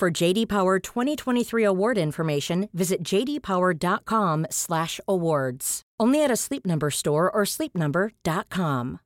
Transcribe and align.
For 0.00 0.10
JD 0.10 0.48
Power 0.48 0.80
2023 0.80 1.62
award 1.62 1.98
information, 1.98 2.70
visit 2.72 3.04
jdpower.com/awards. 3.04 5.82
Only 6.00 6.24
at 6.24 6.30
a 6.30 6.36
Sleep 6.36 6.64
Number 6.64 6.88
store 6.88 7.30
or 7.30 7.44
sleepnumber.com. 7.44 9.00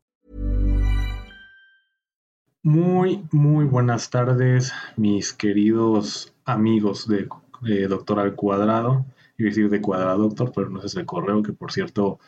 Muy, 2.62 3.26
muy 3.32 3.64
buenas 3.64 4.08
tardes, 4.08 4.72
mis 4.96 5.32
queridos 5.32 6.32
amigos 6.44 7.08
de 7.08 7.26
eh, 7.66 7.88
doctor 7.88 8.20
al 8.20 8.36
cuadrado, 8.36 9.04
y 9.36 9.42
decir 9.42 9.68
de 9.70 9.80
cuadrado 9.80 10.28
doctor, 10.28 10.52
pero 10.54 10.70
no 10.70 10.80
es 10.80 10.94
el 10.94 11.06
correo, 11.06 11.42
que 11.42 11.52
por 11.52 11.72
cierto 11.72 12.20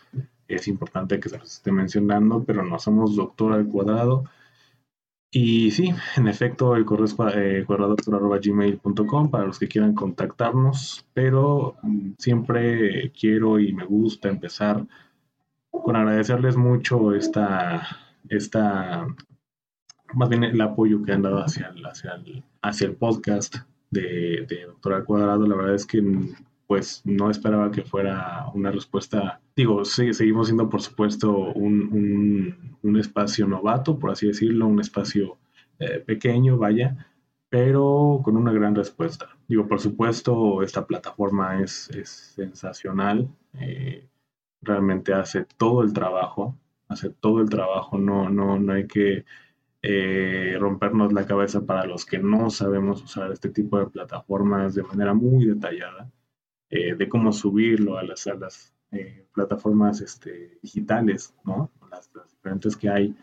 es 0.49 0.67
importante 0.67 1.21
que 1.21 1.29
se 1.29 1.39
los 1.39 1.53
esté 1.53 1.71
mencionando, 1.71 2.43
pero 2.43 2.65
no 2.65 2.81
somos 2.81 3.15
doctor 3.15 3.53
al 3.53 3.69
cuadrado. 3.69 4.25
Y 5.31 5.71
sí, 5.73 5.93
en 6.17 6.29
efecto, 6.29 6.77
el 6.77 6.85
correo 6.85 7.05
es 7.05 7.17
eh, 7.35 7.65
para 7.67 7.87
los 9.47 9.59
que 9.59 9.69
quieran 9.69 9.95
contactarnos, 9.95 11.07
pero 11.13 11.77
mm, 11.83 12.13
siempre 12.19 13.13
quiero 13.13 13.59
y 13.59 13.73
me 13.73 13.85
gusta 13.85 14.29
empezar 14.29 14.87
con 15.71 15.97
agradecerles 15.97 16.57
mucho 16.57 17.15
esta, 17.15 17.87
esta 18.29 19.07
más 20.15 20.29
bien 20.29 20.45
el 20.45 20.61
apoyo 20.61 21.03
que 21.03 21.13
han 21.13 21.23
dado 21.23 21.43
hacia 21.43 21.69
el, 21.69 21.85
hacia 21.85 22.15
el, 22.15 22.43
hacia 22.63 22.87
el 22.87 22.95
podcast 22.95 23.57
de, 23.91 24.47
de 24.49 24.67
Doctor 24.67 25.05
Cuadrado. 25.05 25.47
La 25.47 25.57
verdad 25.57 25.75
es 25.75 25.87
que 25.87 26.03
pues 26.67 27.03
no 27.05 27.31
esperaba 27.31 27.71
que 27.71 27.83
fuera 27.83 28.47
una 28.55 28.71
respuesta. 28.71 29.41
Digo, 29.55 29.85
sí, 29.85 30.13
seguimos 30.13 30.49
siendo 30.49 30.69
por 30.69 30.83
supuesto 30.83 31.31
un, 31.53 32.77
un, 32.83 32.97
espacio 32.97 33.47
novato, 33.47 33.99
por 33.99 34.11
así 34.11 34.27
decirlo, 34.27 34.67
un 34.67 34.81
espacio 34.81 35.39
eh, 35.79 36.01
pequeño, 36.01 36.59
vaya, 36.59 37.07
pero 37.49 38.21
con 38.25 38.37
una 38.37 38.53
gran 38.53 38.75
respuesta. 38.75 39.29
Digo, 39.49 39.69
por 39.69 39.81
supuesto, 39.81 40.63
esta 40.63 40.87
plataforma 40.87 41.63
es, 41.63 41.91
es 41.91 42.09
sensacional, 42.09 43.29
eh, 43.55 44.09
realmente 44.63 45.13
hace 45.15 45.45
todo 45.57 45.83
el 45.83 45.93
trabajo, 45.93 46.57
hace 46.89 47.11
todo 47.11 47.41
el 47.41 47.49
trabajo, 47.49 47.99
no, 47.99 48.29
no, 48.31 48.59
no 48.59 48.73
hay 48.73 48.87
que 48.87 49.25
eh, 49.83 50.57
rompernos 50.59 51.13
la 51.13 51.27
cabeza 51.27 51.65
para 51.65 51.87
los 51.87 52.05
que 52.05 52.19
no 52.19 52.51
sabemos 52.51 53.03
usar 53.03 53.31
este 53.31 53.51
tipo 53.51 53.79
de 53.79 53.87
plataformas 53.87 54.75
de 54.75 54.83
manera 54.83 55.15
muy 55.15 55.45
detallada, 55.45 56.11
eh, 56.71 56.95
de 56.95 57.09
cómo 57.09 57.33
subirlo 57.33 57.99
a 57.99 58.03
las, 58.03 58.27
eh, 58.93 59.27
plataformas 59.35 60.01
este, 60.01 60.59
digitales, 60.63 61.35
¿no? 61.45 61.71
Las, 61.91 62.11
diferentes 62.31 62.77
que 62.77 62.89
hay, 62.89 63.15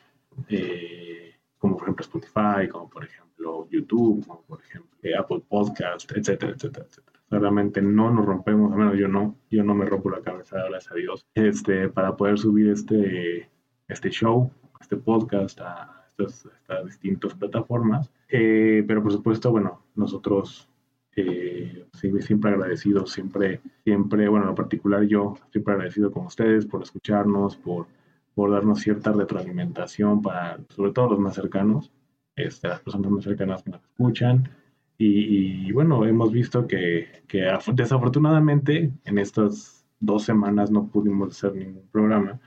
como 1.58 1.78
por 1.78 1.84
ejemplo 1.84 2.04
Spotify, 2.04 2.68
como 2.70 2.90
por 2.90 3.06
ejemplo 3.06 3.68
YouTube, 3.70 4.26
como 4.28 4.42
por 4.42 4.62
ejemplo 4.62 4.90
Apple 5.18 5.44
Podcast, 5.48 6.12
etcétera, 6.12 6.52
etcétera, 6.52 6.86
etcétera. 6.86 7.20
Realmente 7.30 7.82
no 7.82 8.12
nos 8.12 8.26
rompemos, 8.26 8.72
al 8.74 8.78
menos 8.78 8.98
yo 8.98 9.08
no, 9.08 9.38
yo 9.50 9.64
no 9.64 9.74
me 9.74 9.86
rompo 9.86 10.10
la 10.10 10.22
cabeza, 10.22 10.58
gracias 10.70 10.92
a 10.92 10.96
Dios, 10.96 11.26
este, 11.34 11.90
para 11.90 12.16
poder 12.16 12.38
subir 12.38 12.70
este, 12.70 13.50
este 13.88 14.10
show, 14.10 14.52
este 14.80 14.98
podcast 14.98 15.60
a 15.62 16.04
estas, 16.18 16.48
distintas 16.86 17.34
plataformas. 17.34 18.12
Eh, 18.30 18.84
pero 18.88 19.02
por 19.04 19.12
supuesto, 19.12 19.52
bueno, 19.52 19.84
nosotros 19.96 20.70
eh, 21.16 21.86
siempre 22.20 22.52
agradecidos, 22.52 23.12
siempre, 23.12 23.62
siempre, 23.84 24.28
bueno, 24.28 24.50
en 24.50 24.56
particular 24.56 25.04
yo, 25.04 25.36
siempre 25.52 25.74
agradecido 25.74 26.12
con 26.12 26.26
ustedes 26.26 26.66
por 26.66 26.84
escucharnos, 26.84 27.56
por, 27.58 27.88
por 28.36 28.52
darnos 28.52 28.80
cierta 28.80 29.12
retroalimentación 29.12 30.22
para, 30.22 30.60
sobre 30.70 30.92
todo 30.92 31.12
los 31.12 31.20
más 31.20 31.36
cercanos, 31.36 31.92
este, 32.36 32.68
las 32.68 32.82
personas 32.82 33.12
más 33.12 33.24
cercanas 33.24 33.64
que 33.64 33.72
nos 33.72 33.84
escuchan. 33.84 34.50
Y, 34.98 35.70
bueno, 35.74 36.06
hemos 36.06 36.32
visto 36.32 36.66
que, 36.66 37.24
que, 37.28 37.52
desafortunadamente 37.74 38.90
en 39.04 39.18
estas 39.18 39.86
dos 40.00 40.24
semanas 40.24 40.72
no 40.72 40.88
pudimos 40.88 41.36
hacer 41.36 41.56
ningún 41.56 41.86
programa 41.92 42.40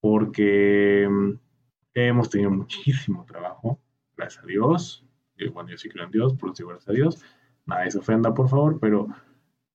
porque 0.00 1.08
Hemos 2.06 2.30
tenido 2.30 2.50
muchísimo 2.50 3.24
trabajo, 3.24 3.80
gracias 4.16 4.44
a 4.44 4.46
Dios. 4.46 5.04
Y 5.36 5.48
bueno, 5.48 5.70
yo 5.70 5.78
sí 5.78 5.88
creo 5.88 6.04
en 6.04 6.12
Dios, 6.12 6.34
por 6.34 6.50
eso 6.50 6.66
gracias 6.66 6.88
a 6.88 6.92
Dios. 6.92 7.24
Nadie 7.68 7.90
se 7.90 7.98
ofenda, 7.98 8.34
por 8.34 8.48
favor, 8.48 8.78
pero 8.80 9.08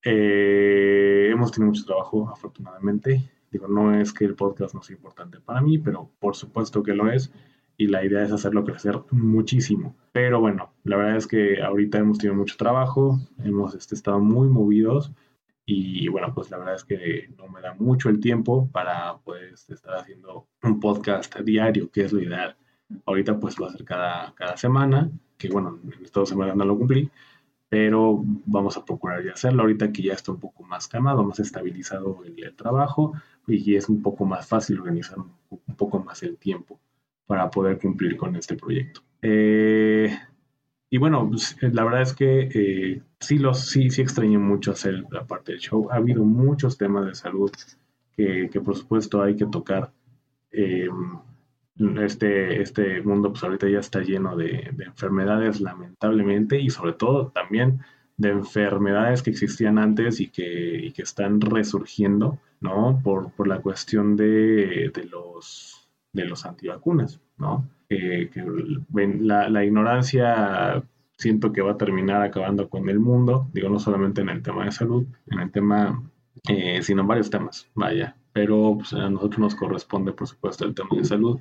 eh, 0.03 1.29
hemos 1.31 1.51
tenido 1.51 1.69
mucho 1.69 1.85
trabajo, 1.85 2.27
afortunadamente. 2.29 3.21
Digo, 3.51 3.67
no 3.67 3.95
es 3.95 4.11
que 4.11 4.25
el 4.25 4.35
podcast 4.35 4.73
no 4.73 4.81
sea 4.81 4.95
importante 4.95 5.39
para 5.39 5.61
mí, 5.61 5.77
pero 5.77 6.09
por 6.19 6.35
supuesto 6.35 6.81
que 6.81 6.93
lo 6.93 7.11
es. 7.11 7.31
Y 7.77 7.87
la 7.87 8.03
idea 8.03 8.23
es 8.23 8.31
hacerlo 8.31 8.63
crecer 8.63 8.99
muchísimo. 9.11 9.95
Pero 10.11 10.39
bueno, 10.39 10.73
la 10.83 10.97
verdad 10.97 11.17
es 11.17 11.27
que 11.27 11.61
ahorita 11.61 11.99
hemos 11.99 12.17
tenido 12.17 12.35
mucho 12.35 12.55
trabajo, 12.57 13.19
hemos 13.43 13.75
este, 13.75 13.95
estado 13.95 14.19
muy 14.19 14.47
movidos 14.47 15.11
y 15.65 16.07
bueno, 16.09 16.33
pues 16.33 16.51
la 16.51 16.57
verdad 16.57 16.75
es 16.75 16.83
que 16.83 17.29
no 17.37 17.47
me 17.47 17.61
da 17.61 17.73
mucho 17.75 18.09
el 18.09 18.19
tiempo 18.19 18.69
para 18.71 19.17
pues 19.23 19.69
estar 19.69 19.95
haciendo 19.95 20.47
un 20.61 20.79
podcast 20.79 21.35
diario, 21.39 21.89
que 21.89 22.01
es 22.01 22.11
lo 22.11 22.21
ideal. 22.21 22.57
Ahorita 23.05 23.39
pues 23.39 23.57
lo 23.59 23.67
hacer 23.67 23.85
cada, 23.85 24.33
cada 24.35 24.57
semana, 24.57 25.09
que 25.37 25.49
bueno, 25.49 25.79
en 25.83 25.93
estas 25.93 26.11
dos 26.11 26.29
semanas 26.29 26.55
no 26.55 26.65
lo 26.65 26.77
cumplí, 26.77 27.09
pero 27.73 28.23
vamos 28.45 28.77
a 28.77 28.85
procurar 28.85 29.25
ya 29.25 29.31
hacerlo 29.31 29.63
ahorita 29.63 29.91
que 29.91 30.03
ya 30.03 30.13
está 30.13 30.31
un 30.31 30.39
poco 30.39 30.61
más 30.61 30.87
calmado, 30.87 31.23
más 31.23 31.39
estabilizado 31.39 32.19
el, 32.23 32.55
trabajo 32.55 33.13
y 33.47 33.73
es 33.73 33.89
un 33.89 34.03
poco 34.03 34.25
más 34.25 34.45
fácil 34.47 34.79
organizar 34.79 35.17
un, 35.17 35.75
poco 35.75 35.97
más 35.97 36.21
el 36.21 36.37
tiempo 36.37 36.79
para 37.25 37.49
poder 37.49 37.79
cumplir 37.79 38.15
con 38.15 38.35
este 38.35 38.55
proyecto. 38.55 39.01
Eh, 39.23 40.15
y 40.91 40.97
bueno, 40.99 41.27
pues, 41.27 41.57
eh, 41.63 41.71
la 41.73 41.83
verdad 41.83 42.03
es 42.03 42.13
que 42.13 42.47
eh, 42.53 43.01
sí, 43.19 43.39
los, 43.39 43.61
sí, 43.61 43.89
sí 43.89 44.03
extrañé 44.03 44.37
mucho 44.37 44.69
hacer 44.69 45.05
la 45.09 45.25
parte 45.25 45.53
del 45.53 45.61
show. 45.61 45.89
Ha 45.89 45.95
habido 45.95 46.23
muchos 46.23 46.77
temas 46.77 47.07
de 47.07 47.15
salud 47.15 47.51
que, 48.15 48.61
por 48.63 48.75
supuesto 48.75 49.23
hay 49.23 49.35
que 49.35 49.47
tocar. 49.47 49.91
Este, 51.77 52.61
este 52.61 53.01
mundo 53.01 53.31
pues 53.31 53.43
ahorita 53.43 53.67
ya 53.67 53.79
está 53.79 54.01
lleno 54.01 54.35
de, 54.35 54.69
de, 54.73 54.85
enfermedades 54.85 55.59
lamentablemente 55.61 56.59
y 56.59 56.69
sobre 56.69 56.93
todo 56.93 57.29
también 57.29 57.79
de 58.17 58.29
enfermedades 58.29 59.23
que 59.23 59.31
existían 59.31 59.79
antes 59.79 60.19
y 60.19 60.29
que, 60.29 60.85
y 60.85 60.91
que 60.91 61.01
están 61.01 61.41
resurgiendo, 61.41 62.39
¿no? 62.61 63.01
Por, 63.03 63.31
por 63.31 63.47
la 63.47 63.59
cuestión 63.59 64.15
de, 64.15 64.91
de, 64.93 65.03
los, 65.05 65.89
de 66.11 66.25
los 66.25 66.45
antivacunas, 66.45 67.19
¿no? 67.37 67.67
que 67.89 68.29
la, 69.19 69.49
la, 69.49 69.63
ignorancia 69.63 70.83
siento 71.17 71.51
que 71.51 71.61
va 71.61 71.73
a 71.73 71.77
terminar 71.77 72.21
acabando 72.21 72.69
con 72.69 72.89
el 72.89 72.99
mundo, 72.99 73.49
digo, 73.53 73.69
no 73.69 73.79
solamente 73.79 74.21
en 74.21 74.29
el 74.29 74.41
tema 74.41 74.65
de 74.65 74.71
salud, 74.71 75.05
en 75.27 75.39
el 75.39 75.51
tema, 75.51 76.01
eh, 76.49 76.81
sino 76.81 77.01
en 77.01 77.07
varios 77.07 77.29
temas, 77.29 77.69
vaya, 77.75 78.15
pero 78.33 78.75
pues, 78.77 78.93
a 78.93 79.09
nosotros 79.09 79.39
nos 79.39 79.55
corresponde, 79.55 80.11
por 80.11 80.27
supuesto, 80.27 80.65
el 80.65 80.73
tema 80.73 80.89
de 80.97 81.05
salud 81.05 81.39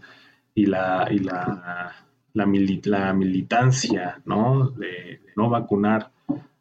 y 0.55 0.67
la, 0.67 1.09
y 1.11 1.19
la, 1.19 1.93
la, 2.35 2.47
la 2.47 3.13
militancia, 3.15 4.21
¿no? 4.25 4.71
De, 4.71 5.21
no 5.35 5.49
vacunar 5.49 6.13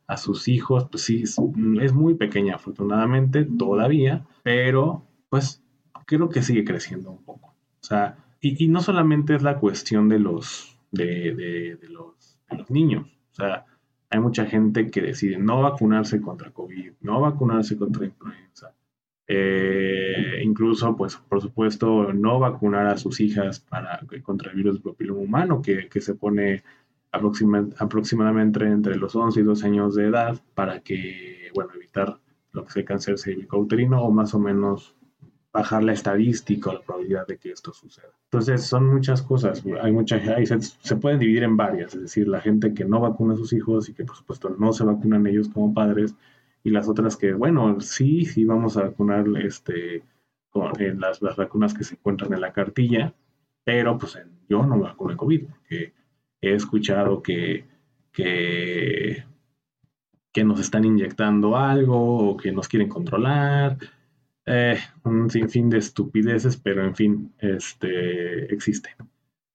a 0.08 0.18
sus 0.18 0.48
hijos, 0.48 0.88
pues 0.90 1.04
sí, 1.04 1.24
es, 1.24 1.38
es 1.82 1.94
muy 1.94 2.16
pequeña 2.16 2.56
afortunadamente 2.56 3.46
todavía, 3.46 4.26
pero 4.44 5.04
pues 5.30 5.64
creo 6.06 6.30
que 6.30 6.42
sigue 6.42 6.66
creciendo 6.66 7.12
un 7.12 7.24
poco. 7.24 7.48
O 7.82 7.84
sea, 7.84 8.18
y, 8.42 8.64
y, 8.64 8.68
no 8.68 8.82
solamente 8.82 9.36
es 9.36 9.44
la 9.44 9.58
cuestión 9.58 10.10
de 10.10 10.20
los, 10.20 10.78
de, 10.92 11.34
de, 11.36 11.76
de, 11.76 11.90
los, 11.90 12.40
de 12.50 12.58
los 12.58 12.70
niños, 12.70 13.08
o 13.32 13.36
sea, 13.36 13.66
hay 14.10 14.20
mucha 14.20 14.46
gente 14.46 14.92
que 14.92 15.02
decide 15.02 15.38
no 15.38 15.62
vacunarse 15.62 16.20
contra 16.22 16.52
COVID, 16.52 16.92
no 17.02 17.22
vacunarse 17.22 17.78
contra 17.78 18.06
influenza, 18.06 18.74
eh, 19.34 20.42
incluso, 20.44 20.94
pues, 20.98 21.16
por 21.16 21.42
supuesto, 21.42 22.12
no 22.12 22.38
vacunar 22.38 22.88
a 22.88 22.98
sus 22.98 23.22
hijas 23.22 23.62
para, 23.62 24.02
contra 24.24 24.52
el 24.52 24.58
virus 24.58 24.82
papiloma 24.82 25.22
humano, 25.22 25.62
que, 25.62 25.88
que 25.88 26.02
se 26.02 26.16
pone 26.16 26.64
aproxima, 27.14 27.66
aproximadamente 27.78 28.66
entre 28.66 28.98
los 28.98 29.16
11 29.16 29.40
y 29.40 29.44
12 29.44 29.66
años 29.66 29.96
de 29.96 30.08
edad 30.08 30.42
para 30.54 30.82
que, 30.82 31.50
bueno, 31.56 31.72
evitar 31.76 32.20
lo 32.52 32.64
que 32.64 32.70
es 32.72 32.76
el 32.76 32.84
cáncer 32.84 33.18
cervicouterino 33.18 34.04
o 34.04 34.12
más 34.12 34.34
o 34.34 34.40
menos 34.40 34.96
bajar 35.54 35.84
la 35.84 35.94
estadística 35.94 36.70
o 36.70 36.74
la 36.74 36.82
probabilidad 36.82 37.26
de 37.26 37.38
que 37.38 37.52
esto 37.52 37.74
suceda. 37.74 38.12
Entonces, 38.26 38.66
son 38.66 38.88
muchas 38.88 39.22
cosas. 39.22 39.64
Hay 39.82 39.94
mucha, 39.94 40.20
se, 40.46 40.62
se, 40.62 40.96
pueden 40.98 41.20
dividir 41.20 41.44
en 41.44 41.56
varias, 41.56 41.96
es 41.96 42.02
decir, 42.02 42.28
la 42.28 42.42
gente 42.42 42.74
que 42.74 42.84
no 42.84 43.00
vacuna 43.00 43.36
a 43.36 43.38
sus 43.38 43.54
hijos 43.54 43.88
y 43.88 43.94
que, 43.94 44.04
por 44.04 44.18
supuesto, 44.18 44.54
no 44.60 44.74
se 44.74 44.84
vacunan 44.84 45.26
ellos 45.26 45.48
como 45.48 45.74
padres, 45.74 46.16
y 46.64 46.70
las 46.70 46.88
otras 46.88 47.18
que, 47.18 47.34
bueno, 47.34 47.80
sí, 47.82 48.26
sí 48.26 48.46
vamos 48.46 48.78
a 48.78 48.84
vacunar 48.84 49.26
este, 49.44 50.04
con, 50.50 50.72
las, 51.00 51.22
las, 51.22 51.36
vacunas 51.36 51.74
que 51.74 51.84
se 51.84 51.96
encuentran 51.96 52.34
en 52.34 52.42
la 52.42 52.54
cartilla, 52.54 53.14
pero 53.64 53.98
pues 53.98 54.18
yo 54.50 54.66
no 54.66 54.78
me 54.78 54.84
vacuné 54.84 55.16
COVID, 55.16 55.46
porque 55.46 55.94
he 56.42 56.54
escuchado 56.54 57.22
que, 57.22 57.66
que, 58.12 59.24
que 60.32 60.44
nos 60.44 60.60
están 60.60 60.86
inyectando 60.86 61.56
algo 61.58 62.30
o 62.32 62.38
que 62.38 62.52
nos 62.52 62.68
quieren 62.68 62.90
controlar 62.90 63.78
eh, 64.46 64.78
un 65.04 65.30
sinfín 65.30 65.70
de 65.70 65.78
estupideces, 65.78 66.58
pero 66.58 66.84
en 66.84 66.96
fin, 66.96 67.34
este, 67.40 68.54
existe. 68.54 68.96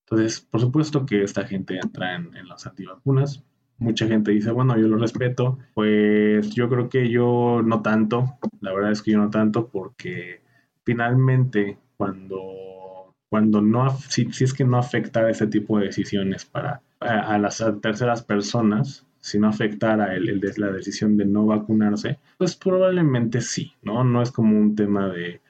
Entonces, 0.05 0.41
por 0.41 0.61
supuesto 0.61 1.05
que 1.05 1.23
esta 1.23 1.45
gente 1.45 1.79
entra 1.83 2.15
en, 2.15 2.49
las 2.49 2.67
antivacunas. 2.67 3.45
Mucha 3.79 4.07
gente 4.07 4.31
dice, 4.31 4.51
bueno, 4.51 4.79
yo 4.79 4.89
lo 4.89 4.97
respeto. 4.97 5.59
Pues 5.75 6.55
yo 6.55 6.69
creo 6.69 6.89
que 6.89 7.11
yo 7.11 7.63
no 7.65 7.83
tanto. 7.83 8.39
La 8.61 8.73
verdad 8.73 8.93
es 8.93 9.03
que 9.03 9.13
yo 9.13 9.19
no 9.19 9.31
tanto 9.31 9.69
porque 9.69 10.41
finalmente 10.85 11.79
cuando, 11.97 13.15
cuando 13.29 13.61
no, 13.61 13.91
si, 13.99 14.33
si 14.33 14.45
es 14.45 14.55
que 14.55 14.65
no 14.65 14.79
afecta 14.79 15.29
ese 15.29 15.47
tipo 15.47 15.79
de 15.79 15.87
decisiones 15.87 16.45
para 16.45 16.83
a 17.01 17.39
las 17.39 17.63
terceras 17.83 18.23
personas, 18.23 19.07
si 19.21 19.39
no 19.39 19.49
afectara 19.49 20.15
el, 20.15 20.41
la 20.57 20.71
decisión 20.71 21.17
de 21.17 21.25
no 21.25 21.47
vacunarse, 21.47 22.19
pues 22.39 22.57
probablemente 22.57 23.41
sí, 23.41 23.73
¿no? 23.83 24.05
No 24.05 24.23
es 24.23 24.31
como 24.31 24.57
un 24.57 24.75
tema 24.75 25.09
de, 25.09 25.41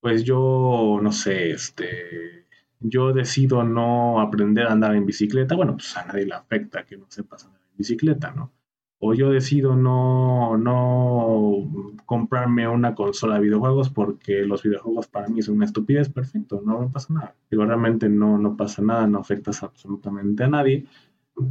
pues 0.00 0.24
yo, 0.24 0.98
no 1.02 1.12
sé, 1.12 1.50
este, 1.50 2.46
yo 2.80 3.12
decido 3.12 3.64
no 3.64 4.20
aprender 4.20 4.66
a 4.66 4.72
andar 4.72 4.94
en 4.94 5.06
bicicleta, 5.06 5.54
bueno, 5.56 5.74
pues 5.74 5.96
a 5.96 6.06
nadie 6.06 6.26
le 6.26 6.34
afecta 6.34 6.84
que 6.84 6.96
no 6.96 7.04
sepas 7.08 7.48
bicicleta, 7.78 8.32
¿no? 8.32 8.52
O 9.00 9.14
yo 9.14 9.30
decido 9.30 9.76
no, 9.76 10.58
no 10.58 11.94
comprarme 12.04 12.66
una 12.66 12.96
consola 12.96 13.36
de 13.36 13.42
videojuegos 13.42 13.90
porque 13.90 14.42
los 14.42 14.64
videojuegos 14.64 15.06
para 15.06 15.28
mí 15.28 15.40
son 15.40 15.56
una 15.56 15.66
estupidez, 15.66 16.08
perfecto, 16.08 16.60
no 16.66 16.80
me 16.80 16.88
pasa 16.88 17.14
nada. 17.14 17.34
Digo, 17.48 17.64
realmente 17.64 18.08
no, 18.08 18.38
no 18.38 18.56
pasa 18.56 18.82
nada, 18.82 19.06
no 19.06 19.20
afectas 19.20 19.62
absolutamente 19.62 20.42
a 20.42 20.48
nadie. 20.48 20.86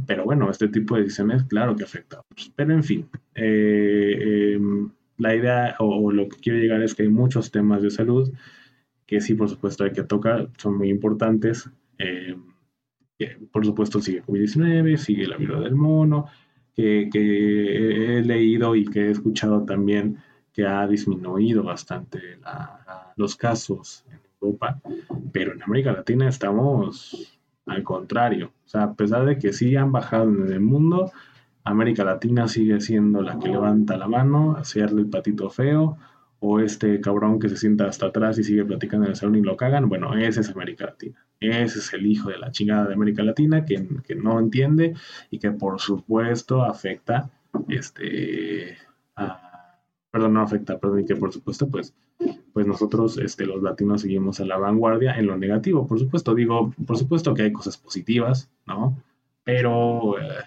Pero 0.06 0.24
bueno, 0.24 0.50
este 0.50 0.68
tipo 0.68 0.96
de 0.96 1.04
decisiones, 1.04 1.44
claro 1.44 1.74
que 1.74 1.84
afecta. 1.84 2.22
Pero 2.54 2.74
en 2.74 2.84
fin, 2.84 3.08
eh, 3.34 4.54
em, 4.54 4.90
la 5.16 5.34
idea 5.34 5.76
o, 5.78 6.12
lo 6.12 6.28
que 6.28 6.36
quiero 6.38 6.58
llegar 6.58 6.82
es 6.82 6.94
que 6.94 7.04
hay 7.04 7.08
muchos 7.08 7.50
temas 7.50 7.82
de 7.82 7.90
salud 7.90 8.30
que 9.06 9.22
sí, 9.22 9.34
por 9.34 9.48
supuesto, 9.48 9.84
hay 9.84 9.92
que 9.92 10.02
tocar, 10.02 10.50
son 10.58 10.76
muy 10.76 10.90
importantes. 10.90 11.70
Em, 11.96 12.42
por 13.50 13.64
supuesto, 13.64 14.00
sigue 14.00 14.22
COVID-19, 14.22 14.96
sigue 14.96 15.26
la 15.26 15.36
viruela 15.36 15.64
del 15.64 15.74
mono, 15.74 16.26
que, 16.74 17.08
he 18.18 18.22
leído 18.22 18.76
y 18.76 18.84
que 18.84 19.06
he 19.06 19.10
escuchado 19.10 19.64
también 19.64 20.18
que 20.52 20.66
ha 20.66 20.86
disminuido 20.86 21.62
bastante 21.62 22.38
los 23.16 23.36
casos 23.36 24.04
en 24.10 24.20
Europa, 24.40 24.80
pero 25.32 25.52
en 25.52 25.62
América 25.62 25.92
Latina 25.92 26.28
estamos 26.28 27.40
al 27.66 27.82
contrario, 27.82 28.52
o 28.64 28.68
sea, 28.68 28.84
a 28.84 28.94
pesar 28.94 29.26
de 29.26 29.38
que 29.38 29.52
sí 29.52 29.76
han 29.76 29.92
bajado 29.92 30.30
en 30.30 30.52
el 30.52 30.60
mundo, 30.60 31.12
América 31.64 32.04
Latina 32.04 32.48
sigue 32.48 32.80
siendo 32.80 33.20
la 33.20 33.38
que 33.38 33.48
levanta 33.48 33.96
la 33.96 34.08
mano, 34.08 34.56
hacerle 34.56 35.02
el 35.02 35.10
patito 35.10 35.50
feo, 35.50 35.98
o 36.40 36.60
este 36.60 37.00
cabrón 37.00 37.38
que 37.38 37.48
se 37.48 37.56
sienta 37.56 37.86
hasta 37.86 38.06
atrás 38.06 38.38
y 38.38 38.44
sigue 38.44 38.64
platicando 38.64 39.06
en 39.06 39.10
el 39.10 39.16
salón 39.16 39.36
y 39.36 39.42
lo 39.42 39.56
cagan. 39.56 39.88
Bueno, 39.88 40.16
ese 40.16 40.40
es 40.40 40.50
América 40.50 40.86
Latina. 40.86 41.24
Ese 41.40 41.78
es 41.78 41.92
el 41.92 42.06
hijo 42.06 42.30
de 42.30 42.38
la 42.38 42.50
chingada 42.50 42.86
de 42.86 42.94
América 42.94 43.22
Latina 43.22 43.64
que, 43.64 43.86
que 44.06 44.14
no 44.14 44.38
entiende 44.38 44.94
y 45.30 45.38
que 45.38 45.50
por 45.50 45.80
supuesto 45.80 46.62
afecta 46.64 47.30
este 47.68 48.76
perdón, 50.10 50.34
no 50.34 50.42
afecta, 50.42 50.78
perdón, 50.78 51.00
y 51.00 51.04
que 51.04 51.16
por 51.16 51.32
supuesto 51.32 51.68
pues 51.68 51.94
pues 52.52 52.66
nosotros, 52.66 53.18
este, 53.18 53.46
los 53.46 53.62
latinos, 53.62 54.00
seguimos 54.00 54.40
a 54.40 54.44
la 54.44 54.56
vanguardia 54.56 55.16
en 55.16 55.26
lo 55.26 55.36
negativo. 55.36 55.86
Por 55.86 55.98
supuesto, 55.98 56.34
digo, 56.34 56.74
por 56.86 56.98
supuesto 56.98 57.32
que 57.34 57.42
hay 57.42 57.52
cosas 57.52 57.76
positivas, 57.76 58.50
¿no? 58.66 59.00
Pero 59.44 60.18
eh, 60.18 60.42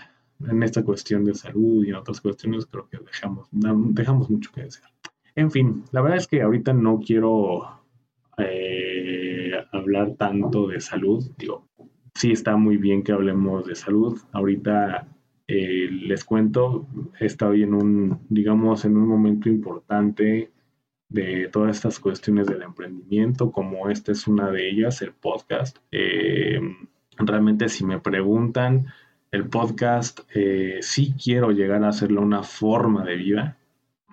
en 0.49 0.61
esta 0.63 0.83
cuestión 0.83 1.23
de 1.23 1.33
salud 1.33 1.85
y 1.85 1.89
en 1.89 1.95
otras 1.95 2.19
cuestiones 2.19 2.65
creo 2.65 2.89
que 2.89 2.97
dejamos, 2.97 3.47
dejamos 3.51 4.29
mucho 4.29 4.51
que 4.51 4.63
desear. 4.63 4.91
En 5.36 5.51
fin, 5.51 5.83
la 5.92 6.01
verdad 6.01 6.18
es 6.18 6.28
que 6.28 6.42
ahorita 6.42 6.74
no 6.74 7.00
quiero 7.00 7.81
eh, 8.38 9.54
hablar 9.72 10.16
tanto 10.18 10.68
de 10.68 10.80
salud. 10.81 11.24
Digo, 11.38 11.68
sí 12.13 12.31
está 12.31 12.57
muy 12.57 12.78
bien 12.78 13.04
que 13.04 13.12
hablemos 13.12 13.66
de 13.66 13.75
salud. 13.75 14.19
Ahorita 14.31 15.07
eh, 15.48 15.89
les 15.92 16.24
cuento, 16.24 16.88
he 17.19 17.25
estado 17.25 17.54
en 17.54 17.74
un, 17.74 18.19
digamos, 18.30 18.86
en 18.86 18.98
un 18.98 19.07
momento 19.07 19.50
importante 19.50 20.51
de 21.10 21.50
todas 21.51 21.75
estas 21.75 22.00
cuestiones 22.00 22.48
del 22.48 22.62
emprendimiento, 22.62 23.51
como 23.51 23.89
esta 23.89 24.13
es 24.13 24.28
una 24.28 24.50
de 24.50 24.69
ellas, 24.69 25.01
el 25.01 25.12
podcast. 25.12 25.78
Eh, 25.92 26.60
realmente 27.18 27.68
si 27.68 27.86
me 27.86 28.00
preguntan, 28.00 28.88
el 29.31 29.48
podcast 29.48 30.22
eh, 30.33 30.80
sí 30.81 31.13
quiero 31.22 31.51
llegar 31.51 31.83
a 31.83 31.89
hacerlo 31.89 32.22
una 32.22 32.44
forma 32.44 33.04
de 33.04 33.16
vida, 33.18 33.57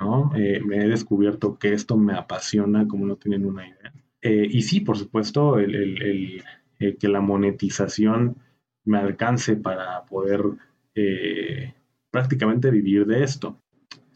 ¿no? 0.01 0.33
Eh, 0.37 0.61
me 0.65 0.85
he 0.85 0.89
descubierto 0.89 1.59
que 1.59 1.73
esto 1.73 1.97
me 1.97 2.15
apasiona, 2.15 2.87
como 2.87 3.07
no 3.07 3.17
tienen 3.17 3.47
una 3.47 3.67
idea. 3.67 3.93
y 4.23 4.63
sí, 4.63 4.81
por 4.81 4.99
supuesto, 4.99 5.59
el, 5.59 6.43
que 6.79 7.09
la 7.09 7.21
monetización 7.21 8.37
me 8.85 8.99
alcance 8.99 9.57
para 9.57 10.05
poder 10.05 10.43
prácticamente 12.11 12.71
vivir 12.71 13.07
de 13.07 13.23
esto. 13.23 13.57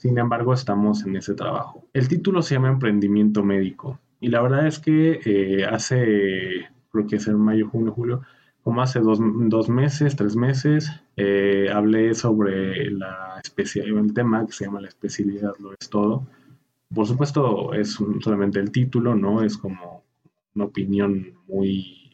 Sin 0.03 0.19
embargo, 0.19 0.53
estamos 0.53 1.05
en 1.07 1.15
ese 1.15 1.35
trabajo. 1.35 1.89
El 1.93 2.09
título 2.09 2.43
se 2.43 2.57
llama 2.57 2.71
Emprendimiento 2.71 3.45
Médico. 3.45 4.01
Y 4.19 4.31
la 4.31 4.41
verdad 4.43 4.67
es 4.67 4.81
que 4.81 5.21
eh, 5.25 5.65
hace, 5.65 6.69
creo 6.91 7.07
que 7.07 7.17
es 7.17 7.29
en 7.29 7.39
mayo, 7.39 7.69
junio, 7.69 7.93
julio, 7.93 8.23
como 8.63 8.83
hace 8.83 8.99
dos, 8.99 9.21
meses, 9.69 10.17
tres 10.17 10.35
meses, 10.35 10.91
eh, 11.17 11.69
hablé 11.73 12.15
sobre 12.15 12.91
la 12.91 13.32
el 13.57 14.15
tema 14.15 14.47
que 14.47 14.53
se 14.53 14.65
llama 14.65 14.81
la 14.81 14.89
especialidad, 14.89 15.53
lo 15.59 15.73
es 15.73 15.89
todo. 15.89 16.27
Por 16.95 17.07
supuesto, 17.07 17.73
es 17.75 17.99
solamente 18.21 18.61
el 18.61 18.71
título, 18.71 19.15
¿no? 19.15 19.43
Es 19.43 19.57
como 19.57 20.05
una 20.55 20.65
opinión 20.67 21.35
muy, 21.49 22.13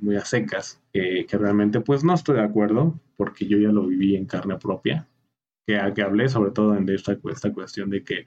muy, 0.00 0.16
a 0.16 0.24
secas, 0.24 0.80
que 0.92 1.26
realmente 1.32 1.80
pues 1.80 2.04
no 2.04 2.14
estoy 2.14 2.36
de 2.36 2.44
acuerdo, 2.44 2.98
porque 3.16 3.46
yo 3.46 3.58
ya 3.58 3.68
lo 3.72 3.86
viví 3.86 4.16
en 4.16 4.26
carne 4.26 4.56
propia 4.58 5.08
que, 5.66 5.92
que 5.94 6.02
hablé 6.02 6.28
sobre 6.28 6.52
todo 6.52 6.76
en 6.76 6.88
esta, 6.88 7.18
esta 7.30 7.52
cuestión 7.52 7.90
de 7.90 8.04
que 8.04 8.26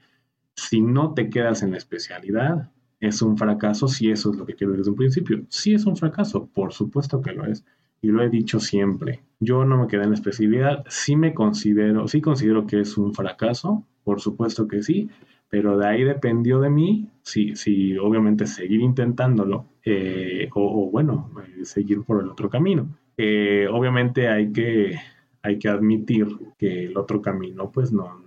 si 0.54 0.80
no 0.80 1.14
te 1.14 1.30
quedas 1.30 1.62
en 1.62 1.70
la 1.70 1.78
especialidad, 1.78 2.70
es 3.00 3.22
un 3.22 3.38
fracaso 3.38 3.88
si 3.88 4.10
eso 4.10 4.30
es 4.30 4.36
lo 4.36 4.44
que 4.44 4.54
quiero 4.54 4.74
desde 4.74 4.90
un 4.90 4.96
principio. 4.96 5.46
Sí 5.48 5.72
es 5.72 5.86
un 5.86 5.96
fracaso, 5.96 6.46
por 6.46 6.72
supuesto 6.74 7.22
que 7.22 7.32
lo 7.32 7.46
es. 7.46 7.64
Y 8.02 8.08
lo 8.08 8.22
he 8.22 8.28
dicho 8.28 8.60
siempre. 8.60 9.20
Yo 9.40 9.64
no 9.64 9.78
me 9.78 9.86
quedé 9.86 10.04
en 10.04 10.10
la 10.10 10.14
especialidad. 10.14 10.84
Sí 10.88 11.16
me 11.16 11.34
considero, 11.34 12.08
sí 12.08 12.20
considero 12.20 12.66
que 12.66 12.80
es 12.80 12.96
un 12.98 13.14
fracaso, 13.14 13.84
por 14.04 14.20
supuesto 14.20 14.66
que 14.68 14.82
sí, 14.82 15.10
pero 15.48 15.76
de 15.76 15.86
ahí 15.86 16.04
dependió 16.04 16.60
de 16.60 16.70
mí, 16.70 17.08
si, 17.22 17.56
si 17.56 17.98
obviamente 17.98 18.46
seguir 18.46 18.80
intentándolo 18.80 19.66
eh, 19.84 20.48
o, 20.54 20.90
bueno, 20.90 21.30
eh, 21.58 21.64
seguir 21.64 22.02
por 22.02 22.22
el 22.22 22.30
otro 22.30 22.48
camino. 22.48 22.88
Eh, 23.16 23.66
obviamente 23.70 24.28
hay 24.28 24.52
que 24.52 24.98
hay 25.42 25.58
que 25.58 25.68
admitir 25.68 26.26
que 26.58 26.86
el 26.86 26.96
otro 26.96 27.20
camino 27.20 27.70
pues 27.70 27.92
no, 27.92 28.22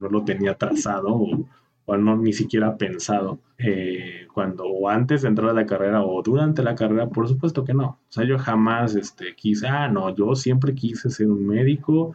no, 0.00 0.08
lo 0.08 0.24
tenía 0.24 0.56
trazado 0.56 1.08
o, 1.14 1.46
no 1.86 2.16
ni 2.16 2.32
siquiera 2.32 2.76
pensado 2.76 3.40
eh, 3.58 4.26
cuando 4.32 4.64
o 4.64 4.88
antes 4.88 5.22
de 5.22 5.28
entrar 5.28 5.50
a 5.50 5.54
la 5.54 5.66
carrera 5.66 6.02
o 6.02 6.22
durante 6.22 6.62
la 6.62 6.74
carrera, 6.74 7.08
por 7.08 7.28
supuesto 7.28 7.64
que 7.64 7.74
no. 7.74 7.84
O 7.84 8.06
sea, 8.08 8.24
yo 8.24 8.38
jamás 8.38 8.94
este, 8.96 9.34
quise, 9.36 9.68
ah, 9.68 9.88
no, 9.88 10.14
yo 10.14 10.34
siempre 10.34 10.74
quise 10.74 11.10
ser 11.10 11.28
un 11.28 11.46
médico 11.46 12.14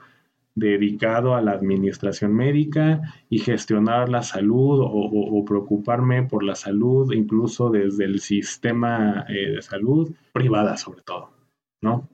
dedicado 0.55 1.35
a 1.35 1.41
la 1.41 1.51
administración 1.51 2.33
médica 2.33 3.01
y 3.29 3.39
gestionar 3.39 4.09
la 4.09 4.23
salud 4.23 4.79
o, 4.83 5.45
preocuparme 5.45 6.23
por 6.23 6.43
la 6.43 6.55
salud, 6.55 7.13
incluso 7.13 7.69
desde 7.69 8.05
el 8.05 8.19
sistema 8.19 9.25
eh, 9.29 9.51
de 9.55 9.61
salud 9.61 10.11
privada 10.33 10.75
sobre 10.75 11.01
todo, 11.01 11.29
¿no? 11.81 12.09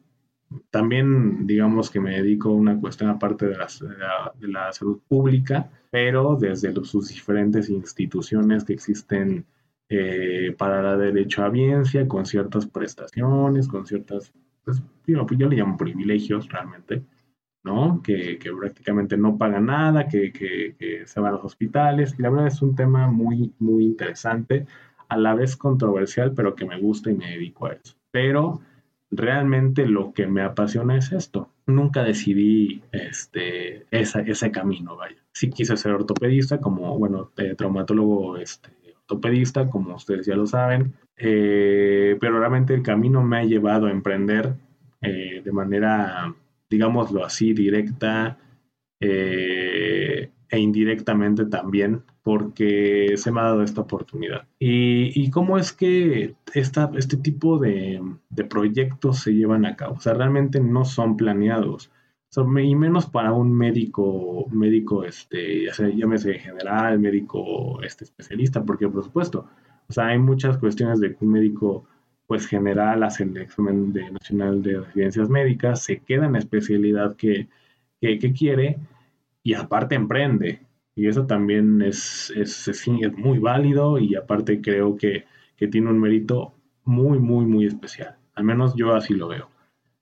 También, 0.69 1.47
digamos 1.47 1.89
que 1.89 1.99
me 1.99 2.11
dedico 2.11 2.49
a 2.49 2.53
una 2.53 2.79
cuestión 2.79 3.09
aparte 3.09 3.47
de 3.47 3.57
la, 3.57 4.71
salud 4.73 5.01
pública, 5.07 5.69
pero 5.89 6.35
desde 6.35 6.73
sus 6.83 7.09
diferentes 7.09 7.69
instituciones 7.69 8.63
que 8.63 8.73
existen 8.73 9.45
eh, 9.89 10.55
para 10.57 10.81
la 10.81 10.97
derecho 10.97 11.43
a 11.43 11.49
biencia, 11.49 12.07
con 12.07 12.25
ciertas 12.25 12.65
prestaciones, 12.67 13.67
con 13.67 13.85
ciertas, 13.85 14.33
pues, 14.63 14.81
yo, 15.07 15.25
yo 15.37 15.49
le 15.49 15.57
llamo 15.57 15.77
privilegios 15.77 16.49
realmente, 16.49 17.03
¿no? 17.63 18.01
Que, 18.03 18.39
prácticamente 18.59 19.17
no 19.17 19.37
pagan 19.37 19.65
nada, 19.65 20.07
que, 20.07 20.31
que, 20.31 21.03
se 21.05 21.19
van 21.19 21.33
a 21.33 21.35
los 21.35 21.45
hospitales. 21.45 22.15
Y 22.17 22.21
la 22.21 22.29
verdad 22.29 22.47
es 22.47 22.61
un 22.61 22.75
tema 22.75 23.07
muy, 23.07 23.53
muy 23.59 23.85
interesante. 23.85 24.65
a 25.07 25.17
la 25.17 25.35
vez 25.35 25.55
controversial, 25.55 26.33
pero 26.33 26.55
que 26.55 26.65
me 26.65 26.79
gusta 26.79 27.11
y 27.11 27.15
me 27.15 27.29
dedico 27.31 27.67
a 27.67 27.73
eso. 27.73 27.95
Pero 28.11 28.61
realmente 29.15 29.85
lo 29.85 30.13
que 30.13 30.27
me 30.27 30.41
apasiona 30.41 30.97
es 30.97 31.11
esto. 31.11 31.49
Nunca 31.65 32.03
decidí 32.03 32.81
este, 32.91 33.85
ese 33.91 34.51
camino, 34.51 34.95
vaya. 34.95 35.17
Sí 35.33 35.49
quise 35.49 35.77
ser 35.77 35.91
ortopedista, 35.93 36.59
como, 36.59 36.97
bueno, 36.97 37.31
eh, 37.37 37.55
traumatólogo 37.55 38.37
este, 38.37 38.69
ortopedista, 39.01 39.69
como 39.69 39.95
ustedes 39.95 40.25
ya 40.25 40.35
lo 40.35 40.47
saben, 40.47 40.93
eh, 41.17 42.17
pero 42.19 42.39
realmente 42.39 42.73
el 42.73 42.83
camino 42.83 43.23
me 43.23 43.37
ha 43.37 43.43
llevado 43.43 43.87
a 43.87 43.91
emprender 43.91 44.53
eh, 45.01 45.41
de 45.43 45.51
manera, 45.51 46.33
digámoslo 46.69 47.23
así, 47.23 47.53
directa 47.53 48.37
e 50.49 50.59
indirectamente 50.59 51.45
también 51.45 52.03
porque 52.23 53.13
se 53.17 53.31
me 53.31 53.39
ha 53.39 53.43
dado 53.43 53.61
esta 53.61 53.81
oportunidad. 53.81 54.47
Y, 54.57 55.29
cómo 55.29 55.59
es 55.59 55.71
que 55.71 56.35
esta, 56.55 56.91
este 56.97 57.17
tipo 57.17 57.59
de, 57.59 58.01
proyectos 58.49 59.19
se 59.19 59.33
llevan 59.33 59.65
a 59.65 59.75
cabo. 59.75 59.95
O 59.95 59.99
sea, 59.99 60.15
realmente 60.15 60.59
no 60.59 60.85
son 60.85 61.17
planeados. 61.17 61.91
y 62.35 62.75
menos 62.75 63.05
para 63.05 63.31
un 63.31 63.53
médico, 63.53 64.47
médico, 64.51 65.03
este, 65.03 65.65
ya 65.65 65.73
sea, 65.75 65.89
llámese 65.89 66.39
general, 66.39 66.99
médico 66.99 67.81
este, 67.83 68.05
especialista, 68.05 68.63
porque 68.63 68.89
por 68.89 69.03
supuesto, 69.03 69.47
o 69.87 69.93
sea, 69.93 70.07
hay 70.07 70.17
muchas 70.19 70.57
cuestiones 70.57 70.99
de 70.99 71.15
que 71.15 71.23
un 71.23 71.31
médico 71.31 71.85
pues 72.27 72.47
general 72.47 73.03
hace 73.03 73.23
el 73.23 73.37
examen 73.37 73.93
de 73.93 74.09
nacional 74.11 74.63
de 74.63 74.79
residencias 74.79 75.29
médicas, 75.29 75.83
se 75.83 75.99
queda 75.99 76.25
en 76.25 76.33
la 76.33 76.39
especialidad 76.39 77.15
que, 77.15 77.47
que, 78.01 78.17
que 78.17 78.33
quiere 78.33 78.79
y 79.45 79.53
aparte 79.53 79.95
emprende. 79.95 80.59
Y 80.95 81.07
eso 81.07 81.27
también 81.27 81.81
es, 81.81 82.33
es, 82.35 82.67
es, 82.67 82.87
muy 82.87 83.37
válido 83.37 83.99
y 83.99 84.15
aparte 84.15 84.59
creo 84.59 84.97
que, 84.97 85.25
tiene 85.71 85.89
un 85.89 85.99
mérito 85.99 86.53
muy, 86.83 87.19
muy, 87.19 87.45
muy 87.45 87.65
especial. 87.65 88.17
Al 88.33 88.43
menos 88.43 88.75
yo 88.75 88.93
así 88.93 89.13
lo 89.13 89.27
veo. 89.27 89.49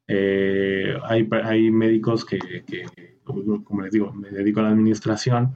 Eh, 0.07 0.95
hay, 1.03 1.27
hay, 1.43 1.71
médicos 1.71 2.25
que, 2.25 2.39
como 3.23 3.81
les 3.81 3.91
digo, 3.91 4.13
me 4.13 4.29
dedico 4.29 4.61
a 4.61 4.63
la 4.63 4.69
administración, 4.69 5.55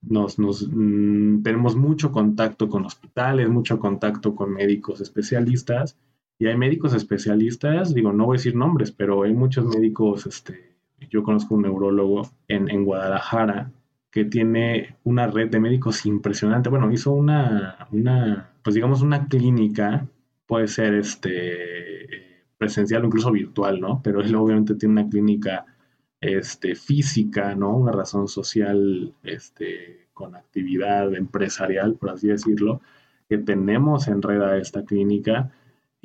nos, 0.00 0.38
nos 0.38 0.68
mm, 0.70 1.42
tenemos 1.42 1.76
mucho 1.76 2.12
contacto 2.12 2.68
con 2.68 2.84
hospitales, 2.84 3.48
mucho 3.48 3.78
contacto 3.78 4.34
con 4.34 4.52
médicos 4.52 5.00
especialistas, 5.00 5.98
y 6.38 6.46
hay 6.46 6.56
médicos 6.56 6.94
especialistas, 6.94 7.94
digo, 7.94 8.12
no 8.12 8.26
voy 8.26 8.36
a 8.36 8.38
decir 8.38 8.54
nombres, 8.54 8.92
pero 8.92 9.22
hay 9.22 9.32
muchos 9.32 9.66
médicos, 9.66 10.26
este, 10.26 10.73
yo 11.10 11.22
conozco 11.22 11.54
un 11.54 11.62
neurólogo 11.62 12.30
en, 12.48 12.70
en 12.70 12.84
Guadalajara 12.84 13.70
que 14.10 14.24
tiene 14.24 14.96
una 15.04 15.26
red 15.26 15.50
de 15.50 15.60
médicos 15.60 16.06
impresionante. 16.06 16.68
Bueno, 16.68 16.90
hizo 16.92 17.12
una, 17.12 17.88
una 17.90 18.54
pues 18.64 18.74
digamos, 18.74 19.02
una 19.02 19.28
clínica, 19.28 20.08
puede 20.46 20.68
ser 20.68 20.94
este, 20.94 22.44
presencial 22.56 23.02
o 23.02 23.06
incluso 23.06 23.30
virtual, 23.30 23.78
¿no? 23.80 24.00
Pero 24.02 24.22
él 24.22 24.34
obviamente 24.34 24.74
tiene 24.74 25.02
una 25.02 25.10
clínica 25.10 25.66
este, 26.20 26.74
física, 26.74 27.54
¿no? 27.54 27.76
Una 27.76 27.92
razón 27.92 28.26
social 28.26 29.12
este, 29.22 30.08
con 30.14 30.34
actividad 30.34 31.14
empresarial, 31.14 31.96
por 31.96 32.10
así 32.10 32.28
decirlo, 32.28 32.80
que 33.28 33.36
tenemos 33.36 34.08
en 34.08 34.22
red 34.22 34.40
a 34.40 34.56
esta 34.56 34.84
clínica. 34.84 35.50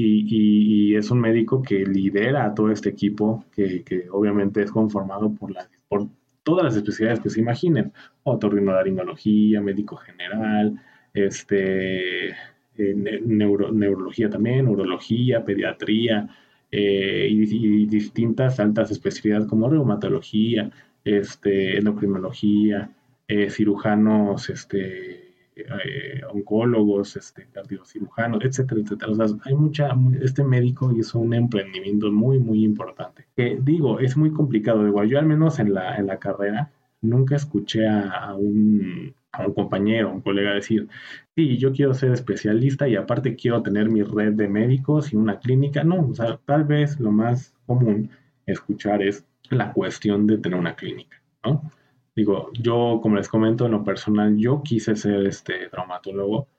Y, 0.02 0.96
es 0.96 1.12
un 1.12 1.20
médico 1.20 1.62
que 1.62 1.86
lidera 1.86 2.46
a 2.46 2.54
todo 2.54 2.72
este 2.72 2.90
equipo, 2.90 3.46
que, 3.54 3.84
que 3.84 4.10
obviamente 4.10 4.62
es 4.64 4.72
conformado 4.72 5.34
por, 5.34 5.52
la, 5.52 5.70
por 5.90 6.08
todas 6.44 6.64
las 6.64 6.76
especialidades 6.76 7.22
que 7.22 7.30
se 7.30 7.42
imaginen, 7.42 7.92
otorrinolaringología, 8.24 9.62
médico 9.62 9.98
general, 9.98 10.82
este, 11.14 12.30
eh, 12.30 12.96
neurología 13.26 14.30
también, 14.30 14.66
neurología, 14.66 15.44
pediatría 15.44 16.30
eh, 16.72 17.28
y, 17.30 17.86
distintas 17.88 18.60
altas 18.60 18.92
especialidades 18.92 19.48
como 19.48 19.70
reumatología, 19.70 20.72
este, 21.04 21.78
endocrinología, 21.78 22.92
eh, 23.28 23.50
cirujanos, 23.50 24.50
este, 24.50 25.29
eh, 25.62 26.22
oncólogos, 26.32 27.16
este, 27.16 27.48
cardiocirujanos, 27.52 28.44
etcétera, 28.44 28.82
etcétera. 28.82 29.12
O 29.12 29.16
sea, 29.16 29.28
hay 29.44 29.56
mucha, 29.56 29.96
este 30.22 30.44
médico 30.44 30.92
hizo 30.92 31.20
un 31.20 31.34
emprendimiento 31.34 32.12
muy, 32.12 32.40
muy 32.40 32.64
importante. 32.64 33.26
Que 33.36 33.58
digo, 33.62 34.00
es 34.00 34.18
muy 34.18 34.32
complicado. 34.32 34.88
Igual 34.88 35.10
yo 35.10 35.20
al 35.20 35.26
menos 35.26 35.60
en 35.60 35.74
la, 35.74 35.98
en 35.98 36.08
la 36.08 36.18
carrera 36.18 36.72
nunca 37.02 37.36
escuché 37.36 37.88
a, 37.88 38.34
un, 38.36 39.14
a 39.32 39.48
un 39.48 39.54
compañero, 39.54 40.12
un 40.12 40.22
colega 40.22 40.54
decir, 40.54 40.88
sí, 41.36 41.58
yo 41.58 41.72
quiero 41.72 41.94
ser 41.94 42.12
especialista 42.12 42.88
y 42.88 42.96
aparte 42.96 43.36
quiero 43.36 43.62
tener 43.62 43.90
mi 43.90 44.04
red 44.04 44.34
de 44.34 44.48
médicos 44.48 45.14
y 45.14 45.16
una 45.16 45.40
clínica. 45.40 45.84
No, 45.84 46.08
o 46.08 46.14
sea, 46.14 46.40
tal 46.46 46.64
vez 46.66 47.00
lo 47.00 47.12
más 47.12 47.54
común 47.66 48.10
escuchar 48.46 49.02
es 49.02 49.26
la 49.50 49.74
cuestión 49.74 50.28
de 50.28 50.38
tener 50.38 50.60
una 50.60 50.76
clínica, 50.76 51.22
¿no? 51.44 51.72
Digo, 52.20 52.50
yo, 52.52 53.00
como 53.02 53.16
les 53.16 53.30
comento, 53.30 53.66
en 53.66 53.72
lo 53.72 53.82
personal, 53.82 54.36
yo 54.36 54.62
quise 54.62 54.94
ser 54.98 55.26
este 55.26 55.70
traumatólogo 55.70 56.50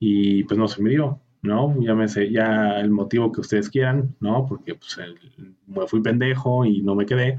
y 0.00 0.42
pues 0.42 0.58
no 0.58 0.66
se 0.66 0.82
me 0.82 0.90
dio, 0.90 1.20
¿no? 1.40 1.80
Llámese 1.80 2.32
ya 2.32 2.80
el 2.80 2.90
motivo 2.90 3.30
que 3.30 3.40
ustedes 3.40 3.70
quieran, 3.70 4.16
¿no? 4.18 4.44
Porque 4.44 4.74
pues 4.74 4.98
me 5.68 5.86
fui 5.86 6.02
pendejo 6.02 6.64
y 6.64 6.82
no 6.82 6.96
me 6.96 7.06
quedé, 7.06 7.36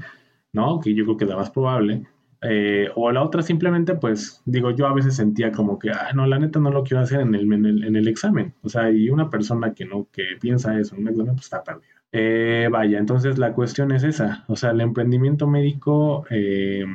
¿no? 0.54 0.80
Que 0.80 0.94
yo 0.94 1.04
creo 1.04 1.18
que 1.18 1.24
es 1.24 1.30
la 1.30 1.36
más 1.36 1.50
probable. 1.50 2.06
Eh, 2.40 2.88
o 2.94 3.12
la 3.12 3.22
otra 3.22 3.42
simplemente, 3.42 3.94
pues, 3.94 4.40
digo, 4.46 4.70
yo 4.70 4.86
a 4.86 4.94
veces 4.94 5.14
sentía 5.14 5.52
como 5.52 5.78
que, 5.78 5.90
ah, 5.90 6.12
no, 6.14 6.26
la 6.26 6.38
neta 6.38 6.58
no 6.58 6.70
lo 6.70 6.82
quiero 6.82 7.02
hacer 7.02 7.20
en 7.20 7.34
el, 7.34 7.52
en 7.52 7.94
el, 7.94 8.08
examen. 8.08 8.54
O 8.62 8.70
sea, 8.70 8.90
y 8.90 9.10
una 9.10 9.28
persona 9.28 9.74
que 9.74 9.84
no, 9.84 10.08
que 10.10 10.24
piensa 10.40 10.80
eso 10.80 10.94
en 10.94 11.02
un 11.02 11.08
examen, 11.08 11.34
pues 11.34 11.44
está 11.44 11.62
perdida. 11.62 11.92
Eh, 12.10 12.70
vaya, 12.72 12.98
entonces 12.98 13.36
la 13.36 13.52
cuestión 13.52 13.92
es 13.92 14.02
esa. 14.02 14.46
O 14.48 14.56
sea, 14.56 14.70
el 14.70 14.80
emprendimiento 14.80 15.46
médico, 15.46 16.24
eh, 16.30 16.86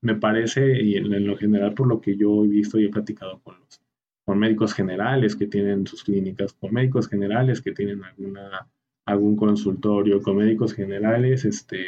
me 0.00 0.14
parece, 0.14 0.82
y 0.82 0.96
en, 0.96 1.26
lo 1.26 1.36
general 1.36 1.74
por 1.74 1.88
lo 1.88 2.00
que 2.00 2.16
yo 2.16 2.44
he 2.44 2.48
visto 2.48 2.78
y 2.78 2.86
he 2.86 2.90
platicado 2.90 3.40
con 3.40 3.58
los 3.60 3.80
con 4.24 4.38
médicos 4.38 4.74
generales 4.74 5.34
que 5.34 5.46
tienen 5.46 5.86
sus 5.86 6.04
clínicas, 6.04 6.52
con 6.52 6.74
médicos 6.74 7.08
generales 7.08 7.62
que 7.62 7.72
tienen 7.72 8.04
alguna, 8.04 8.68
algún 9.06 9.36
consultorio, 9.36 10.20
con 10.20 10.36
médicos 10.36 10.74
generales 10.74 11.46
este, 11.46 11.78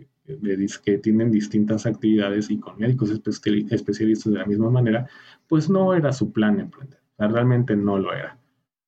eh, 0.00 0.08
que 0.84 0.98
tienen 0.98 1.30
distintas 1.30 1.86
actividades 1.86 2.50
y 2.50 2.58
con 2.58 2.80
médicos 2.80 3.10
especialistas 3.12 4.32
de 4.32 4.38
la 4.40 4.44
misma 4.44 4.70
manera, 4.70 5.06
pues 5.46 5.70
no 5.70 5.94
era 5.94 6.12
su 6.12 6.32
plan 6.32 6.58
emprender, 6.58 6.98
realmente 7.16 7.76
no 7.76 7.96
lo 7.96 8.12
era. 8.12 8.36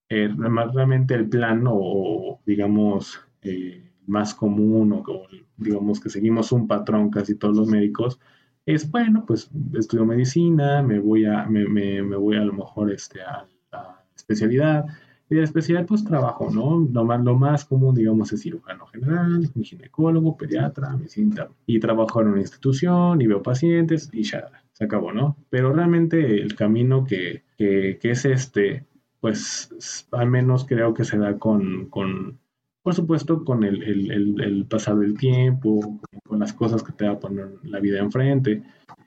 Eh, 0.08 0.28
realmente 0.36 1.14
el 1.14 1.28
plan 1.28 1.64
o, 1.68 2.40
digamos, 2.44 3.20
eh, 3.42 3.88
más 4.06 4.34
común 4.34 4.92
o, 4.92 5.26
digamos 5.56 6.00
que 6.00 6.10
seguimos 6.10 6.50
un 6.50 6.66
patrón 6.66 7.10
casi 7.10 7.36
todos 7.36 7.56
los 7.56 7.68
médicos, 7.68 8.18
es 8.66 8.90
bueno, 8.90 9.24
pues 9.26 9.50
estudio 9.74 10.06
medicina, 10.06 10.82
me 10.82 10.98
voy 10.98 11.26
a, 11.26 11.44
me, 11.46 11.66
me, 11.68 12.16
voy 12.16 12.36
a 12.36 12.44
lo 12.44 12.52
mejor 12.52 12.92
este, 12.92 13.22
a 13.22 13.46
la 13.72 14.04
especialidad, 14.16 14.86
y 15.28 15.34
de 15.34 15.40
la 15.40 15.44
especialidad 15.44 15.86
pues 15.86 16.04
trabajo, 16.04 16.50
¿no? 16.50 16.86
Lo 16.92 17.04
más, 17.04 17.22
lo 17.24 17.34
más 17.36 17.64
común, 17.64 17.94
digamos, 17.94 18.32
es 18.32 18.42
cirujano 18.42 18.86
general, 18.86 19.50
ginecólogo, 19.62 20.36
pediatra, 20.36 20.96
medicina, 20.96 21.48
y 21.66 21.78
trabajo 21.78 22.20
en 22.22 22.28
una 22.28 22.40
institución, 22.40 23.20
y 23.20 23.26
veo 23.26 23.42
pacientes, 23.42 24.10
y 24.12 24.22
ya, 24.22 24.50
se 24.72 24.84
acabó, 24.84 25.12
¿no? 25.12 25.36
Pero 25.50 25.72
realmente 25.72 26.40
el 26.40 26.54
camino 26.54 27.04
que, 27.04 27.44
que, 27.56 27.98
que 28.00 28.10
es 28.10 28.24
este, 28.24 28.86
pues 29.20 30.06
al 30.12 30.28
menos 30.28 30.64
creo 30.66 30.94
que 30.94 31.04
se 31.04 31.18
da 31.18 31.38
con, 31.38 31.86
con 31.90 32.38
por 32.84 32.94
supuesto, 32.94 33.42
con 33.46 33.64
el, 33.64 33.82
el, 33.82 34.40
el, 34.42 34.66
pasar 34.66 34.96
del 34.96 35.16
tiempo, 35.16 36.00
con 36.22 36.38
las 36.38 36.52
cosas 36.52 36.82
que 36.82 36.92
te 36.92 37.06
va 37.06 37.14
a 37.14 37.18
poner 37.18 37.48
la 37.62 37.80
vida 37.80 37.98
enfrente. 37.98 38.62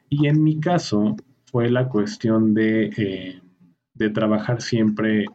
Y 0.09 0.25
en 0.25 0.43
mi 0.43 0.59
caso 0.59 1.15
fue 1.45 1.69
la 1.69 1.87
cuestión 1.87 2.55
de, 2.55 2.85
eh, 2.97 3.39
de 3.93 4.09
trabajar 4.09 4.63
siempre, 4.63 5.25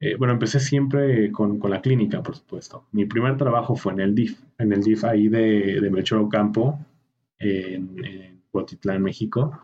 eh, 0.00 0.16
bueno, 0.16 0.34
empecé 0.34 0.60
siempre 0.60 1.32
con, 1.32 1.58
con, 1.58 1.70
la 1.70 1.80
clínica, 1.80 2.22
por 2.22 2.36
supuesto. 2.36 2.84
Mi 2.92 3.06
primer 3.06 3.38
trabajo 3.38 3.74
fue 3.74 3.94
en 3.94 4.00
el 4.00 4.14
DIF, 4.14 4.38
en 4.58 4.70
el 4.74 4.82
DIF 4.82 5.04
ahí 5.04 5.28
de, 5.28 5.80
de 5.80 5.90
Melchor 5.90 6.18
Ocampo, 6.18 6.78
en, 7.38 7.96
en 8.02 9.02
México. 9.02 9.58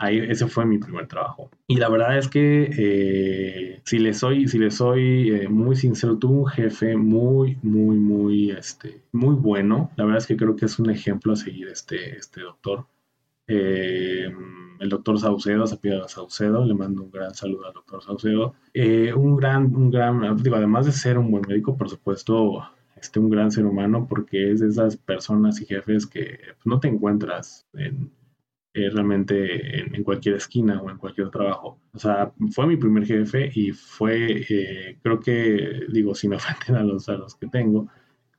Ahí, 0.00 0.18
ese 0.18 0.46
fue 0.46 0.64
mi 0.64 0.78
primer 0.78 1.08
trabajo. 1.08 1.50
Y 1.66 1.76
la 1.76 1.88
verdad 1.88 2.16
es 2.16 2.28
que, 2.28 2.70
eh, 2.78 3.80
si 3.84 3.98
le 3.98 4.14
soy, 4.14 4.46
si 4.46 4.58
le 4.58 4.70
soy 4.70 5.30
eh, 5.30 5.48
muy 5.48 5.74
sincero, 5.74 6.16
tuve 6.16 6.38
un 6.38 6.46
jefe 6.46 6.96
muy, 6.96 7.58
muy, 7.62 7.96
muy, 7.96 8.50
este, 8.52 9.02
muy 9.10 9.34
bueno. 9.34 9.90
La 9.96 10.04
verdad 10.04 10.18
es 10.18 10.26
que 10.28 10.36
creo 10.36 10.54
que 10.54 10.66
es 10.66 10.78
un 10.78 10.90
ejemplo 10.90 11.32
a 11.32 11.36
seguir 11.36 11.68
este, 11.68 12.16
este 12.16 12.42
doctor. 12.42 12.86
Eh, 13.48 14.32
el 14.78 14.88
doctor 14.88 15.18
Saucedo, 15.18 15.66
Zapida 15.66 16.06
Saucedo, 16.06 16.64
le 16.64 16.74
mando 16.74 17.02
un 17.02 17.10
gran 17.10 17.34
saludo 17.34 17.66
al 17.66 17.72
doctor 17.72 18.00
Saucedo. 18.00 18.54
un 19.16 19.36
gran, 19.36 19.74
un 19.74 19.90
gran, 19.90 20.36
digo, 20.36 20.54
además 20.54 20.86
de 20.86 20.92
ser 20.92 21.18
un 21.18 21.30
buen 21.32 21.42
médico, 21.48 21.76
por 21.76 21.88
supuesto, 21.88 22.62
este, 23.00 23.18
un 23.18 23.30
gran 23.30 23.50
ser 23.50 23.66
humano, 23.66 24.06
porque 24.08 24.52
es 24.52 24.60
de 24.60 24.68
esas 24.68 24.96
personas 24.96 25.60
y 25.60 25.66
jefes 25.66 26.06
que 26.06 26.38
pues, 26.56 26.66
no 26.66 26.78
te 26.78 26.86
encuentras 26.86 27.66
en 27.74 28.12
eh, 28.78 28.90
realmente 28.90 29.80
en, 29.80 30.04
cualquier 30.04 30.36
esquina 30.36 30.80
o 30.80 30.90
en 30.90 30.98
cualquier 30.98 31.30
trabajo. 31.30 31.80
O 31.92 31.98
sea, 31.98 32.32
fue 32.52 32.66
mi 32.66 32.76
primer 32.76 33.04
jefe 33.06 33.50
y 33.52 33.72
fue, 33.72 34.44
eh, 34.48 34.98
creo 35.02 35.18
que, 35.18 35.86
digo, 35.92 36.14
sin 36.14 36.34
ofender 36.34 36.76
a 36.76 36.84
los, 36.84 37.08
a 37.08 37.14
los 37.14 37.34
que 37.34 37.48
tengo, 37.48 37.88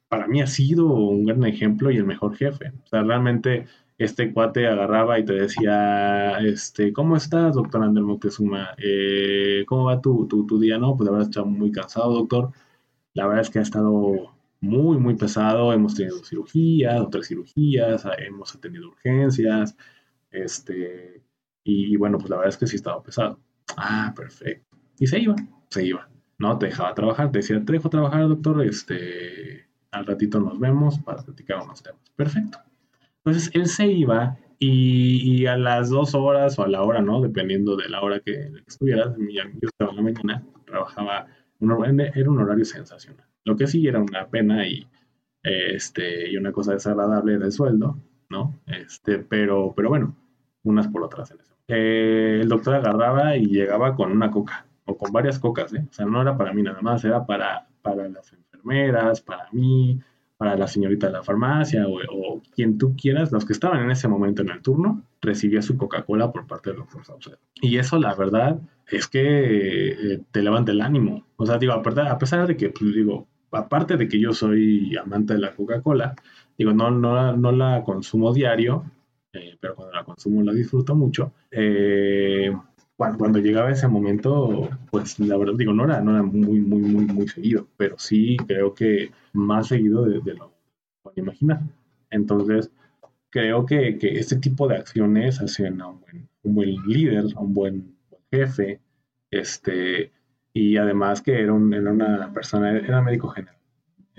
para 0.07 0.27
mí 0.27 0.41
ha 0.41 0.47
sido 0.47 0.87
un 0.87 1.25
gran 1.25 1.43
ejemplo 1.45 1.91
y 1.91 1.97
el 1.97 2.05
mejor 2.05 2.35
jefe. 2.37 2.71
O 2.83 2.87
sea, 2.87 3.03
realmente 3.03 3.65
este 3.97 4.31
cuate 4.33 4.67
agarraba 4.67 5.19
y 5.19 5.25
te 5.25 5.33
decía, 5.33 6.39
este, 6.39 6.93
¿cómo 6.93 7.17
estás, 7.17 7.55
doctor 7.55 7.83
Ander 7.83 8.03
Moctezuma? 8.03 8.69
Eh, 8.77 9.65
¿Cómo 9.67 9.85
va 9.85 10.01
tu, 10.01 10.25
tu, 10.27 10.59
día? 10.59 10.77
No, 10.77 10.95
pues 10.95 11.05
la 11.05 11.11
verdad 11.11 11.29
está 11.29 11.43
muy 11.43 11.71
cansado, 11.71 12.13
doctor. 12.13 12.51
La 13.13 13.27
verdad 13.27 13.41
es 13.41 13.49
que 13.49 13.59
ha 13.59 13.63
estado 13.63 14.33
muy, 14.61 14.97
muy 14.97 15.15
pesado. 15.15 15.73
Hemos 15.73 15.95
tenido 15.95 16.23
cirugías, 16.23 16.99
otras 17.01 17.27
cirugías, 17.27 18.05
hemos 18.19 18.55
atendido 18.55 18.89
urgencias, 18.89 19.75
este, 20.31 21.23
y, 21.63 21.95
bueno, 21.97 22.17
pues 22.17 22.29
la 22.29 22.37
verdad 22.37 22.53
es 22.53 22.57
que 22.57 22.67
sí 22.67 22.75
estaba 22.75 23.01
pesado. 23.03 23.39
Ah, 23.77 24.13
perfecto. 24.15 24.77
Y 24.99 25.07
se 25.07 25.19
iba, 25.19 25.35
se 25.69 25.85
iba. 25.85 26.09
No 26.37 26.57
te 26.57 26.67
dejaba 26.67 26.93
trabajar, 26.93 27.31
te 27.31 27.39
decía, 27.39 27.63
te 27.63 27.73
dejo 27.73 27.89
trabajar, 27.89 28.27
doctor, 28.27 28.63
este, 28.63 29.67
al 29.91 30.05
ratito 30.05 30.39
nos 30.39 30.59
vemos 30.59 30.99
para 30.99 31.21
platicar 31.21 31.61
unos 31.61 31.83
temas. 31.83 32.01
Perfecto. 32.15 32.59
Entonces 33.23 33.51
él 33.53 33.67
se 33.67 33.87
iba 33.87 34.37
y, 34.59 35.45
a 35.45 35.57
las 35.57 35.89
dos 35.89 36.15
horas 36.15 36.57
o 36.59 36.63
a 36.63 36.67
la 36.67 36.81
hora, 36.81 37.01
¿no? 37.01 37.21
Dependiendo 37.21 37.75
de 37.75 37.89
la 37.89 38.01
hora 38.01 38.19
que 38.19 38.51
estuvieras, 38.67 39.15
yo 39.17 39.69
estaba 39.69 39.91
en 39.91 39.97
la 39.97 40.03
mañana, 40.03 40.43
trabajaba, 40.65 41.27
era 41.59 42.29
un 42.29 42.39
horario 42.39 42.65
sensacional. 42.65 43.25
Lo 43.45 43.55
que 43.55 43.67
sí 43.67 43.87
era 43.87 43.99
una 43.99 44.27
pena 44.27 44.67
y, 44.67 44.87
este, 45.43 46.29
y 46.29 46.37
una 46.37 46.51
cosa 46.51 46.73
desagradable 46.73 47.37
del 47.37 47.51
sueldo, 47.51 47.97
¿no? 48.29 48.59
Este, 48.67 49.19
pero, 49.19 49.73
pero 49.75 49.89
bueno, 49.89 50.15
unas 50.63 50.87
por 50.87 51.03
otras 51.03 51.31
en 51.31 51.39
eso. 51.39 51.55
Eh, 51.67 52.39
el 52.41 52.49
doctor 52.49 52.75
agarraba 52.75 53.35
y 53.35 53.45
llegaba 53.45 53.95
con 53.95 54.11
una 54.11 54.31
coca, 54.31 54.65
o 54.85 54.97
con 54.97 55.11
varias 55.11 55.39
cocas, 55.39 55.73
¿eh? 55.73 55.85
O 55.89 55.93
sea, 55.93 56.05
no 56.05 56.21
era 56.21 56.37
para 56.37 56.53
mí 56.53 56.63
nada 56.63 56.81
más, 56.81 57.03
era 57.03 57.25
para, 57.25 57.67
para 57.81 58.07
las 58.07 58.33
enfermeras, 58.33 59.21
para 59.21 59.47
mí, 59.51 59.99
para 60.39 60.55
la 60.55 60.67
señorita 60.67 61.07
de 61.07 61.13
la 61.13 61.23
farmacia, 61.23 61.85
o, 61.87 62.41
quien 62.55 62.77
tú 62.77 62.95
quieras, 62.95 63.31
los 63.31 63.45
que 63.45 63.53
estaban 63.53 63.81
en 63.81 63.91
ese 63.91 64.07
momento 64.07 64.41
en 64.41 64.49
el 64.49 64.61
turno, 64.61 65.03
recibía 65.21 65.61
su 65.61 65.77
Coca-Cola 65.77 66.31
por 66.31 66.47
parte 66.47 66.69
del 66.69 66.79
doctor 66.79 67.05
Saucedo. 67.05 67.37
Y 67.61 67.77
eso, 67.77 67.99
la 67.99 68.15
verdad, 68.15 68.57
es 68.87 69.07
que 69.07 69.89
eh, 69.89 70.21
te 70.31 70.41
levanta 70.41 70.71
el 70.71 70.81
ánimo. 70.81 71.25
O 71.35 71.45
sea, 71.45 71.57
digo, 71.57 71.73
a 71.73 72.17
pesar 72.17 72.47
de 72.47 72.55
que, 72.55 72.69
pues, 72.69 72.95
digo, 72.95 73.27
aparte 73.51 73.97
de 73.97 74.07
que 74.07 74.19
yo 74.19 74.33
soy 74.33 74.95
amante 74.95 75.33
de 75.33 75.39
la 75.39 75.53
Coca-Cola, 75.53 76.15
Digo, 76.59 76.73
no, 76.73 76.91
no, 76.91 77.37
no 77.37 77.53
la 77.53 77.85
consumo 77.85 78.33
diario, 78.33 78.83
eh, 79.31 79.55
pero 79.61 79.75
cuando 79.75 79.93
la 79.93 80.03
consumo 80.03 80.43
la 80.43 80.51
disfruto 80.51 80.93
mucho. 80.93 81.31
Eh, 81.51 82.53
cuando, 82.97 83.39
llegaba 83.39 83.71
ese 83.71 83.87
momento, 83.87 84.69
pues 84.91 85.17
la 85.21 85.37
verdad, 85.37 85.53
digo, 85.55 85.71
no 85.71 85.85
era, 85.85 86.01
no 86.01 86.11
era 86.11 86.21
muy, 86.21 86.59
muy, 86.59 86.81
muy, 86.81 87.05
muy 87.05 87.29
seguido, 87.29 87.65
pero 87.77 87.97
sí 87.97 88.35
creo 88.45 88.73
que 88.73 89.09
más 89.31 89.67
seguido 89.67 90.03
de, 90.03 90.33
lo 90.33 90.51
que 91.15 91.21
imaginar. 91.21 91.61
Entonces, 92.09 92.69
creo 93.29 93.65
que, 93.65 93.97
que, 93.97 94.19
este 94.19 94.35
tipo 94.35 94.67
de 94.67 94.75
acciones 94.75 95.39
hacen 95.39 95.79
a 95.81 95.87
un 95.87 96.01
buen, 96.01 96.29
buen 96.43 96.75
líder, 96.87 97.23
a 97.37 97.39
un 97.39 97.53
buen, 97.53 97.95
jefe, 98.31 98.81
este, 99.31 100.11
y 100.53 100.75
además 100.75 101.21
que 101.21 101.41
era, 101.41 101.53
un, 101.53 101.73
era 101.73 101.89
una 101.89 102.33
persona, 102.33 102.77
era 102.77 103.01
médico 103.01 103.29
general 103.29 103.58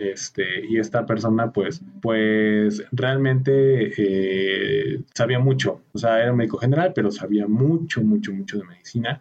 este, 0.01 0.65
y 0.67 0.79
esta 0.79 1.05
persona, 1.07 1.53
pues, 1.53 1.83
pues 2.01 2.85
realmente 2.93 3.93
eh, 3.97 5.03
sabía 5.15 5.39
mucho. 5.39 5.83
O 5.93 5.99
sea, 5.99 6.23
era 6.23 6.33
médico 6.33 6.59
general, 6.59 6.93
pero 6.95 7.11
sabía 7.11 7.47
mucho, 7.47 8.03
mucho, 8.03 8.33
mucho 8.33 8.59
de 8.59 8.65
medicina. 8.65 9.21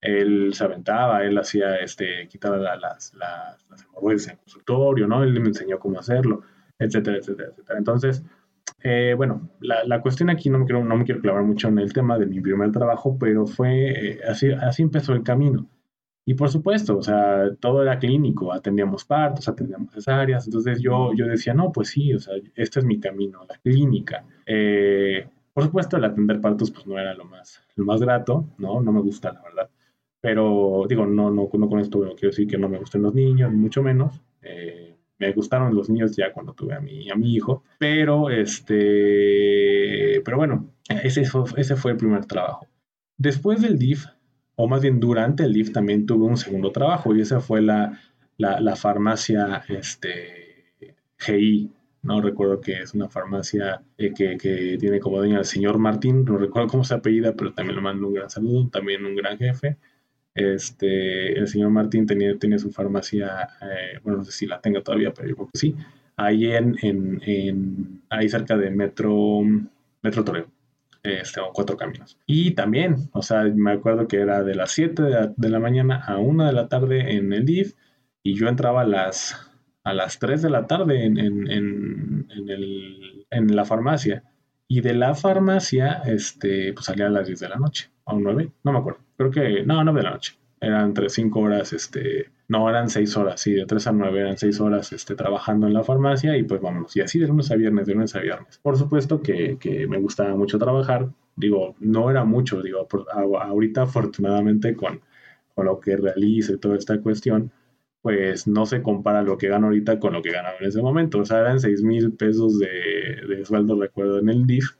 Él 0.00 0.52
se 0.54 0.64
aventaba, 0.64 1.24
él 1.24 1.36
hacía, 1.38 1.76
este, 1.76 2.28
quitaba 2.28 2.58
las, 2.58 3.14
las, 3.14 3.64
las 3.70 3.84
hemorroides 3.84 4.26
en 4.26 4.32
el 4.32 4.38
consultorio, 4.38 5.06
¿no? 5.06 5.22
Él 5.22 5.38
me 5.40 5.48
enseñó 5.48 5.78
cómo 5.78 6.00
hacerlo, 6.00 6.42
etcétera, 6.78 7.18
etcétera, 7.18 7.50
etcétera. 7.50 7.78
Entonces, 7.78 8.24
eh, 8.82 9.14
bueno, 9.16 9.50
la, 9.60 9.84
la, 9.84 10.00
cuestión 10.00 10.30
aquí 10.30 10.48
no 10.48 10.58
me, 10.58 10.64
quiero, 10.64 10.84
no 10.84 10.96
me 10.96 11.04
quiero 11.04 11.20
clavar 11.20 11.42
mucho 11.42 11.68
en 11.68 11.78
el 11.78 11.92
tema 11.92 12.18
de 12.18 12.26
mi 12.26 12.40
primer 12.40 12.70
trabajo, 12.72 13.16
pero 13.18 13.46
fue, 13.46 14.12
eh, 14.12 14.20
así, 14.28 14.50
así 14.52 14.82
empezó 14.82 15.12
el 15.12 15.22
camino. 15.22 15.66
Y 16.28 16.34
por 16.34 16.48
supuesto, 16.50 16.98
o 16.98 17.02
sea, 17.02 17.54
todo 17.60 17.82
era 17.82 18.00
clínico, 18.00 18.52
atendíamos 18.52 19.04
partos, 19.04 19.48
atendíamos 19.48 19.92
cesáreas, 19.92 20.44
entonces 20.44 20.80
yo, 20.82 21.14
yo 21.14 21.24
decía, 21.24 21.54
no, 21.54 21.70
pues 21.70 21.90
sí, 21.90 22.12
o 22.12 22.18
sea, 22.18 22.34
este 22.56 22.80
es 22.80 22.84
mi 22.84 22.98
camino, 22.98 23.46
la 23.48 23.56
clínica. 23.58 24.24
Eh, 24.44 25.28
por 25.52 25.62
supuesto, 25.62 25.96
el 25.96 26.04
atender 26.04 26.40
partos 26.40 26.72
pues 26.72 26.84
no 26.84 26.98
era 26.98 27.14
lo 27.14 27.24
más, 27.24 27.62
lo 27.76 27.84
más 27.84 28.00
grato, 28.00 28.48
¿no? 28.58 28.80
No 28.80 28.90
me 28.90 29.00
gusta, 29.02 29.32
la 29.32 29.40
verdad. 29.40 29.70
Pero 30.20 30.84
digo, 30.88 31.06
no, 31.06 31.30
no, 31.30 31.48
no 31.52 31.68
con 31.68 31.78
esto 31.78 32.00
quiero 32.00 32.30
decir 32.30 32.48
que 32.48 32.58
no 32.58 32.68
me 32.68 32.78
gusten 32.78 33.02
los 33.02 33.14
niños, 33.14 33.52
ni 33.52 33.58
mucho 33.58 33.80
menos. 33.84 34.20
Eh, 34.42 34.96
me 35.20 35.32
gustaron 35.32 35.76
los 35.76 35.88
niños 35.88 36.16
ya 36.16 36.32
cuando 36.32 36.54
tuve 36.54 36.74
a 36.74 36.80
mi, 36.80 37.08
a 37.08 37.14
mi 37.14 37.34
hijo, 37.34 37.62
pero 37.78 38.30
este, 38.30 40.20
pero 40.24 40.36
bueno, 40.38 40.72
ese 40.88 41.22
ese 41.56 41.76
fue 41.76 41.92
el 41.92 41.96
primer 41.96 42.26
trabajo. 42.26 42.66
Después 43.16 43.62
del 43.62 43.78
DIF, 43.78 44.06
o 44.56 44.66
más 44.66 44.80
bien 44.80 44.98
durante 44.98 45.44
el 45.44 45.52
DIF 45.52 45.72
también 45.72 46.06
tuve 46.06 46.26
un 46.26 46.36
segundo 46.36 46.72
trabajo 46.72 47.14
y 47.14 47.20
esa 47.20 47.40
fue 47.40 47.62
la, 47.62 48.00
la, 48.38 48.76
farmacia 48.76 49.62
este, 49.68 50.72
GI, 51.18 51.70
no 52.02 52.20
recuerdo 52.20 52.60
que 52.60 52.82
es 52.82 52.94
una 52.94 53.08
farmacia 53.08 53.82
eh, 53.98 54.12
que, 54.14 54.36
que, 54.38 54.76
tiene 54.78 54.98
como 54.98 55.18
dueño 55.18 55.38
al 55.38 55.44
señor 55.44 55.78
Martín, 55.78 56.24
no 56.24 56.38
recuerdo 56.38 56.68
cómo 56.68 56.84
se 56.84 56.94
apellida, 56.94 57.34
pero 57.34 57.52
también 57.52 57.76
le 57.76 57.82
mando 57.82 58.08
un 58.08 58.14
gran 58.14 58.30
saludo, 58.30 58.68
también 58.68 59.04
un 59.04 59.14
gran 59.14 59.38
jefe. 59.38 59.76
Este, 60.34 61.38
el 61.38 61.48
señor 61.48 61.70
Martín 61.70 62.06
tenía, 62.06 62.38
tenía 62.38 62.58
su 62.58 62.70
farmacia, 62.70 63.48
eh, 63.62 63.98
bueno, 64.02 64.18
no 64.18 64.24
sé 64.24 64.32
si 64.32 64.46
la 64.46 64.60
tenga 64.60 64.82
todavía, 64.82 65.12
pero 65.14 65.28
yo 65.28 65.34
creo 65.34 65.48
que 65.52 65.58
sí, 65.58 65.74
ahí 66.16 66.52
en, 66.52 66.76
en, 66.82 67.22
en 67.24 68.02
ahí 68.10 68.28
cerca 68.28 68.56
de 68.56 68.70
Metro, 68.70 69.40
Metro 70.02 70.24
Toreo 70.24 70.55
este, 71.06 71.40
cuatro 71.52 71.76
caminos. 71.76 72.18
Y 72.26 72.52
también, 72.52 73.08
o 73.12 73.22
sea, 73.22 73.44
me 73.54 73.72
acuerdo 73.72 74.08
que 74.08 74.18
era 74.18 74.42
de 74.42 74.54
las 74.54 74.72
7 74.72 75.02
de 75.36 75.48
la, 75.48 75.58
mañana 75.58 76.02
a 76.06 76.18
1 76.18 76.46
de 76.46 76.52
la 76.52 76.68
tarde 76.68 77.16
en 77.16 77.32
el 77.32 77.44
DIF 77.44 77.74
y 78.22 78.34
yo 78.34 78.48
entraba 78.48 78.82
a 78.82 78.86
las, 78.86 79.50
a 79.84 79.94
las 79.94 80.18
3 80.18 80.42
de 80.42 80.50
la 80.50 80.66
tarde 80.66 81.04
en, 81.04 81.18
en, 81.18 81.50
en, 81.50 82.48
el, 82.48 83.26
en 83.30 83.56
la 83.56 83.64
farmacia. 83.64 84.24
Y 84.68 84.80
de 84.80 84.94
la 84.94 85.14
farmacia, 85.14 86.02
este, 86.06 86.72
pues 86.72 86.86
salía 86.86 87.06
a 87.06 87.10
las 87.10 87.26
10 87.26 87.38
de 87.38 87.48
la 87.48 87.56
noche, 87.56 87.90
a 88.04 88.14
9, 88.14 88.50
no 88.64 88.72
me 88.72 88.78
acuerdo, 88.78 89.00
creo 89.16 89.30
que, 89.30 89.62
no, 89.64 89.82
9 89.84 90.00
de 90.00 90.04
la 90.04 90.10
noche. 90.10 90.34
Eran 90.60 90.86
entre 90.86 91.08
5 91.08 91.38
horas, 91.38 91.72
este, 91.72 92.30
no, 92.48 92.68
eran 92.70 92.88
6 92.88 93.16
horas, 93.16 93.40
sí, 93.40 93.52
de 93.52 93.66
3 93.66 93.88
a 93.88 93.92
9 93.92 94.20
eran 94.20 94.38
6 94.38 94.60
horas 94.60 94.92
este, 94.92 95.16
trabajando 95.16 95.66
en 95.66 95.74
la 95.74 95.82
farmacia 95.82 96.36
y 96.36 96.44
pues 96.44 96.60
vámonos. 96.60 96.96
Y 96.96 97.00
así 97.00 97.18
de 97.18 97.26
lunes 97.26 97.50
a 97.50 97.56
viernes, 97.56 97.86
de 97.86 97.94
lunes 97.94 98.14
a 98.14 98.20
viernes. 98.20 98.58
Por 98.62 98.76
supuesto 98.76 99.20
que, 99.20 99.58
que 99.58 99.86
me 99.88 99.98
gustaba 99.98 100.34
mucho 100.36 100.58
trabajar, 100.58 101.08
digo, 101.34 101.74
no 101.80 102.10
era 102.10 102.24
mucho, 102.24 102.62
digo, 102.62 102.86
ahorita 103.40 103.82
afortunadamente 103.82 104.76
con, 104.76 105.00
con 105.54 105.66
lo 105.66 105.80
que 105.80 105.96
realizo 105.96 106.52
y 106.52 106.58
toda 106.58 106.76
esta 106.76 107.00
cuestión, 107.00 107.50
pues 108.02 108.46
no 108.46 108.66
se 108.66 108.82
compara 108.82 109.22
lo 109.22 109.36
que 109.36 109.48
gano 109.48 109.66
ahorita 109.66 109.98
con 109.98 110.12
lo 110.12 110.22
que 110.22 110.30
ganaba 110.30 110.56
en 110.60 110.66
ese 110.66 110.80
momento. 110.80 111.18
O 111.18 111.24
sea, 111.24 111.40
eran 111.40 111.58
6 111.58 111.82
mil 111.82 112.12
pesos 112.12 112.60
de, 112.60 113.22
de, 113.28 113.44
sueldo, 113.44 113.80
recuerdo, 113.80 114.20
en 114.20 114.28
el 114.28 114.46
DIF 114.46 114.76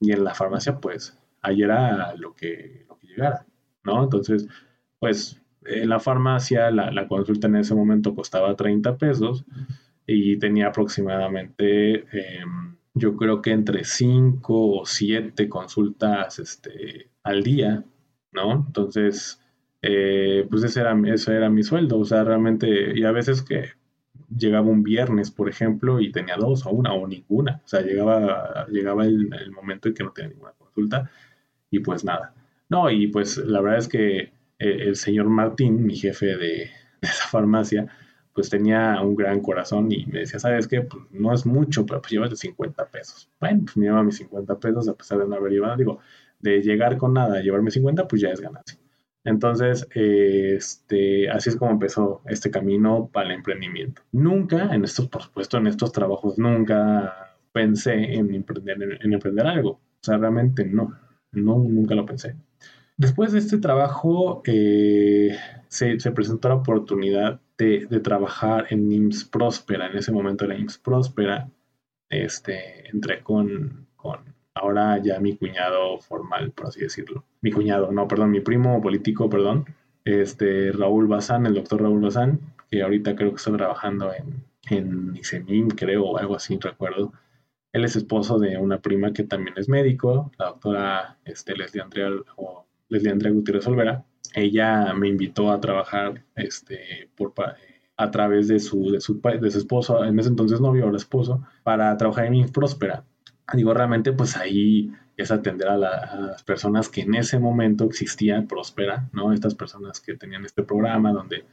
y 0.00 0.12
en 0.12 0.24
la 0.24 0.34
farmacia, 0.34 0.78
pues 0.80 1.18
ahí 1.42 1.62
era 1.62 2.14
lo 2.16 2.34
que, 2.34 2.86
lo 2.88 2.96
que 2.96 3.08
llegara, 3.08 3.44
¿no? 3.84 4.04
Entonces, 4.04 4.48
pues 4.98 5.41
en 5.66 5.88
la 5.88 6.00
farmacia 6.00 6.70
la, 6.70 7.06
consulta 7.08 7.46
en 7.46 7.56
ese 7.56 7.74
momento 7.74 8.14
costaba 8.14 8.56
30 8.56 8.96
pesos 8.98 9.44
y 10.06 10.38
tenía 10.38 10.68
aproximadamente, 10.68 12.04
em, 12.12 12.76
yo 12.94 13.16
creo 13.16 13.40
que 13.40 13.52
entre 13.52 13.84
5 13.84 14.80
o 14.80 14.86
7 14.86 15.48
consultas 15.48 16.38
este, 16.38 17.10
al 17.22 17.42
día, 17.42 17.84
¿no? 18.32 18.52
Entonces, 18.66 19.40
eh, 19.82 20.46
pues 20.50 20.64
ese 20.64 20.80
era, 20.80 20.96
ese 21.06 21.36
era 21.36 21.50
mi 21.50 21.62
sueldo, 21.62 21.98
o 21.98 22.04
sea, 22.04 22.24
realmente, 22.24 22.98
y 22.98 23.04
a 23.04 23.12
veces 23.12 23.42
que 23.42 23.70
llegaba 24.36 24.68
un 24.68 24.82
viernes, 24.82 25.30
por 25.30 25.48
ejemplo, 25.48 26.00
y 26.00 26.10
tenía 26.12 26.36
dos 26.36 26.66
o 26.66 26.70
una 26.70 26.92
o 26.94 27.06
ninguna, 27.06 27.62
o 27.64 27.68
sea, 27.68 27.82
llegaba, 27.82 28.66
llegaba 28.68 29.04
el, 29.04 29.32
el 29.34 29.52
momento 29.52 29.88
en 29.88 29.94
que 29.94 30.04
no 30.04 30.12
tenía 30.12 30.30
ninguna 30.30 30.52
consulta 30.52 31.10
y 31.70 31.80
pues 31.80 32.04
nada. 32.04 32.34
No, 32.68 32.90
y 32.90 33.08
pues 33.08 33.36
la 33.38 33.60
verdad 33.60 33.78
es 33.80 33.88
que 33.88 34.32
el 34.62 34.96
señor 34.96 35.28
Martín, 35.28 35.84
mi 35.84 35.96
jefe 35.96 36.36
de, 36.36 36.70
esa 37.02 37.26
farmacia, 37.28 37.86
pues 38.32 38.48
tenía 38.48 39.00
un 39.02 39.16
gran 39.16 39.40
corazón 39.40 39.90
y 39.92 40.06
me 40.06 40.20
decía, 40.20 40.38
¿sabes 40.38 40.68
qué? 40.68 40.82
Pues 40.82 41.04
no 41.10 41.34
es 41.34 41.44
mucho, 41.44 41.84
pero 41.84 42.00
pues 42.00 42.12
llévate 42.12 42.36
50 42.36 42.86
pesos. 42.86 43.30
Bueno, 43.40 43.62
pues 43.64 43.76
me 43.76 43.84
llevaba 43.86 44.04
mis 44.04 44.16
50 44.16 44.58
pesos 44.58 44.88
a 44.88 44.94
pesar 44.94 45.18
de 45.18 45.26
no 45.28 45.36
haber 45.36 45.52
llevado, 45.52 45.76
digo, 45.76 45.98
de 46.40 46.62
llegar 46.62 46.96
con 46.96 47.12
nada 47.14 47.38
a 47.38 47.42
llevarme 47.42 47.70
50, 47.70 48.08
pues 48.08 48.22
ya 48.22 48.30
es 48.30 48.40
ganancia. 48.40 48.78
Entonces, 49.24 49.86
este, 49.94 51.30
así 51.30 51.50
es 51.50 51.56
como 51.56 51.70
empezó 51.72 52.22
este 52.26 52.50
camino 52.50 53.08
para 53.12 53.28
el 53.28 53.36
emprendimiento. 53.36 54.02
Nunca, 54.12 54.74
en 54.74 54.84
estos, 54.84 55.08
por 55.08 55.22
supuesto, 55.22 55.58
en 55.58 55.68
estos 55.68 55.92
trabajos, 55.92 56.38
nunca 56.38 57.36
pensé 57.52 57.92
en 58.14 58.34
emprender, 58.34 58.98
en 59.00 59.12
emprender 59.12 59.46
algo. 59.46 59.70
O 59.70 60.04
sea, 60.04 60.18
realmente 60.18 60.64
no, 60.64 60.98
no, 61.32 61.58
nunca 61.58 61.94
lo 61.94 62.04
pensé. 62.04 62.34
Después 62.96 63.32
de 63.32 63.38
este 63.38 63.58
trabajo, 63.58 64.42
eh, 64.44 65.36
se, 65.68 65.96
presentó 66.12 66.48
la 66.48 66.56
oportunidad 66.56 67.40
de, 67.58 67.86
trabajar 68.02 68.66
en 68.70 68.90
IMSS 68.90 69.24
Próspera. 69.24 69.86
En 69.86 69.96
ese 69.96 70.12
momento 70.12 70.44
era 70.44 70.58
IMSS 70.58 70.78
Próspera. 70.78 71.48
Este, 72.08 72.88
entré 72.90 73.22
con, 73.22 73.86
con 73.96 74.20
ahora 74.54 74.98
ya 74.98 75.18
mi 75.18 75.36
cuñado 75.36 75.98
formal, 75.98 76.52
por 76.52 76.66
así 76.66 76.80
decirlo. 76.80 77.24
Mi 77.40 77.50
cuñado, 77.50 77.90
no, 77.90 78.06
perdón, 78.06 78.30
mi 78.30 78.40
primo 78.40 78.80
político, 78.82 79.30
perdón. 79.30 79.64
Este, 80.04 80.72
Raúl 80.72 81.06
Bazán, 81.06 81.46
el 81.46 81.54
doctor 81.54 81.82
Raúl 81.82 82.02
Bazán, 82.02 82.40
que 82.70 82.82
ahorita 82.82 83.16
creo 83.16 83.30
que 83.30 83.36
está 83.36 83.52
trabajando 83.52 84.12
en, 84.12 84.44
en 84.70 85.70
creo, 85.70 86.04
o 86.04 86.18
algo 86.18 86.36
así, 86.36 86.58
recuerdo. 86.60 87.12
Él 87.72 87.84
es 87.84 87.96
esposo 87.96 88.38
de 88.38 88.58
una 88.58 88.80
prima 88.80 89.12
que 89.12 89.24
también 89.24 89.56
es 89.56 89.68
médico, 89.68 90.30
la 90.38 90.46
doctora 90.46 91.18
este, 91.24 91.56
Leslie 91.56 91.82
Andrea, 91.82 92.10
o 92.36 92.66
Leslie 92.92 93.10
Andrea 93.10 93.32
Gutiérrez 93.32 93.66
Olvera. 93.66 94.04
Ella 94.34 94.92
me 94.94 95.08
invitó 95.08 95.50
a 95.50 95.60
trabajar 95.60 96.24
este, 96.36 97.08
por, 97.16 97.32
a 97.96 98.10
través 98.10 98.48
de 98.48 98.60
su, 98.60 98.90
de, 98.90 99.00
su, 99.00 99.20
de 99.20 99.50
su 99.50 99.58
esposo, 99.58 100.04
en 100.04 100.18
ese 100.18 100.28
entonces 100.28 100.60
novio, 100.60 100.84
ahora 100.84 100.96
esposo, 100.98 101.42
para 101.62 101.96
trabajar 101.96 102.26
en 102.26 102.48
Próspera. 102.50 103.04
Digo, 103.54 103.72
realmente, 103.74 104.12
pues 104.12 104.36
ahí 104.36 104.92
es 105.16 105.30
atender 105.30 105.68
a, 105.68 105.76
las 105.76 106.42
personas 106.42 106.88
que 106.88 107.02
en 107.02 107.14
ese 107.14 107.38
momento 107.38 107.84
existían 107.84 108.46
Próspera, 108.46 109.08
¿no? 109.12 109.32
Estas 109.32 109.54
personas 109.54 110.00
que 110.00 110.14
tenían 110.14 110.44
este 110.44 110.62
programa 110.62 111.12
donde, 111.12 111.44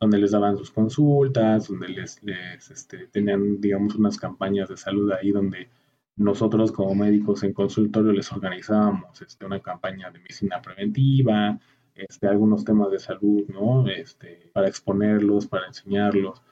donde 0.00 0.18
les 0.18 0.32
daban 0.32 0.56
sus 0.56 0.70
consultas, 0.70 1.68
donde 1.68 1.88
les, 1.88 2.22
les 2.24 2.70
este, 2.70 3.06
tenían, 3.06 3.60
digamos, 3.60 3.94
unas 3.94 4.16
campañas 4.18 4.68
de 4.68 4.76
salud 4.76 5.12
ahí 5.12 5.30
donde 5.30 5.68
nosotros 6.18 6.72
como 6.72 6.94
médicos 6.94 7.42
en 7.44 7.52
consultorio 7.52 8.12
les 8.12 8.30
organizábamos 8.32 9.22
este, 9.22 9.46
una 9.46 9.60
campaña 9.60 10.10
de 10.10 10.18
medicina 10.18 10.60
preventiva, 10.60 11.58
este, 11.94 12.26
algunos 12.26 12.64
temas 12.64 12.90
de 12.90 12.98
salud, 12.98 13.44
¿no? 13.48 13.88
Este, 13.88 14.50
para 14.52 14.68
exponerlos, 14.68 15.46
para 15.46 15.66
enseñarlos, 15.66 16.42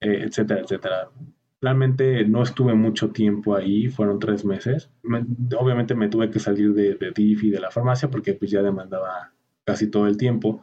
eh, 0.00 0.24
etcétera, 0.26 0.60
etcétera. 0.60 1.10
Realmente 1.60 2.24
no 2.24 2.42
estuve 2.42 2.74
mucho 2.74 3.10
tiempo 3.10 3.54
ahí, 3.54 3.88
fueron 3.88 4.18
tres 4.18 4.44
meses. 4.44 4.90
obviamente 5.58 5.94
me 5.94 6.08
tuve 6.08 6.30
que 6.30 6.38
salir 6.38 6.72
de, 6.72 6.94
de 6.94 7.10
DIF 7.14 7.44
y 7.44 7.50
de 7.50 7.60
la 7.60 7.70
farmacia 7.70 8.10
porque 8.10 8.32
pues 8.32 8.50
ya 8.50 8.62
demandaba 8.62 9.32
casi 9.64 9.90
todo 9.90 10.06
el 10.06 10.16
tiempo. 10.16 10.62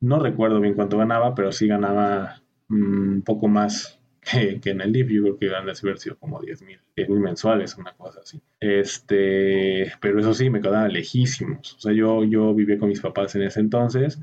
No 0.00 0.18
recuerdo 0.20 0.60
bien 0.60 0.74
cuánto 0.74 0.98
ganaba, 0.98 1.34
pero 1.34 1.52
sí 1.52 1.66
ganaba 1.66 2.42
mm, 2.68 3.12
un 3.14 3.22
poco 3.22 3.48
más 3.48 3.98
que, 4.60 4.70
en 4.70 4.80
el 4.80 4.92
DIF. 4.92 5.08
Yo 5.10 5.22
creo 5.22 5.38
que 5.38 5.54
han 5.54 5.66
de 5.66 5.72
haber 5.80 5.98
sido 5.98 6.16
como 6.18 6.40
10 6.40 6.62
mil 6.62 6.80
mensuales, 7.20 7.76
una 7.76 7.92
cosa 7.92 8.20
así. 8.20 8.40
Este, 8.60 9.92
pero 10.00 10.20
eso 10.20 10.34
sí, 10.34 10.50
me 10.50 10.60
quedaba 10.60 10.88
lejísimos. 10.88 11.74
O 11.74 11.80
sea, 11.80 11.92
yo, 11.92 12.24
yo 12.24 12.54
viví 12.54 12.78
con 12.78 12.88
mis 12.88 13.00
papás 13.00 13.34
en 13.34 13.42
ese 13.42 13.60
entonces 13.60 14.20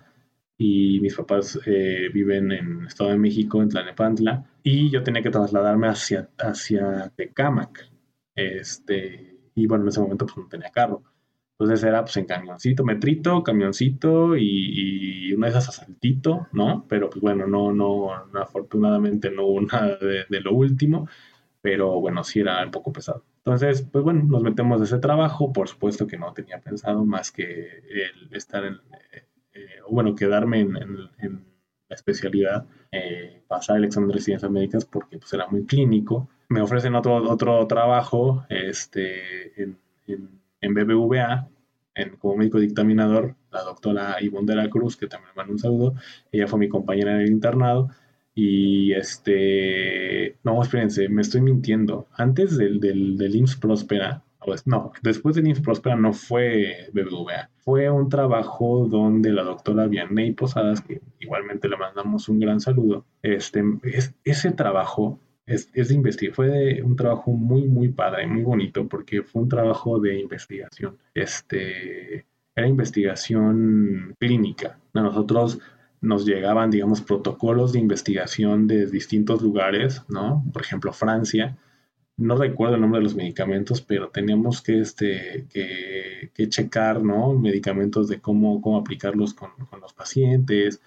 y 0.57 0.99
mis 0.99 1.15
papás 1.15 1.59
eh, 1.65 2.09
viven 2.13 2.51
en 2.51 2.85
Estado 2.85 3.11
de 3.11 3.17
México, 3.17 3.61
en 3.61 3.69
Tlanepantla, 3.69 4.45
y 4.61 4.91
yo 4.91 5.01
tenía 5.01 5.23
que 5.23 5.31
trasladarme 5.31 5.87
hacia, 5.87 6.29
hacia 6.37 7.11
Tecámac. 7.15 7.89
Este, 8.35 9.37
y 9.55 9.65
bueno, 9.67 9.85
en 9.85 9.89
ese 9.89 10.01
momento 10.01 10.25
pues 10.25 10.37
no 10.37 10.47
tenía 10.47 10.69
carro. 10.69 11.03
Entonces 11.62 11.88
era 11.88 12.02
pues 12.02 12.17
en 12.17 12.26
camioncito, 12.26 12.84
metrito, 12.84 13.43
camioncito 13.43 14.36
y, 14.36 15.32
una 15.34 15.45
de 15.45 15.52
esas 15.52 15.69
asaltito, 15.69 16.47
¿no? 16.52 16.86
Pero 16.89 17.08
pues 17.12 17.21
bueno, 17.21 17.45
no, 17.45 17.71
no, 17.71 18.12
afortunadamente 18.41 19.30
no 19.30 19.45
hubo 19.45 19.62
nada 19.71 19.95
de, 19.97 20.41
lo 20.41 20.54
último, 20.54 21.08
pero 21.62 22.00
bueno, 22.00 22.24
sí 22.24 22.39
era 22.39 22.63
un 22.65 22.71
poco 22.71 22.91
pesado. 22.91 23.24
Entonces, 23.38 23.84
pues 23.84 24.04
bueno, 24.04 24.24
nos 24.24 24.41
metemos 24.41 24.82
ese 24.82 24.97
trabajo, 24.97 25.54
por 25.54 25.67
supuesto 25.67 26.08
que 26.08 26.17
no 26.17 26.34
tenía 26.34 26.60
pensado 26.60 27.06
más 27.06 27.32
que 27.32 27.84
el 27.89 28.36
estar 28.36 28.65
en, 28.65 28.80
eh, 29.54 29.82
bueno, 29.88 30.15
quedarme 30.15 30.62
en, 30.62 30.74
la 31.89 31.95
especialidad, 31.95 32.65
eh, 32.91 33.43
pasar 33.47 33.78
el 33.78 33.84
examen 33.84 34.08
de 34.08 34.15
residencias 34.15 34.50
médicas 34.50 34.86
porque 34.86 35.19
pues 35.19 35.32
era 35.34 35.47
muy 35.47 35.65
clínico. 35.67 36.28
Me 36.50 36.62
ofrecen 36.62 36.95
otro, 36.95 37.17
otro 37.30 37.67
trabajo 37.67 38.45
este, 38.50 39.62
en, 39.62 39.78
en, 40.62 40.74
BBVA, 40.74 41.50
en, 41.95 42.15
como 42.17 42.38
médico 42.38 42.60
dictaminador, 42.60 43.36
la 43.52 43.63
doctora 43.63 44.17
Ivonne 44.21 44.47
de 44.47 44.56
la 44.56 44.69
Cruz, 44.69 44.95
que 44.95 45.08
también 45.08 45.32
me 45.32 45.41
manda 45.41 45.54
un 45.54 45.60
saludo. 45.60 45.95
Ella 46.32 46.47
fue 46.47 46.60
mi 46.60 46.69
compañera 46.69 47.15
en 47.15 47.21
el 47.21 47.32
internado. 47.32 47.89
Y 48.34 48.93
este, 48.93 50.38
no, 50.43 50.62
espérense, 50.62 51.10
me 51.10 51.21
estoy 51.21 51.41
mintiendo. 51.41 52.08
Antes 52.13 52.58
del, 52.58 52.80
del, 52.80 53.17
del 53.17 53.36
IMSS 53.36 53.58
no, 54.65 54.91
después 55.04 55.36
de 55.36 55.47
IMSS 55.47 55.62
Próspera 55.62 55.95
no 55.95 56.13
fue 56.13 56.89
BBVA, 56.93 57.50
fue 57.60 57.89
un 57.89 58.10
trabajo 58.10 58.88
donde 58.89 59.32
la 59.32 59.43
doctora 59.43 59.88
Vianney 59.88 60.32
Posadas, 60.32 60.82
que 60.82 61.02
igualmente 61.19 61.69
le 61.69 61.78
mandamos 61.78 62.28
un 62.28 62.39
gran 62.39 62.60
saludo, 62.60 63.06
este, 63.21 63.63
ese 64.24 64.52
trabajo 64.52 65.19
es, 65.45 65.71
de 65.73 65.93
investigación, 65.93 66.36
fue 66.36 66.82
un 66.82 66.95
trabajo 66.95 67.32
muy, 67.32 67.67
muy 67.67 67.89
padre, 67.89 68.27
muy 68.27 68.43
bonito, 68.43 68.88
porque 68.88 69.23
fue 69.23 69.41
un 69.43 69.49
trabajo 69.49 69.99
de 69.99 70.19
investigación, 70.19 70.97
este, 71.13 72.25
era 72.56 72.67
investigación 72.67 74.15
clínica. 74.19 74.80
A 74.93 75.01
nosotros 75.01 75.60
nos 76.01 76.25
llegaban, 76.25 76.71
digamos, 76.71 77.01
protocolos 77.01 77.73
de 77.73 77.80
investigación 77.80 78.67
de 78.67 78.88
distintos 78.88 79.41
lugares, 79.41 80.04
¿no? 80.10 80.43
Por 80.51 80.63
ejemplo, 80.63 80.91
Francia, 80.93 81.58
no 82.17 82.36
recuerdo 82.36 82.75
el 82.75 82.82
nombre 82.82 82.99
de 82.99 83.04
los 83.04 83.15
medicamentos, 83.15 83.82
pero 83.82 84.10
teníamos 84.10 84.62
que, 84.62 84.80
este, 84.80 85.47
que, 85.51 86.49
checar, 86.49 87.04
¿no? 87.04 87.34
Medicamentos 87.34 88.08
de 88.08 88.19
cómo, 88.19 88.62
cómo 88.62 88.77
aplicarlos 88.77 89.34
con, 89.34 89.51
los 89.80 89.93
pacientes. 89.93 90.82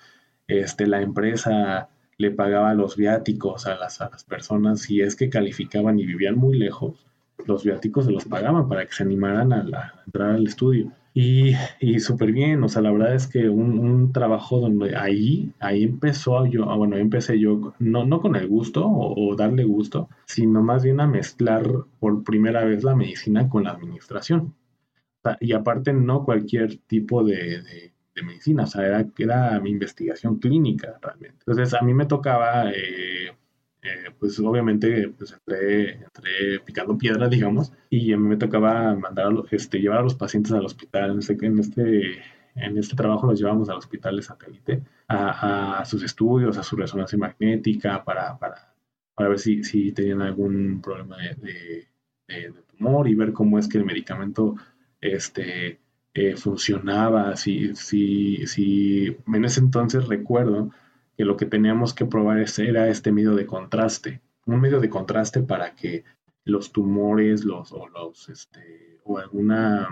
Este, 0.47 0.87
la 0.87 1.01
empresa 1.01 1.89
le 2.19 2.31
pagaba 2.31 2.75
los 2.75 2.97
viáticos 2.97 3.67
a 3.67 3.77
las, 3.77 3.99
personas 4.29 4.81
si 4.81 5.01
es 5.01 5.17
que 5.17 5.31
calificaban 5.31 5.99
y 5.99 6.07
vivían 6.07 6.37
muy 6.37 6.59
lejos. 6.59 7.07
Los 7.47 7.65
viáticos 7.65 8.07
se 8.07 8.13
los 8.13 8.25
pagaban 8.25 8.69
para 8.69 8.87
que 8.87 8.93
se 8.93 9.03
animaran 9.03 9.53
a, 9.53 9.95
entrar 10.07 10.31
al 10.31 10.47
estudio. 10.47 10.93
Y, 11.13 11.53
y 11.79 12.01
súper 12.01 12.33
bien, 12.33 12.65
o 12.65 12.69
sea, 12.69 12.83
la 12.83 12.91
verdad 12.91 13.15
es 13.15 13.29
que 13.29 13.49
un, 13.49 13.79
un, 13.79 14.13
trabajo 14.13 14.59
donde 14.59 14.97
ahí, 14.97 15.53
ahí 15.61 15.85
empezó 15.85 16.45
yo, 16.47 16.69
ah, 16.69 16.77
bueno, 16.77 16.97
empecé 16.97 17.39
yo, 17.39 17.73
no, 17.79 18.05
no 18.05 18.21
con 18.21 18.35
el 18.35 18.49
gusto 18.49 18.85
o, 18.85 19.37
darle 19.37 19.63
gusto, 19.63 20.09
sino 20.27 20.61
más 20.63 20.83
bien 20.83 21.01
a 21.01 21.07
mezclar 21.07 21.69
por 22.01 22.25
primera 22.25 22.65
vez 22.65 22.83
la 22.83 22.97
medicina 22.97 23.49
con 23.49 23.63
la 23.65 23.71
administración. 23.71 24.55
y 25.41 25.53
aparte 25.53 25.93
no 25.93 26.25
cualquier 26.25 26.79
tipo 26.79 27.23
de, 27.23 27.93
medicina, 28.23 28.65
o 28.65 28.67
sea, 28.67 28.87
era, 28.87 29.07
era 29.19 29.61
mi 29.61 29.71
investigación 29.71 30.39
clínica 30.39 30.99
realmente. 31.01 31.39
Entonces 31.41 31.75
a 31.75 31.83
mí 31.83 31.95
me 31.95 32.07
tocaba... 32.07 32.71
Eh, 32.71 33.33
eh, 33.85 34.11
pues 34.19 34.39
obviamente 34.41 35.11
pues 35.11 35.33
entré, 35.33 36.01
picando 36.65 36.97
piedra, 36.97 37.29
digamos, 37.29 37.71
y 37.91 38.15
a 38.15 38.17
mí 38.17 38.27
me 38.27 38.39
tocaba 38.39 38.95
mandar, 38.95 39.31
este, 39.51 39.79
llevar 39.79 39.99
a 39.99 40.03
los 40.03 40.15
pacientes 40.15 40.53
al 40.53 40.65
hospital. 40.65 41.11
En 41.11 41.19
este, 41.19 41.47
en 41.47 41.59
este, 41.59 42.23
en 42.55 42.79
este 42.79 42.97
trabajo 42.97 43.27
los 43.27 43.39
llevamos 43.39 43.69
al 43.69 43.77
hospital 43.77 44.17
de 44.17 44.23
satélite 44.23 44.83
a, 45.07 45.81
a 45.81 45.85
sus 45.85 46.03
estudios, 46.03 46.57
a 46.57 46.63
su 46.63 46.77
resonancia 46.77 47.19
magnética, 47.19 48.03
para, 48.05 48.39
para, 48.39 48.75
para 49.15 49.29
ver 49.29 49.39
si, 49.39 49.63
si, 49.65 49.93
tenían 49.93 50.23
algún 50.23 50.81
problema 50.81 51.19
de, 51.19 51.87
de, 52.27 52.53
tumor 52.79 53.07
y 53.07 53.15
ver 53.15 53.35
cómo 53.35 53.59
es 53.59 53.69
que 53.69 53.79
el 53.79 53.85
medicamento 53.85 54.55
este, 55.01 55.81
eh, 56.15 56.37
funcionaba. 56.37 57.37
Si, 57.37 57.75
si, 57.75 58.47
si 58.47 59.17
en 59.27 59.45
ese 59.45 59.61
entonces 59.61 60.07
recuerdo 60.07 60.71
que 61.17 61.25
lo 61.25 61.37
que 61.37 61.47
teníamos 61.47 61.95
que 61.95 62.07
probar 62.07 62.45
era 62.59 62.89
este 62.89 63.13
medio 63.13 63.35
de 63.35 63.47
contraste, 63.47 64.21
un 64.47 64.61
medio 64.61 64.81
de 64.81 64.91
contraste 64.91 65.43
para 65.43 65.75
que 65.75 66.05
los 66.45 66.73
tumores 66.73 67.45
los, 67.45 67.73
o, 67.73 67.89
los, 67.89 68.29
este, 68.29 69.01
o 69.05 69.19
alguna, 69.19 69.89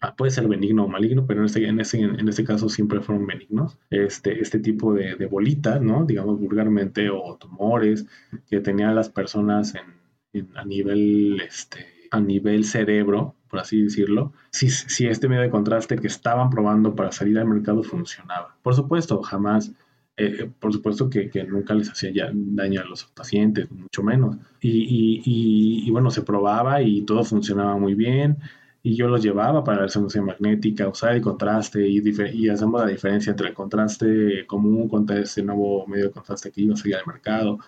ah, 0.00 0.14
puede 0.16 0.30
ser 0.30 0.48
benigno 0.48 0.84
o 0.84 0.88
maligno, 0.88 1.26
pero 1.26 1.40
en 1.40 1.46
este, 1.46 1.66
en 1.66 1.80
este, 1.80 2.00
en 2.00 2.28
este 2.28 2.44
caso 2.44 2.68
siempre 2.68 3.00
fueron 3.00 3.26
benignos, 3.26 3.78
este, 3.90 4.40
este 4.40 4.60
tipo 4.60 4.94
de, 4.94 5.16
de 5.16 5.26
bolita, 5.26 5.80
¿no? 5.80 6.04
digamos 6.04 6.38
vulgarmente, 6.38 7.10
o 7.10 7.36
tumores 7.36 8.06
que 8.48 8.60
tenían 8.60 8.94
las 8.94 9.08
personas 9.08 9.74
en, 9.74 10.46
a 10.56 10.64
nivel, 10.64 11.40
este, 11.40 11.95
a 12.16 12.20
nivel 12.20 12.64
cerebro, 12.64 13.34
por 13.48 13.60
así 13.60 13.82
decirlo, 13.82 14.32
si, 14.50 14.70
si 14.70 15.06
este 15.06 15.28
medio 15.28 15.42
de 15.42 15.50
contraste 15.50 15.96
que 15.96 16.06
estaban 16.06 16.50
probando 16.50 16.94
para 16.94 17.12
salir 17.12 17.38
al 17.38 17.46
mercado 17.46 17.82
funcionaba. 17.82 18.56
Por 18.62 18.74
supuesto, 18.74 19.22
jamás 19.22 19.72
eh, 20.18 20.50
por 20.58 20.72
supuesto 20.72 21.10
que, 21.10 21.30
nunca 21.44 21.74
les 21.74 21.90
hacía 21.90 22.30
daño 22.32 22.80
a 22.80 22.84
los 22.84 23.04
pacientes, 23.04 23.70
mucho 23.70 24.02
menos. 24.02 24.36
Y, 24.60 25.90
bueno, 25.90 26.10
se 26.10 26.22
probaba 26.22 26.80
y 26.82 27.02
todo 27.02 27.22
funcionaba 27.24 27.76
muy 27.76 27.94
bien. 27.94 28.38
Y 28.82 28.94
yo 28.96 29.08
los 29.08 29.22
llevaba 29.22 29.64
para 29.64 29.78
la 29.78 29.82
resonancia 29.84 30.22
magnética, 30.22 30.88
usar 30.88 31.14
el 31.16 31.20
contraste 31.20 31.86
y, 31.88 32.02
y 32.34 32.48
hacemos 32.48 32.80
la 32.80 32.86
diferencia 32.86 33.30
entre 33.30 33.48
el 33.48 33.54
contraste 33.54 34.46
común 34.46 34.88
contra 34.88 35.18
este 35.18 35.42
nuevo 35.42 35.86
medio 35.86 36.06
de 36.06 36.12
contraste 36.12 36.52
que 36.52 36.62
iba 36.62 36.74
a 36.74 36.76
salir 36.76 36.96
al 36.96 37.06
mercado, 37.06 37.58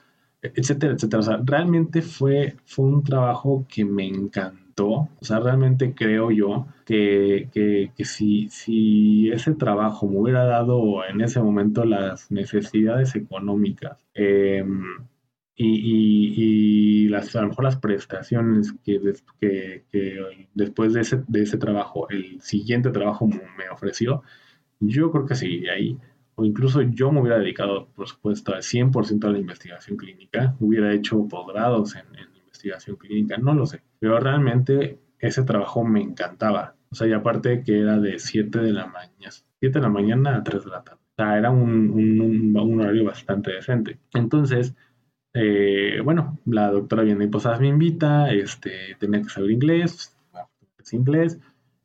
etcétera, 0.42 0.94
etcétera. 0.94 1.20
O 1.20 1.22
sea, 1.22 1.40
realmente 1.44 2.02
fue, 2.02 2.56
fue 2.64 2.86
un 2.86 3.02
trabajo 3.04 3.66
que 3.68 3.84
me 3.84 4.06
encantó. 4.06 4.88
O 4.88 5.24
sea, 5.24 5.40
realmente 5.40 5.94
creo 5.94 6.30
yo 6.30 6.66
que, 6.86 7.48
que, 7.52 7.92
que 7.96 8.04
si, 8.04 8.48
si, 8.50 9.30
ese 9.30 9.54
trabajo 9.54 10.06
me 10.08 10.18
hubiera 10.20 10.44
dado 10.44 11.04
en 11.04 11.20
ese 11.20 11.40
momento 11.40 11.84
las 11.84 12.30
necesidades 12.30 13.14
económicas 13.16 13.98
em, 14.14 14.84
y, 15.56 17.04
y, 17.06 17.08
las, 17.08 17.34
a 17.34 17.42
lo 17.42 17.48
mejor 17.48 17.64
las 17.64 17.76
prestaciones 17.76 18.72
que, 18.84 19.00
que, 19.40 19.84
que, 19.90 20.48
después 20.54 20.92
de 20.92 21.00
ese, 21.00 21.24
de 21.26 21.42
ese 21.42 21.58
trabajo, 21.58 22.08
el 22.10 22.40
siguiente 22.40 22.90
trabajo 22.90 23.26
me 23.26 23.68
ofreció, 23.72 24.22
yo 24.80 25.10
creo 25.10 25.26
que 25.26 25.34
sí, 25.34 25.66
ahí 25.68 25.98
o 26.38 26.44
incluso 26.44 26.82
yo 26.82 27.10
me 27.10 27.20
hubiera 27.20 27.40
dedicado, 27.40 27.88
por 27.96 28.06
supuesto, 28.06 28.54
al 28.54 28.62
100% 28.62 29.24
a 29.24 29.32
la 29.32 29.38
investigación 29.38 29.96
clínica, 29.96 30.54
hubiera 30.60 30.94
hecho 30.94 31.26
posgrados 31.26 31.96
en, 31.96 32.04
investigación 32.36 32.96
clínica, 32.96 33.36
no 33.38 33.54
lo 33.54 33.66
sé, 33.66 33.82
pero 33.98 34.20
realmente 34.20 35.00
ese 35.18 35.42
trabajo 35.42 35.84
me 35.84 36.00
encantaba. 36.00 36.76
O 36.90 36.94
sea, 36.94 37.08
y 37.08 37.12
aparte 37.12 37.64
que 37.64 37.80
era 37.80 37.98
de 37.98 38.20
7 38.20 38.60
de 38.60 38.72
la 38.72 38.86
mañana, 38.86 39.32
7 39.58 39.78
de 39.78 39.80
la 39.80 39.88
mañana 39.88 40.36
a 40.36 40.44
3 40.44 40.64
de 40.64 40.70
la 40.70 40.82
tarde. 40.82 41.00
O 41.00 41.14
sea, 41.16 41.38
era 41.38 41.50
un, 41.50 41.90
un, 42.56 42.80
horario 42.80 43.04
bastante 43.04 43.52
decente. 43.52 43.98
Entonces, 44.14 44.76
eh, 45.34 46.00
bueno, 46.04 46.38
la 46.46 46.70
doctora 46.70 47.02
Viene 47.02 47.24
y 47.24 47.28
Posadas 47.28 47.60
me 47.60 47.66
invita, 47.66 48.32
este, 48.32 48.96
tenía 49.00 49.22
que 49.22 49.28
saber 49.28 49.50
inglés, 49.50 50.16
es 50.78 50.92
inglés, 50.92 51.40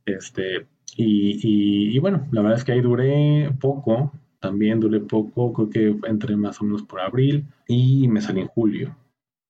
este, 0.05 0.67
y, 0.95 1.39
y, 1.41 1.95
y, 1.95 1.99
bueno, 1.99 2.27
la 2.31 2.41
verdad 2.41 2.59
es 2.59 2.63
que 2.63 2.73
ahí 2.73 2.81
duré 2.81 3.51
poco, 3.59 4.11
también 4.43 4.81
duré 4.81 4.99
poco, 4.99 5.53
creo 5.53 5.69
que 5.69 6.09
entré 6.09 6.35
más 6.35 6.59
o 6.59 6.65
menos 6.65 6.83
por 6.83 6.99
abril 6.99 7.45
y 7.65 8.09
me 8.09 8.19
salí 8.19 8.41
en 8.41 8.47
julio. 8.47 8.93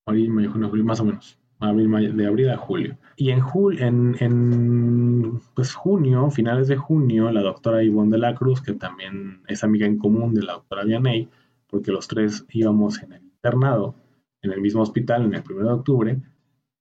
Abril, 0.05 0.29
mayo, 0.29 0.51
junio, 0.51 0.69
julio, 0.69 0.85
más 0.85 0.99
o 0.99 1.05
menos. 1.05 1.39
Abril, 1.59 2.15
de 2.15 2.27
abril 2.27 2.51
a 2.51 2.57
julio. 2.57 2.95
Y 3.17 3.31
en, 3.31 3.41
en, 3.79 4.15
en 4.19 5.41
pues, 5.55 5.73
junio, 5.73 6.29
finales 6.29 6.67
de 6.67 6.77
junio, 6.77 7.31
la 7.31 7.41
doctora 7.41 7.81
Ivonne 7.81 8.11
de 8.11 8.19
la 8.19 8.35
Cruz, 8.35 8.61
que 8.61 8.73
también 8.73 9.41
es 9.47 9.63
amiga 9.63 9.87
en 9.87 9.97
común 9.97 10.35
de 10.35 10.43
la 10.43 10.53
doctora 10.53 10.83
Vianey, 10.83 11.27
porque 11.65 11.91
los 11.91 12.07
tres 12.07 12.45
íbamos 12.51 13.01
en 13.01 13.13
el 13.13 13.23
internado, 13.23 13.95
en 14.43 14.51
el 14.51 14.61
mismo 14.61 14.83
hospital, 14.83 15.23
en 15.23 15.33
el 15.33 15.41
1 15.41 15.65
de 15.65 15.73
octubre, 15.73 16.21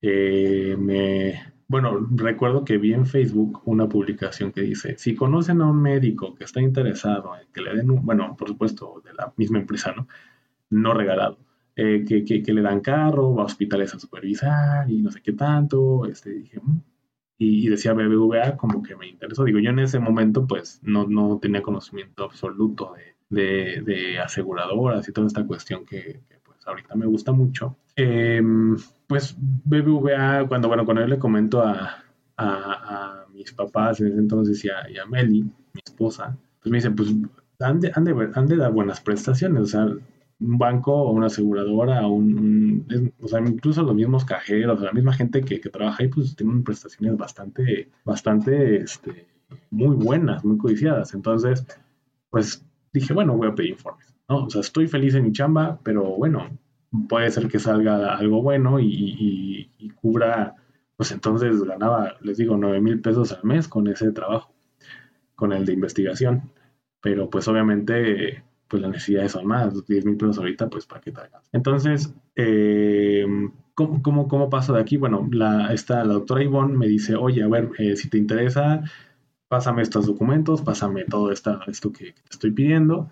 eh, 0.02 0.76
me, 0.78 1.51
bueno, 1.72 2.06
recuerdo 2.10 2.66
que 2.66 2.76
vi 2.76 2.92
en 2.92 3.06
Facebook 3.06 3.62
una 3.64 3.88
publicación 3.88 4.52
que 4.52 4.60
dice, 4.60 4.98
si 4.98 5.14
conocen 5.14 5.62
a 5.62 5.66
un 5.70 5.80
médico 5.80 6.34
que 6.34 6.44
está 6.44 6.60
interesado 6.60 7.34
en 7.34 7.48
que 7.50 7.62
le 7.62 7.74
den, 7.74 7.90
un, 7.90 8.04
bueno, 8.04 8.36
por 8.36 8.48
supuesto, 8.48 9.00
de 9.02 9.14
la 9.14 9.32
misma 9.38 9.58
empresa, 9.58 9.94
¿no? 9.96 10.06
No 10.68 10.92
regalado, 10.92 11.38
eh, 11.74 12.04
que, 12.06 12.26
que, 12.26 12.42
que, 12.42 12.52
le 12.52 12.60
dan 12.60 12.80
carro, 12.80 13.34
va 13.34 13.44
a 13.44 13.46
hospitales 13.46 13.94
a 13.94 13.98
supervisar 13.98 14.90
y 14.90 15.00
no 15.00 15.10
sé 15.10 15.22
qué 15.22 15.32
tanto, 15.32 16.04
este, 16.04 16.30
dije, 16.30 16.60
mm". 16.62 16.80
y, 17.38 17.66
y, 17.66 17.68
decía 17.70 17.94
BBVA 17.94 18.58
como 18.58 18.82
que 18.82 18.94
me 18.94 19.08
interesó. 19.08 19.44
Digo, 19.44 19.58
yo 19.58 19.70
en 19.70 19.78
ese 19.78 19.98
momento 19.98 20.46
pues 20.46 20.78
no, 20.82 21.06
no 21.06 21.38
tenía 21.40 21.62
conocimiento 21.62 22.24
absoluto 22.24 22.94
de, 22.94 23.16
de, 23.30 23.82
de 23.82 24.18
aseguradoras 24.18 25.08
y 25.08 25.12
toda 25.12 25.26
esta 25.26 25.46
cuestión 25.46 25.86
que, 25.86 26.20
que 26.28 26.36
pues 26.44 26.66
ahorita 26.66 26.94
me 26.96 27.06
gusta 27.06 27.32
mucho. 27.32 27.76
Eh, 27.96 28.42
pues 29.06 29.36
BBVA, 29.38 30.46
cuando, 30.48 30.68
bueno, 30.68 30.84
cuando 30.84 31.02
yo 31.02 31.08
le 31.08 31.18
comento 31.18 31.62
a, 31.62 32.02
a, 32.36 33.26
mis 33.32 33.52
papás 33.52 34.00
en 34.00 34.08
ese 34.08 34.18
entonces 34.18 34.64
y 34.64 34.68
a, 34.68 35.06
Meli, 35.06 35.42
mi 35.42 35.80
esposa, 35.84 36.36
pues 36.60 36.70
me 36.70 36.78
dicen, 36.78 36.94
pues 36.94 37.14
han 37.60 37.80
de, 37.80 37.92
han, 37.94 38.04
de, 38.04 38.30
han 38.34 38.46
de 38.46 38.56
dar 38.56 38.72
buenas 38.72 39.00
prestaciones, 39.00 39.62
o 39.62 39.66
sea, 39.66 39.84
un 39.84 40.58
banco 40.58 40.94
o 40.94 41.12
una 41.12 41.26
aseguradora, 41.26 42.06
un, 42.06 42.38
un 42.38 42.86
es, 42.88 43.02
o 43.20 43.28
sea, 43.28 43.40
incluso 43.40 43.82
los 43.82 43.94
mismos 43.94 44.24
cajeros, 44.24 44.80
la 44.80 44.92
misma 44.92 45.12
gente 45.12 45.42
que, 45.42 45.60
que, 45.60 45.68
trabaja 45.70 46.02
ahí, 46.02 46.08
pues 46.08 46.34
tienen 46.34 46.64
prestaciones 46.64 47.16
bastante, 47.16 47.90
bastante, 48.04 48.76
este, 48.76 49.26
muy 49.70 49.96
buenas, 49.96 50.44
muy 50.44 50.58
codiciadas. 50.58 51.14
Entonces, 51.14 51.66
pues 52.30 52.64
dije, 52.92 53.12
bueno, 53.12 53.36
voy 53.36 53.48
a 53.48 53.54
pedir 53.54 53.70
informes, 53.70 54.14
¿no? 54.28 54.44
O 54.44 54.50
sea, 54.50 54.60
estoy 54.60 54.88
feliz 54.88 55.14
en 55.14 55.24
mi 55.24 55.32
chamba, 55.32 55.78
pero 55.82 56.02
bueno, 56.16 56.48
puede 57.08 57.30
ser 57.30 57.48
que 57.48 57.58
salga 57.58 58.14
algo 58.14 58.42
bueno 58.42 58.78
y, 58.80 59.68
cubra, 59.96 60.56
pues 60.96 61.12
entonces 61.12 61.62
ganaba, 61.62 62.16
les 62.20 62.36
digo, 62.36 62.56
9 62.56 62.80
mil 62.80 63.00
pesos 63.00 63.32
al 63.32 63.44
mes 63.44 63.68
con 63.68 63.86
ese 63.86 64.10
trabajo, 64.12 64.52
con 65.34 65.52
el 65.52 65.64
de 65.64 65.72
investigación. 65.72 66.50
Pero 67.00 67.30
pues 67.30 67.48
obviamente, 67.48 68.44
pues 68.68 68.82
las 68.82 68.90
necesidades 68.90 69.32
son 69.32 69.46
más, 69.46 69.86
10 69.86 70.04
mil 70.04 70.16
pesos 70.16 70.38
ahorita, 70.38 70.68
pues 70.68 70.86
para 70.86 71.00
qué 71.00 71.12
traigas. 71.12 71.48
Entonces, 71.52 72.14
eh, 72.36 73.26
¿cómo, 73.74 74.02
cómo, 74.02 74.28
cómo 74.28 74.50
paso 74.50 74.72
de 74.72 74.80
aquí? 74.80 74.96
Bueno, 74.96 75.28
la, 75.32 75.74
la 75.88 76.04
doctora 76.04 76.42
Ivonne 76.42 76.76
me 76.76 76.86
dice, 76.86 77.16
oye, 77.16 77.42
a 77.42 77.48
ver, 77.48 77.70
eh, 77.78 77.96
si 77.96 78.08
te 78.08 78.18
interesa, 78.18 78.82
pásame 79.48 79.82
estos 79.82 80.06
documentos, 80.06 80.62
pásame 80.62 81.04
todo 81.04 81.32
esta, 81.32 81.60
esto 81.66 81.92
que 81.92 82.12
te 82.12 82.22
estoy 82.30 82.52
pidiendo 82.52 83.10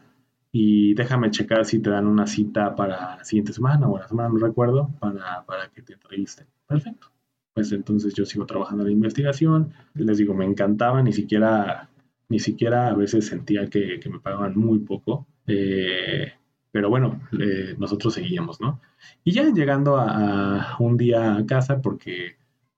y 0.53 0.95
déjame 0.95 1.31
checar 1.31 1.65
si 1.65 1.79
te 1.79 1.91
dan 1.91 2.07
una 2.07 2.27
cita 2.27 2.75
para 2.75 3.17
la 3.17 3.25
siguiente 3.25 3.53
semana 3.53 3.89
o 3.89 3.99
la 3.99 4.09
semana, 4.09 4.29
no 4.31 4.39
recuerdo, 4.39 4.91
para, 4.99 5.45
para 5.45 5.69
que 5.69 5.83
te 5.83 5.93
entrevisten. 5.95 6.47
Perfecto. 6.67 7.09
Pues 7.55 7.73
entonces 7.73 8.15
yo 8.15 8.25
sigo 8.25 8.47
trabajando 8.47 8.83
en 8.83 8.89
la 8.89 8.93
investigación. 8.93 9.73
Les 9.95 10.19
digo, 10.19 10.35
me 10.35 10.45
encantaba, 10.45 11.03
ni 11.03 11.13
siquiera, 11.13 11.89
ni 12.29 12.39
siquiera 12.39 12.89
a 12.89 12.95
veces 12.95 13.27
sentía 13.27 13.69
que, 13.69 14.01
que 14.01 14.09
me 14.09 14.19
pagaban 14.19 14.57
muy 14.57 14.81
poco. 14.81 15.27
Eh, 15.47 16.33
pero 16.73 16.89
bueno, 16.89 17.21
eh, 17.41 17.75
nosotros 17.79 18.15
seguíamos, 18.15 18.61
¿no? 18.61 18.81
Y 19.25 19.33
ya 19.33 19.45
llegando 19.53 19.97
a, 19.97 20.75
a, 20.75 20.77
un 20.79 20.97
día 20.97 21.37
a 21.37 21.47
casa, 21.47 21.81
porque 21.81 22.37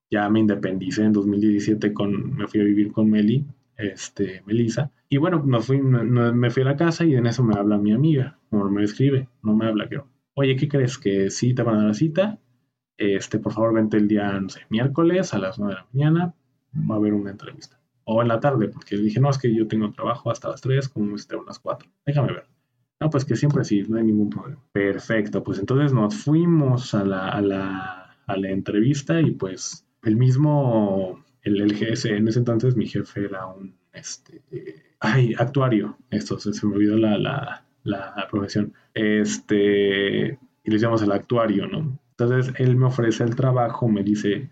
ya 0.09 0.29
me 0.29 0.39
independicé 0.39 1.03
en 1.03 1.13
2017, 1.13 1.93
con, 1.93 2.35
me 2.35 2.47
fui 2.47 2.61
a 2.61 2.63
vivir 2.63 2.91
con 2.91 3.09
Meli, 3.09 3.45
este, 3.77 4.43
Melissa. 4.45 4.91
Y 5.09 5.17
bueno, 5.17 5.43
me 5.43 5.59
fui, 5.61 5.81
me, 5.81 6.49
fui 6.49 6.63
a 6.63 6.65
la 6.65 6.75
casa 6.75 7.05
y 7.05 7.15
en 7.15 7.27
eso 7.27 7.43
me 7.43 7.55
habla 7.57 7.77
mi 7.77 7.93
amiga, 7.93 8.39
o 8.49 8.63
me 8.69 8.83
escribe, 8.83 9.29
no 9.41 9.55
me 9.55 9.67
habla, 9.67 9.87
que, 9.89 10.01
oye, 10.33 10.55
¿qué 10.55 10.67
crees? 10.67 10.97
Que 10.97 11.29
sí 11.29 11.53
te 11.53 11.63
van 11.63 11.75
a 11.75 11.77
dar 11.79 11.87
la 11.87 11.93
cita, 11.93 12.39
este, 12.97 13.39
por 13.39 13.53
favor 13.53 13.73
vente 13.73 13.97
el 13.97 14.07
día, 14.07 14.39
no 14.39 14.49
sé, 14.49 14.61
miércoles 14.69 15.33
a 15.33 15.39
las 15.39 15.59
9 15.59 15.73
de 15.73 15.79
la 15.79 15.87
mañana, 15.93 16.35
va 16.89 16.95
a 16.95 16.97
haber 16.97 17.13
una 17.13 17.31
entrevista. 17.31 17.79
O 18.05 18.21
en 18.21 18.27
la 18.27 18.39
tarde, 18.39 18.67
porque 18.67 18.97
dije, 18.97 19.19
no, 19.19 19.29
es 19.29 19.37
que 19.37 19.53
yo 19.53 19.67
tengo 19.67 19.91
trabajo 19.91 20.29
hasta 20.29 20.49
las 20.49 20.61
3, 20.61 20.89
como 20.89 21.15
esté 21.15 21.35
unas 21.35 21.59
4. 21.59 21.89
Déjame 22.05 22.33
ver. 22.33 22.47
No, 22.99 23.09
pues 23.09 23.25
que 23.25 23.35
siempre 23.35 23.63
sí, 23.63 23.83
no 23.87 23.97
hay 23.97 24.03
ningún 24.03 24.29
problema. 24.29 24.61
Perfecto, 24.71 25.43
pues 25.43 25.59
entonces 25.59 25.93
nos 25.93 26.15
fuimos 26.15 26.93
a 26.93 27.03
la, 27.03 27.29
a 27.29 27.41
la, 27.41 28.17
a 28.25 28.37
la 28.37 28.49
entrevista 28.49 29.21
y 29.21 29.31
pues 29.31 29.87
el 30.03 30.17
mismo 30.17 31.22
el, 31.43 31.61
el 31.61 31.73
GS, 31.73 32.05
en 32.05 32.27
ese 32.27 32.39
entonces 32.39 32.75
mi 32.75 32.87
jefe 32.87 33.25
era 33.25 33.45
un, 33.45 33.75
este, 33.93 34.41
ay, 34.99 35.33
actuario, 35.37 35.97
esto 36.09 36.39
se, 36.39 36.53
se 36.53 36.65
me 36.65 36.75
olvidó 36.75 36.97
la, 36.97 37.17
la, 37.17 37.65
la, 37.83 38.27
profesión, 38.31 38.73
este, 38.93 40.39
y 40.63 40.71
le 40.71 40.77
llamamos 40.77 41.03
el 41.03 41.11
actuario, 41.11 41.67
¿no? 41.67 41.99
Entonces 42.17 42.53
él 42.57 42.75
me 42.75 42.85
ofrece 42.85 43.23
el 43.23 43.35
trabajo, 43.35 43.87
me 43.87 44.03
dice, 44.03 44.49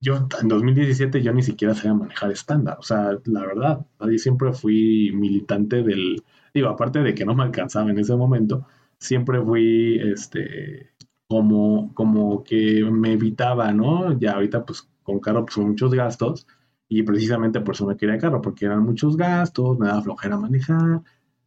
yo 0.00 0.28
en 0.40 0.48
2017 0.48 1.22
yo 1.22 1.32
ni 1.32 1.42
siquiera 1.42 1.74
sabía 1.74 1.94
manejar 1.94 2.32
estándar, 2.32 2.76
o 2.78 2.82
sea, 2.82 3.18
la 3.24 3.46
verdad, 3.46 3.86
yo 4.00 4.18
siempre 4.18 4.52
fui 4.52 5.12
militante 5.14 5.82
del, 5.82 6.22
digo, 6.52 6.68
aparte 6.68 7.00
de 7.00 7.14
que 7.14 7.24
no 7.24 7.34
me 7.34 7.44
alcanzaba 7.44 7.90
en 7.90 7.98
ese 7.98 8.16
momento, 8.16 8.66
siempre 8.98 9.40
fui, 9.42 10.00
este, 10.00 10.90
como, 11.28 11.92
como 11.94 12.44
que 12.44 12.84
me 12.84 13.12
evitaba, 13.12 13.72
¿no? 13.72 14.18
Ya 14.18 14.32
ahorita 14.32 14.64
pues 14.64 14.88
con 15.06 15.20
carro 15.20 15.44
pues 15.44 15.54
son 15.54 15.68
muchos 15.68 15.94
gastos 15.94 16.46
y 16.88 17.02
precisamente 17.04 17.60
por 17.60 17.74
eso 17.74 17.86
me 17.86 17.96
quería 17.96 18.18
carro, 18.18 18.42
porque 18.42 18.66
eran 18.66 18.82
muchos 18.82 19.16
gastos, 19.16 19.78
me 19.78 19.86
daba 19.86 20.02
flojera 20.02 20.36
manejar. 20.36 21.02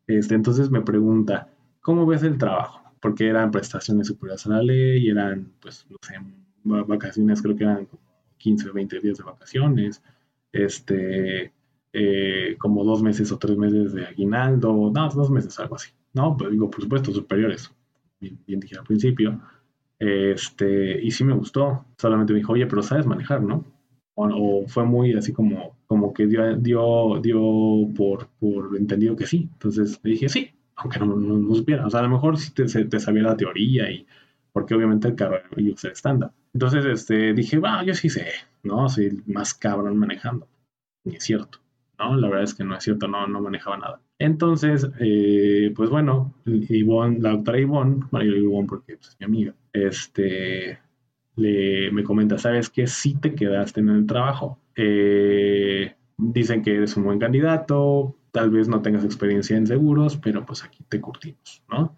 Este, 0.08 0.36
entonces 0.36 0.72
me 0.72 0.82
pregunta, 0.82 1.50
¿cómo 1.82 2.06
ves 2.06 2.24
el 2.24 2.38
trabajo? 2.38 2.82
Porque 3.02 3.28
eran 3.28 3.52
prestaciones 3.52 4.08
superiores 4.08 4.46
a 4.48 4.50
la 4.50 4.64
ley, 4.64 5.08
eran, 5.10 5.54
pues, 5.62 5.86
no 5.90 5.98
sé, 6.02 6.16
vacaciones, 6.64 7.42
creo 7.42 7.56
que 7.56 7.64
eran 7.64 7.88
15 8.38 8.70
o 8.70 8.74
20 8.74 9.00
días 9.00 9.18
de 9.18 9.24
vacaciones, 9.24 10.02
este, 10.52 11.54
eh, 11.94 12.56
como 12.60 12.84
dos 12.84 13.02
meses 13.02 13.32
o 13.32 13.38
tres 13.38 13.58
meses 13.58 13.94
de 13.94 14.06
aguinaldo, 14.06 14.92
no, 14.94 15.10
dos 15.10 15.30
meses, 15.30 15.60
algo 15.60 15.76
así. 15.76 15.92
No, 16.14 16.36
pues 16.36 16.52
digo, 16.52 16.70
por 16.70 16.82
supuesto, 16.82 17.14
superiores, 17.14 17.72
bien, 18.20 18.40
bien 18.46 18.60
dije 18.60 18.78
al 18.78 18.84
principio. 18.84 19.40
Este, 20.00 21.02
y 21.04 21.12
sí 21.12 21.24
me 21.24 21.34
gustó. 21.34 21.86
Solamente 21.98 22.34
me 22.34 22.40
dijo, 22.40 22.54
oye, 22.54 22.66
pero 22.66 22.82
sabes 22.82 23.06
manejar, 23.06 23.42
¿no? 23.42 23.66
O, 24.16 24.66
fue 24.68 24.84
muy 24.86 25.14
así 25.14 25.32
como, 25.32 25.78
como 25.88 26.14
que 26.14 26.28
dio, 26.28 26.56
dio, 26.58 27.20
dio 27.22 27.40
por, 27.96 28.28
por 28.40 28.76
entendido 28.78 29.16
que 29.16 29.26
sí. 29.26 29.50
Entonces 29.54 30.00
le 30.04 30.12
dije, 30.12 30.30
sí, 30.30 30.52
aunque 30.76 31.00
no, 31.00 31.06
no, 31.06 31.56
supiera. 31.56 31.86
O 31.86 31.90
sea, 31.90 32.02
a 32.02 32.04
lo 32.04 32.10
mejor 32.10 32.38
sí 32.38 32.54
te, 32.54 32.66
te 32.66 33.00
sabía 33.00 33.24
la 33.24 33.38
teoría 33.38 33.90
y 33.92 34.06
porque 34.52 34.74
obviamente 34.74 35.08
el 35.08 35.16
carro 35.16 35.38
ser 35.76 35.92
estándar. 35.92 36.32
Entonces 36.54 36.86
este, 36.86 37.34
dije, 37.34 37.60
va, 37.60 37.84
yo 37.84 37.94
sí 37.94 38.10
sé, 38.10 38.28
¿no? 38.64 38.90
Soy 38.90 39.22
más 39.28 39.54
cabrón 39.54 39.98
manejando. 39.98 40.48
Y 41.06 41.16
es 41.16 41.24
cierto, 41.24 41.60
¿no? 41.98 42.16
La 42.18 42.28
verdad 42.28 42.44
es 42.44 42.54
que 42.54 42.64
no 42.64 42.76
es 42.76 42.84
cierto, 42.84 43.08
no, 43.08 43.28
no 43.28 43.42
manejaba 43.42 43.78
nada. 43.78 44.02
Entonces, 44.20 44.88
eh, 45.00 45.72
pues 45.76 45.90
bueno, 45.90 46.34
Ivonne, 46.46 47.20
la 47.20 47.32
doctora 47.32 47.60
Ivonne, 47.60 48.06
María 48.12 48.38
Ivonne 48.38 48.68
porque 48.68 48.98
pues, 48.98 49.10
es 49.10 49.20
mi 49.20 49.26
amiga, 49.26 49.56
este, 49.72 50.80
le, 51.38 51.92
me 51.92 52.04
comenta, 52.04 52.38
¿sabes 52.38 52.70
qué? 52.70 52.86
Sí 52.86 53.16
te 53.16 53.34
quedaste 53.34 53.80
en 53.80 53.90
el 53.90 54.06
trabajo. 54.06 54.60
Eh, 54.76 55.96
dicen 56.18 56.62
que 56.62 56.76
eres 56.76 56.98
un 56.98 57.06
buen 57.06 57.20
candidato, 57.20 58.16
tal 58.32 58.50
vez 58.50 58.68
no 58.68 58.82
tengas 58.82 59.06
experiencia 59.06 59.58
en 59.58 59.68
seguros, 59.68 60.18
pero 60.18 60.46
pues 60.46 60.64
aquí 60.64 60.84
te 60.88 61.00
curtimos, 61.00 61.64
¿no? 61.70 61.96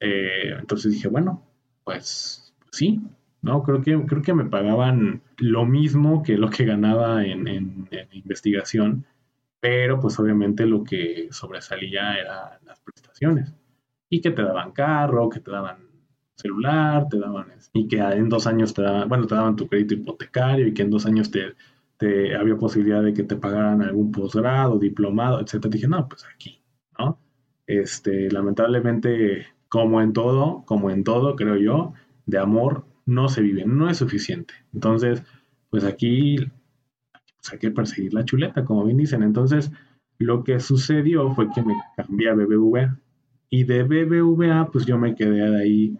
Eh, 0.00 0.54
entonces 0.58 0.92
dije, 0.92 1.08
bueno, 1.08 1.46
pues 1.84 2.52
sí, 2.72 3.00
¿no? 3.42 3.62
Creo 3.62 3.80
que, 3.82 4.06
creo 4.06 4.22
que 4.22 4.34
me 4.34 4.44
pagaban 4.44 5.22
lo 5.38 5.64
mismo 5.66 6.22
que 6.22 6.36
lo 6.36 6.50
que 6.50 6.64
ganaba 6.64 7.24
en, 7.24 7.46
en, 7.48 7.88
investigación, 8.12 9.04
pero 9.60 10.00
pues 10.00 10.18
obviamente 10.18 10.66
lo 10.66 10.82
que 10.82 11.28
sobresalía 11.30 12.14
eran 12.14 12.64
las 12.64 12.80
prestaciones. 12.80 13.54
Y 14.08 14.20
que 14.20 14.30
te 14.30 14.42
daban 14.42 14.72
carro, 14.72 15.28
que 15.28 15.40
te 15.40 15.50
daban 15.50 15.90
celular, 16.34 17.06
te 17.08 17.18
daban 17.18 17.52
y 17.72 17.86
que 17.86 17.98
en 17.98 18.28
dos 18.28 18.46
años 18.46 18.74
te 18.74 18.82
daban, 18.82 19.08
bueno, 19.08 19.26
te 19.26 19.34
daban 19.34 19.56
tu 19.56 19.68
crédito 19.68 19.94
hipotecario 19.94 20.66
y 20.66 20.74
que 20.74 20.82
en 20.82 20.90
dos 20.90 21.06
años 21.06 21.30
te, 21.30 21.54
te 21.96 22.34
había 22.34 22.56
posibilidad 22.56 23.02
de 23.02 23.12
que 23.12 23.22
te 23.22 23.36
pagaran 23.36 23.82
algún 23.82 24.10
posgrado, 24.10 24.78
diplomado, 24.78 25.40
etcétera. 25.40 25.70
Dije, 25.70 25.86
no, 25.86 26.08
pues 26.08 26.24
aquí, 26.34 26.62
¿no? 26.98 27.20
Este, 27.66 28.30
lamentablemente, 28.30 29.46
como 29.68 30.00
en 30.00 30.12
todo, 30.12 30.64
como 30.66 30.90
en 30.90 31.04
todo, 31.04 31.36
creo 31.36 31.56
yo, 31.56 31.92
de 32.26 32.38
amor 32.38 32.86
no 33.06 33.28
se 33.28 33.42
vive, 33.42 33.64
no 33.66 33.90
es 33.90 33.98
suficiente. 33.98 34.54
Entonces, 34.72 35.22
pues 35.68 35.84
aquí 35.84 36.36
pues 37.40 37.52
hay 37.52 37.58
que 37.58 37.70
perseguir 37.70 38.14
la 38.14 38.24
chuleta, 38.24 38.64
como 38.64 38.84
bien 38.84 38.98
dicen. 38.98 39.22
Entonces, 39.22 39.70
lo 40.18 40.44
que 40.44 40.60
sucedió 40.60 41.34
fue 41.34 41.50
que 41.52 41.62
me 41.62 41.74
cambié 41.96 42.30
a 42.30 42.34
BBVA. 42.34 42.98
Y 43.48 43.64
de 43.64 43.82
BBVA, 43.82 44.70
pues 44.70 44.86
yo 44.86 44.98
me 44.98 45.14
quedé 45.14 45.50
de 45.50 45.62
ahí 45.62 45.98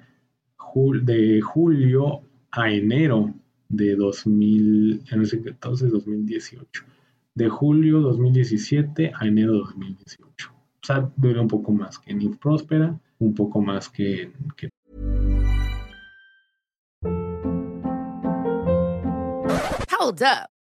de 1.03 1.41
julio 1.41 2.23
a 2.53 2.71
enero 2.71 3.35
de 3.69 3.97
2000, 3.97 5.03
entonces 5.11 5.91
2018. 5.91 6.85
De 7.35 7.49
julio 7.49 8.01
2017 8.01 9.13
a 9.19 9.27
enero 9.27 9.55
2018. 9.59 10.51
O 10.53 10.87
sea, 10.87 11.11
duró 11.17 11.43
un 11.43 11.49
poco 11.49 11.73
más 11.73 11.99
que 11.99 12.13
en 12.13 12.37
Próspera, 12.37 12.99
un 13.19 13.35
poco 13.35 13.61
más 13.61 13.89
que, 13.89 14.33
que 14.57 14.69
Hold 19.99 20.23
up. 20.23 20.60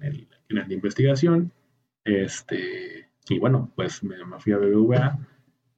En 0.00 0.28
la 0.48 0.72
investigación. 0.72 1.52
Este, 2.04 3.08
y 3.28 3.38
bueno, 3.38 3.70
pues 3.74 4.02
me, 4.02 4.16
fui 4.38 4.52
a 4.52 4.58
BBVA. 4.58 5.18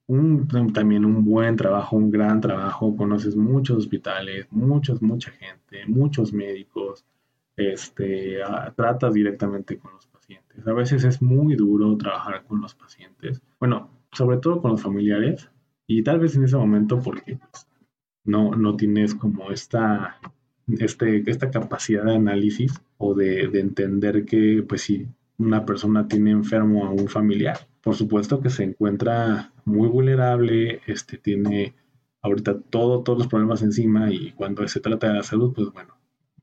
Un, 0.07 0.49
también 0.73 1.05
un 1.05 1.25
buen 1.25 1.57
trabajo, 1.57 1.97
un 1.97 2.11
gran 2.11 2.41
trabajo. 2.41 2.97
Conoces 2.97 3.37
muchos 3.37 3.79
hospitales, 3.79 4.47
muchos, 4.51 5.03
mucha 5.03 5.31
gente, 5.33 5.85
muchos 5.87 6.33
médicos. 6.33 7.05
Este, 7.57 8.39
tratas 8.75 9.15
directamente 9.15 9.79
con 9.79 9.93
los 9.93 10.07
pacientes. 10.07 10.67
A 10.67 10.73
veces 10.73 11.05
es 11.05 11.21
muy 11.21 11.55
duro 11.57 11.97
trabajar 11.97 12.45
con 12.45 12.61
los 12.61 12.75
pacientes. 12.75 13.43
Bueno, 13.59 13.91
sobre 14.13 14.39
todo 14.39 14.61
con 14.61 14.73
los 14.73 14.83
familiares. 14.83 15.51
Y 15.87 16.03
tal 16.03 16.21
vez 16.21 16.37
en 16.37 16.45
ese 16.45 16.57
momento 16.57 17.01
porque 17.01 17.37
pues, 17.37 17.67
no, 18.25 18.53
no 18.53 18.77
tienes 18.77 19.15
como 19.15 19.51
esta 19.51 20.21
este, 20.79 21.23
esta 21.27 21.51
capacidad 21.51 22.05
de 22.05 22.15
análisis 22.15 22.81
o 22.99 23.15
de, 23.15 23.45
entender 23.55 24.25
que, 24.25 24.65
pues 24.69 24.83
si 24.83 25.07
una 25.39 25.65
persona 25.65 26.07
tiene 26.07 26.31
enfermo 26.31 26.87
a 26.87 26.91
un 26.91 27.09
familiar, 27.09 27.59
por 27.83 27.97
supuesto 27.97 28.41
que 28.41 28.51
se 28.51 28.65
encuentra 28.65 29.53
muy 29.65 29.89
vulnerable, 29.89 30.81
este, 30.87 31.19
tiene 31.19 31.75
ahorita 32.23 32.61
todo, 32.61 33.03
todos 33.03 33.19
los 33.21 33.29
problemas 33.29 33.63
encima 33.63 34.13
y 34.13 34.33
cuando 34.33 34.67
se 34.69 34.81
trata 34.81 35.09
de 35.09 35.15
la 35.15 35.23
salud, 35.23 35.53
pues 35.55 35.71
bueno, 35.73 35.97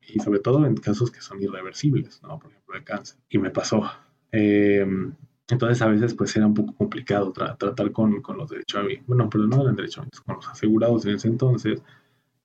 y 0.08 0.20
sobre 0.20 0.40
todo 0.40 0.66
en 0.66 0.76
casos 0.76 1.12
que 1.12 1.22
son 1.22 1.42
irreversibles, 1.42 2.22
¿no? 2.24 2.40
Por 2.40 2.52
ejemplo, 2.52 2.76
el 2.76 2.84
cáncer. 2.84 3.18
Y 3.30 3.38
me 3.38 3.52
pasó. 3.52 3.84
Em, 4.32 5.13
entonces 5.50 5.82
a 5.82 5.88
veces 5.88 6.13
pues 6.13 6.36
era 6.36 6.48
un 6.48 6.54
poco 6.54 6.74
complicado 6.76 7.32
tratar 7.32 7.92
con, 7.92 8.22
con 8.22 8.38
los 8.38 8.50
derechos, 8.50 8.84
bueno, 9.06 9.30
pero 9.30 9.48
no 9.48 9.62
eran 9.62 9.76
derechos, 9.76 10.06
con 10.26 10.36
los 10.36 10.48
asegurados 10.48 11.06
en 11.06 11.16
ese 11.16 11.28
entonces, 11.30 11.82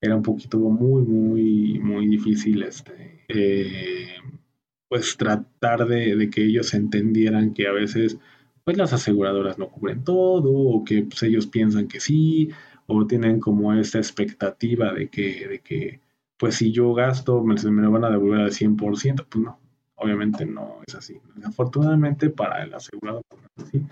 era 0.03 0.17
un 0.17 0.23
poquito 0.23 0.59
muy, 0.59 1.03
muy, 1.03 1.79
muy 1.79 2.09
difícil 2.09 2.65
este, 2.65 3.25
eh, 3.29 4.09
pues 4.89 5.17
tratar 5.17 5.87
de, 5.87 6.29
que 6.29 6.45
ellos 6.45 6.75
entendieran 6.75 7.55
que 7.55 7.69
a 7.69 7.73
veces 7.73 8.19
pues 8.65 8.77
las 8.77 8.93
aseguradoras 8.93 9.59
no 9.59 9.71
cubren 9.71 10.05
todo 10.05 10.53
o 10.53 10.85
que 10.85 11.05
pues, 11.05 11.23
ellos 11.23 11.47
piensan 11.47 11.87
que 11.87 12.01
sí 12.01 12.51
o 12.87 13.07
tienen 13.07 13.39
como 13.39 13.73
esta 13.75 13.99
expectativa 13.99 14.93
de 14.93 15.09
que, 15.09 15.49
de 15.49 15.61
que 15.61 16.01
pues 16.37 16.57
si 16.57 16.73
yo 16.73 16.93
gasto 16.95 17.43
me, 17.45 17.55
me 17.71 17.83
lo 17.83 17.93
van 17.93 18.05
a 18.05 18.11
devolver 18.11 18.41
al 18.41 18.51
100%, 18.51 19.27
pues 19.29 19.45
no, 19.45 19.59
obviamente 19.95 20.45
no 20.45 20.79
es 20.85 20.97
así. 20.97 21.17
Afortunadamente 21.45 22.29
para 22.29 22.65
el 22.65 22.75
asegurado 22.75 23.23
pues, 23.29 23.69
así 23.69 23.83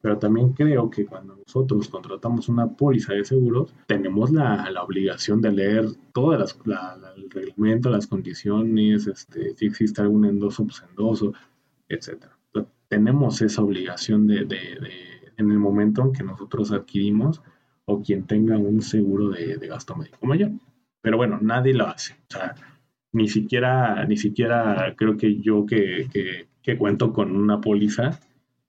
pero 0.00 0.18
también 0.18 0.52
creo 0.52 0.88
que 0.90 1.04
cuando 1.06 1.36
nosotros 1.36 1.88
contratamos 1.88 2.48
una 2.48 2.68
póliza 2.68 3.14
de 3.14 3.24
seguros, 3.24 3.74
tenemos 3.86 4.30
la, 4.30 4.70
la 4.70 4.82
obligación 4.82 5.40
de 5.40 5.52
leer 5.52 5.86
todo 6.12 6.34
el 6.34 7.30
reglamento, 7.30 7.90
las 7.90 8.06
condiciones, 8.06 9.06
este, 9.06 9.56
si 9.56 9.66
existe 9.66 10.00
algún 10.00 10.24
endoso, 10.24 10.64
pues 10.64 10.84
endoso, 10.88 11.32
etc. 11.88 12.26
tenemos 12.88 13.42
esa 13.42 13.62
obligación 13.62 14.26
de, 14.26 14.44
de, 14.44 14.58
en 15.36 15.50
el 15.50 15.58
momento 15.58 16.02
en 16.02 16.12
que 16.12 16.22
nosotros 16.22 16.70
adquirimos 16.70 17.42
o 17.84 18.00
quien 18.00 18.24
tenga 18.24 18.56
un 18.56 18.82
seguro 18.82 19.30
de, 19.30 19.56
gasto 19.66 19.96
médico 19.96 20.26
mayor. 20.26 20.52
Pero 21.00 21.16
bueno, 21.16 21.38
nadie 21.40 21.74
lo 21.74 21.86
hace. 21.86 22.14
O 22.14 22.32
sea, 22.32 22.54
ni 23.12 23.28
siquiera, 23.28 24.04
ni 24.04 24.16
siquiera 24.16 24.94
creo 24.96 25.16
que 25.16 25.40
yo 25.40 25.64
que, 25.66 26.46
que 26.62 26.76
cuento 26.76 27.12
con 27.12 27.34
una 27.34 27.60
póliza, 27.60 28.20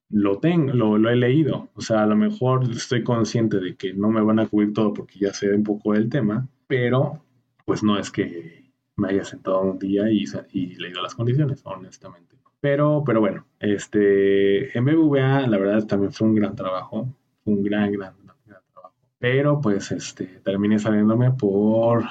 lo 0.09 0.39
tengo, 0.39 0.73
lo, 0.73 1.09
he 1.09 1.15
leído. 1.15 1.69
O 1.75 1.81
sea, 1.81 2.03
a 2.03 2.07
lo 2.07 2.15
mejor 2.15 2.69
estoy 2.71 3.03
consciente 3.03 3.59
de 3.59 3.75
que 3.75 3.93
no 3.93 4.09
me 4.09 4.21
van 4.21 4.39
a 4.39 4.47
cubrir 4.47 4.73
todo 4.73 4.93
porque 4.93 5.19
ya 5.19 5.33
sé 5.33 5.53
un 5.53 5.63
poco 5.63 5.93
del 5.93 6.09
tema, 6.09 6.47
pero 6.67 7.23
pues 7.65 7.83
no 7.83 7.99
es 7.99 8.11
que 8.11 8.71
me 8.95 9.09
haya 9.09 9.23
sentado 9.23 9.61
un 9.61 9.79
día 9.79 10.09
y, 10.11 10.25
y 10.51 10.75
leído 10.75 11.01
las 11.01 11.15
condiciones, 11.15 11.61
honestamente. 11.63 12.35
Pero, 12.59 13.03
pero 13.05 13.21
bueno, 13.21 13.45
este, 13.59 14.77
en 14.77 14.85
BBVA 14.85 15.47
la 15.47 15.57
verdad 15.57 15.85
también 15.85 16.11
fue 16.11 16.27
un 16.27 16.35
gran 16.35 16.55
trabajo, 16.55 17.07
un 17.45 17.63
gran, 17.63 17.91
gran, 17.91 18.13
gran 18.45 18.61
trabajo. 18.73 18.95
Pero 19.17 19.61
pues 19.61 19.91
este, 19.91 20.25
terminé 20.43 20.77
saliéndome 20.79 21.31
por, 21.31 22.03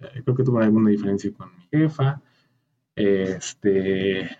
eh, 0.00 0.22
creo 0.24 0.34
que 0.34 0.44
tuve 0.44 0.64
alguna 0.64 0.90
diferencia 0.90 1.30
con 1.32 1.50
mi 1.54 1.62
jefa. 1.70 2.22
Este, 2.94 4.30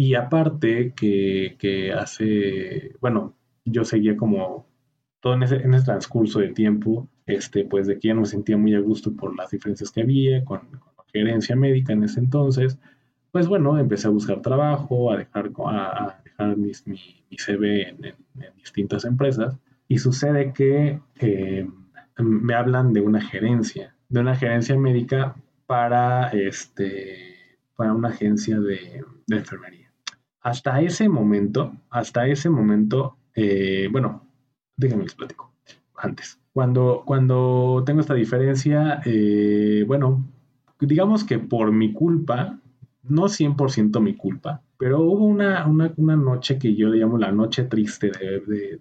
y 0.00 0.14
aparte 0.14 0.94
que, 0.94 1.92
hace, 1.92 2.94
bueno, 3.00 3.34
yo 3.64 3.84
seguía 3.84 4.16
como 4.16 4.64
todo 5.18 5.34
en 5.34 5.42
ese, 5.42 5.56
en 5.56 5.72
transcurso 5.82 6.38
de 6.38 6.50
tiempo, 6.50 7.08
este, 7.26 7.64
pues 7.64 7.88
de 7.88 7.98
que 7.98 8.06
ya 8.06 8.14
no 8.14 8.20
me 8.20 8.28
sentía 8.28 8.56
muy 8.56 8.76
a 8.76 8.80
gusto 8.80 9.12
por 9.16 9.36
las 9.36 9.50
diferencias 9.50 9.90
que 9.90 10.02
había 10.02 10.44
con, 10.44 10.60
la 10.70 11.04
gerencia 11.12 11.56
médica 11.56 11.94
en 11.94 12.04
ese 12.04 12.20
entonces, 12.20 12.78
pues 13.32 13.48
bueno, 13.48 13.76
empecé 13.76 14.06
a 14.06 14.10
buscar 14.10 14.40
trabajo, 14.40 15.10
a 15.10 15.16
dejar, 15.16 15.50
a, 15.66 16.20
dejar 16.22 16.56
mi, 16.56 16.70
CV 17.36 17.88
en, 17.88 18.14
distintas 18.56 19.04
empresas 19.04 19.58
y 19.88 19.98
sucede 19.98 20.52
que 20.52 21.00
eh, 21.18 21.68
me 22.18 22.54
hablan 22.54 22.92
de 22.92 23.00
una 23.00 23.20
gerencia, 23.20 23.96
de 24.08 24.20
una 24.20 24.36
gerencia 24.36 24.78
médica 24.78 25.34
para 25.66 26.28
este 26.28 27.34
para 27.74 27.92
una 27.92 28.08
agencia 28.08 28.58
de, 28.58 29.04
enfermería. 29.28 29.87
Hasta 30.40 30.80
ese 30.80 31.08
momento, 31.08 31.72
hasta 31.90 32.26
ese 32.26 32.48
momento, 32.48 33.16
eh, 33.34 33.88
bueno, 33.90 34.26
déjenme 34.76 35.04
les 35.04 35.14
platico 35.14 35.52
antes. 35.96 36.38
Cuando, 36.52 37.02
cuando 37.04 37.82
tengo 37.84 38.00
esta 38.00 38.14
diferencia, 38.14 39.00
eh, 39.04 39.84
bueno, 39.86 40.24
digamos 40.80 41.24
que 41.24 41.38
por 41.38 41.72
mi 41.72 41.92
culpa, 41.92 42.58
no 43.02 43.28
100% 43.28 44.00
mi 44.00 44.14
culpa, 44.16 44.62
pero 44.76 45.00
hubo 45.00 45.24
una, 45.24 45.66
una, 45.66 46.16
noche 46.16 46.58
que 46.58 46.74
yo 46.74 46.88
le 46.88 46.98
llamo 46.98 47.18
la 47.18 47.32
noche 47.32 47.64
triste 47.64 48.10
de, 48.10 48.40
de, 48.40 48.78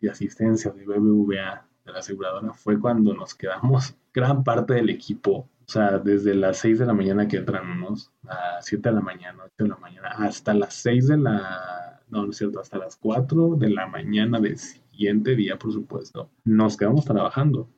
de, 0.00 0.10
asistencia 0.10 0.70
de 0.70 0.86
BBVA, 0.86 1.66
de 1.84 1.92
la 1.92 1.98
aseguradora, 1.98 2.52
fue 2.52 2.78
cuando 2.78 3.12
nos 3.12 3.34
quedamos 3.34 3.96
gran 4.14 4.44
parte 4.44 4.74
del 4.74 4.88
equipo, 4.88 5.48
o 5.66 5.72
sea, 5.72 5.98
desde 5.98 6.34
las 6.34 6.58
6 6.58 6.78
de 6.78 6.86
la 6.86 6.92
mañana 6.92 7.26
que 7.26 7.38
entramos, 7.38 8.12
a 8.28 8.62
7 8.62 8.88
de 8.88 8.94
la 8.94 9.00
mañana, 9.00 9.42
8 9.44 9.54
de 9.58 9.68
la 9.68 9.76
mañana, 9.76 10.08
hasta 10.10 10.54
las 10.54 10.74
6 10.74 11.08
de 11.08 11.16
la, 11.16 12.02
no, 12.08 12.24
no 12.24 12.30
es 12.30 12.36
cierto, 12.36 12.60
hasta 12.60 12.78
las 12.78 12.96
4 12.96 13.56
de 13.56 13.70
la 13.70 13.88
mañana 13.88 14.38
del 14.38 14.58
siguiente 14.58 15.34
día, 15.34 15.58
por 15.58 15.72
supuesto, 15.72 16.30
nos 16.44 16.76
quedamos 16.76 17.04
trabajando, 17.04 17.68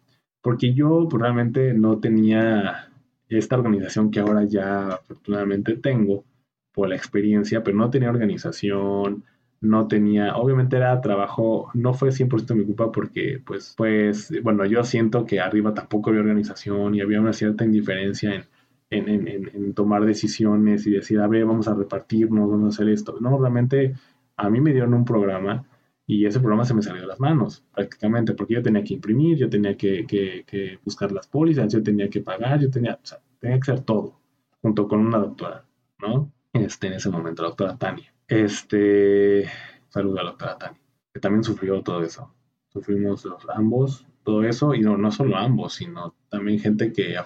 porque 0.42 0.74
yo 0.74 1.08
pues, 1.08 1.22
realmente 1.22 1.72
no 1.72 1.98
tenía 1.98 2.90
esta 3.28 3.56
organización 3.56 4.10
que 4.10 4.20
ahora 4.20 4.44
ya 4.44 4.88
afortunadamente 4.88 5.76
tengo 5.76 6.24
por 6.72 6.90
la 6.90 6.96
experiencia, 6.96 7.62
pero 7.62 7.78
no 7.78 7.88
tenía 7.88 8.10
organización, 8.10 9.24
no 9.60 9.88
tenía, 9.88 10.36
obviamente 10.36 10.76
era 10.76 11.00
trabajo, 11.00 11.70
no 11.74 11.94
fue 11.94 12.10
100% 12.10 12.54
mi 12.54 12.64
culpa 12.64 12.92
porque 12.92 13.42
pues, 13.44 13.74
pues, 13.76 14.32
bueno, 14.42 14.64
yo 14.66 14.84
siento 14.84 15.24
que 15.26 15.40
arriba 15.40 15.74
tampoco 15.74 16.10
había 16.10 16.22
organización 16.22 16.94
y 16.94 17.00
había 17.00 17.20
una 17.20 17.32
cierta 17.32 17.64
indiferencia 17.64 18.34
en, 18.34 18.44
en, 18.90 19.28
en, 19.28 19.50
en, 19.54 19.74
tomar 19.74 20.04
decisiones 20.04 20.86
y 20.86 20.90
decir, 20.92 21.20
a 21.20 21.26
ver, 21.28 21.44
vamos 21.44 21.68
a 21.68 21.74
repartirnos, 21.74 22.50
vamos 22.50 22.66
a 22.66 22.68
hacer 22.68 22.88
esto. 22.92 23.18
No, 23.20 23.38
realmente 23.38 23.94
a 24.36 24.48
mí 24.50 24.60
me 24.60 24.72
dieron 24.72 24.94
un 24.94 25.04
programa 25.04 25.64
y 26.06 26.24
ese 26.24 26.40
programa 26.40 26.64
se 26.64 26.74
me 26.74 26.82
salió 26.82 27.02
de 27.02 27.06
las 27.06 27.20
manos 27.20 27.64
prácticamente, 27.74 28.32
porque 28.34 28.54
yo 28.54 28.62
tenía 28.62 28.82
que 28.82 28.94
imprimir, 28.94 29.36
yo 29.36 29.50
tenía 29.50 29.76
que, 29.76 30.06
que, 30.06 30.78
buscar 30.84 31.12
las 31.12 31.26
pólizas, 31.26 31.70
yo 31.72 31.82
tenía 31.82 32.08
que 32.08 32.22
pagar, 32.22 32.60
yo 32.60 32.70
tenía, 32.70 32.94
o 32.94 33.06
sea, 33.06 33.18
tenía 33.38 33.60
que 33.60 33.72
hacer 33.72 33.84
todo, 33.84 34.18
junto 34.62 34.88
con 34.88 35.00
una 35.00 35.18
doctora, 35.18 35.64
¿no? 35.98 36.32
Este, 36.54 36.86
en 36.86 36.94
ese 36.94 37.10
momento, 37.10 37.42
la 37.42 37.48
doctora 37.48 37.76
Tania. 37.76 38.12
Este, 38.28 39.48
saludo 39.88 40.20
a 40.20 40.22
la 40.22 40.30
doctora 40.30 40.58
Tania, 40.58 40.80
que 41.12 41.20
también 41.20 41.44
sufrió 41.44 41.82
todo 41.82 42.02
eso. 42.02 42.34
Sufrimos 42.68 43.24
los 43.24 43.48
ambos, 43.48 44.06
todo 44.22 44.44
eso, 44.44 44.74
y 44.74 44.80
no, 44.80 44.96
no 44.98 45.10
solo 45.10 45.36
ambos, 45.36 45.74
sino 45.74 46.14
también 46.28 46.60
gente 46.60 46.92
que, 46.92 47.16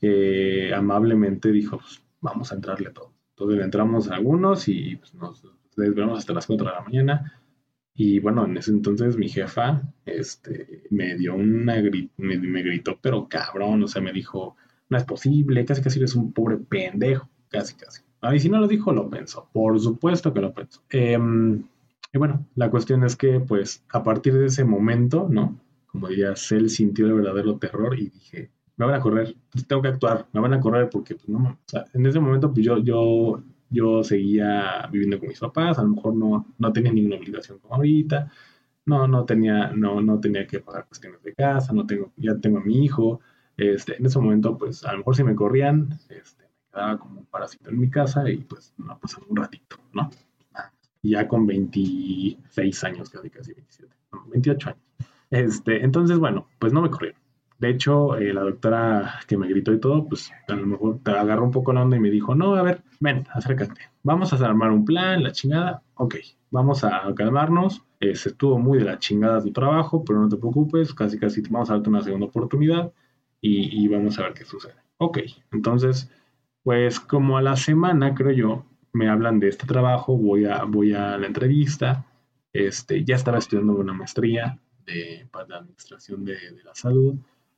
que, 0.00 0.72
amablemente 0.74 1.50
dijo, 1.50 1.78
pues, 1.78 2.02
vamos 2.20 2.52
a 2.52 2.54
entrarle 2.54 2.90
todo. 2.90 3.12
Entonces 3.30 3.58
le 3.58 3.64
entramos 3.64 4.10
a 4.10 4.14
algunos 4.14 4.68
y 4.68 4.96
pues, 4.96 5.14
nos 5.14 5.42
desvelamos 5.76 6.18
hasta 6.20 6.32
las 6.32 6.46
4 6.46 6.66
de 6.66 6.72
la 6.72 6.80
mañana 6.80 7.38
y 8.00 8.20
bueno, 8.20 8.44
en 8.44 8.56
ese 8.56 8.70
entonces 8.70 9.16
mi 9.16 9.28
jefa 9.28 9.82
este, 10.06 10.84
me 10.90 11.16
dio 11.16 11.34
una 11.34 11.74
me, 12.16 12.62
gritó, 12.62 12.96
pero 13.02 13.28
cabrón, 13.28 13.82
o 13.82 13.88
sea, 13.88 14.00
me 14.00 14.12
dijo, 14.12 14.56
no 14.88 14.96
es 14.96 15.02
posible, 15.02 15.64
casi 15.64 15.82
casi 15.82 15.98
eres 15.98 16.14
un 16.14 16.32
pobre 16.32 16.58
pendejo, 16.58 17.28
casi 17.48 17.74
casi. 17.74 18.02
Y 18.32 18.38
si 18.40 18.48
no 18.48 18.58
lo 18.58 18.68
dijo, 18.68 18.92
lo 18.92 19.08
pensó, 19.08 19.48
por 19.52 19.78
supuesto 19.80 20.32
que 20.32 20.40
lo 20.40 20.52
pensó. 20.52 20.82
Em, 20.90 21.64
y 22.12 22.18
bueno, 22.18 22.46
la 22.54 22.70
cuestión 22.70 23.04
es 23.04 23.16
que 23.16 23.40
pues 23.40 23.84
a 23.90 24.02
partir 24.02 24.34
de 24.34 24.46
ese 24.46 24.64
momento, 24.64 25.28
¿no? 25.30 25.58
Como 25.86 26.08
diría, 26.08 26.34
él 26.50 26.70
sintió 26.70 27.06
el 27.06 27.14
verdadero 27.14 27.58
terror 27.58 27.98
y 27.98 28.10
dije, 28.10 28.50
me 28.76 28.86
van 28.86 28.94
a 28.96 29.00
correr, 29.00 29.36
tengo 29.66 29.82
que 29.82 29.88
actuar, 29.88 30.26
me 30.32 30.40
van 30.40 30.54
a 30.54 30.60
correr 30.60 30.88
porque 30.90 31.14
pues 31.14 31.28
no, 31.28 31.38
o 31.38 31.58
sea, 31.66 31.84
en 31.94 32.06
ese 32.06 32.20
momento 32.20 32.52
pues 32.52 32.64
yo, 32.64 32.78
yo 32.78 33.42
yo 33.70 34.02
seguía 34.02 34.88
viviendo 34.90 35.18
con 35.18 35.28
mis 35.28 35.40
papás, 35.40 35.78
a 35.78 35.82
lo 35.82 35.90
mejor 35.90 36.14
no, 36.14 36.46
no 36.58 36.72
tenía 36.72 36.92
ninguna 36.92 37.16
obligación 37.16 37.58
como 37.58 37.74
ahorita, 37.74 38.30
no, 38.86 39.06
no 39.06 39.24
tenía, 39.24 39.68
no, 39.74 40.00
no 40.00 40.20
tenía 40.20 40.46
que 40.46 40.60
pagar 40.60 40.86
cuestiones 40.86 41.22
de 41.22 41.34
casa, 41.34 41.72
no 41.72 41.86
tengo, 41.86 42.12
ya 42.16 42.36
tengo 42.38 42.58
a 42.58 42.64
mi 42.64 42.84
hijo, 42.84 43.20
este, 43.56 43.96
en 43.96 44.06
ese 44.06 44.18
momento, 44.18 44.56
pues 44.56 44.84
a 44.84 44.92
lo 44.92 44.98
mejor 44.98 45.16
si 45.16 45.24
me 45.24 45.34
corrían, 45.34 45.90
este, 46.08 46.44
me 46.78 46.84
quedaba 46.84 46.98
como 46.98 47.20
un 47.20 47.26
parásito 47.26 47.70
en 47.70 47.80
mi 47.80 47.90
casa 47.90 48.28
y 48.30 48.38
pues 48.38 48.74
no 48.78 48.98
pasaba 48.98 49.26
un 49.28 49.36
ratito, 49.36 49.76
¿no? 49.92 50.10
Ya 51.02 51.26
con 51.28 51.46
26 51.46 52.84
años, 52.84 53.10
casi 53.10 53.30
casi 53.30 53.52
27, 53.54 53.94
28 54.30 54.68
años. 54.68 54.82
Este, 55.30 55.84
entonces, 55.84 56.18
bueno, 56.18 56.48
pues 56.58 56.72
no 56.72 56.82
me 56.82 56.90
corrieron. 56.90 57.20
De 57.58 57.70
hecho, 57.70 58.16
eh, 58.16 58.32
la 58.32 58.42
doctora 58.42 59.20
que 59.26 59.36
me 59.36 59.48
gritó 59.48 59.72
y 59.72 59.80
todo, 59.80 60.06
pues 60.08 60.30
a 60.46 60.54
lo 60.54 60.66
mejor 60.66 61.00
te 61.02 61.10
agarró 61.10 61.44
un 61.44 61.50
poco 61.50 61.72
la 61.72 61.82
onda 61.82 61.96
y 61.96 62.00
me 62.00 62.10
dijo, 62.10 62.34
no, 62.34 62.54
a 62.54 62.62
ver, 62.62 62.82
ven, 63.00 63.26
acércate, 63.32 63.80
vamos 64.04 64.32
a 64.32 64.46
armar 64.46 64.70
un 64.70 64.84
plan, 64.84 65.22
la 65.24 65.32
chingada, 65.32 65.82
ok, 65.94 66.16
vamos 66.50 66.84
a 66.84 67.12
calmarnos, 67.16 67.82
eh, 67.98 68.14
se 68.14 68.28
estuvo 68.28 68.58
muy 68.58 68.78
de 68.78 68.84
la 68.84 68.98
chingada 69.00 69.42
tu 69.42 69.52
trabajo, 69.52 70.04
pero 70.04 70.20
no 70.20 70.28
te 70.28 70.36
preocupes, 70.36 70.94
casi 70.94 71.18
casi 71.18 71.42
vamos 71.50 71.68
a 71.70 71.74
darte 71.74 71.90
una 71.90 72.02
segunda 72.02 72.26
oportunidad 72.26 72.92
y, 73.40 73.84
y 73.84 73.88
vamos 73.88 74.18
a 74.18 74.22
ver 74.22 74.34
qué 74.34 74.44
sucede. 74.44 74.76
Ok, 74.98 75.18
entonces, 75.52 76.08
pues 76.62 77.00
como 77.00 77.38
a 77.38 77.42
la 77.42 77.56
semana, 77.56 78.14
creo 78.14 78.32
yo, 78.32 78.64
me 78.92 79.08
hablan 79.08 79.40
de 79.40 79.48
este 79.48 79.66
trabajo, 79.66 80.16
voy 80.16 80.44
a, 80.44 80.64
voy 80.64 80.92
a 80.92 81.16
la 81.16 81.26
entrevista, 81.26 82.06
este, 82.52 83.04
ya 83.04 83.16
estaba 83.16 83.38
estudiando 83.38 83.74
una 83.74 83.92
maestría 83.92 84.58
de, 84.86 85.26
para 85.30 85.48
la 85.48 85.56
administración 85.58 86.24
de, 86.24 86.36
la 86.64 86.74
salud, 86.74 87.16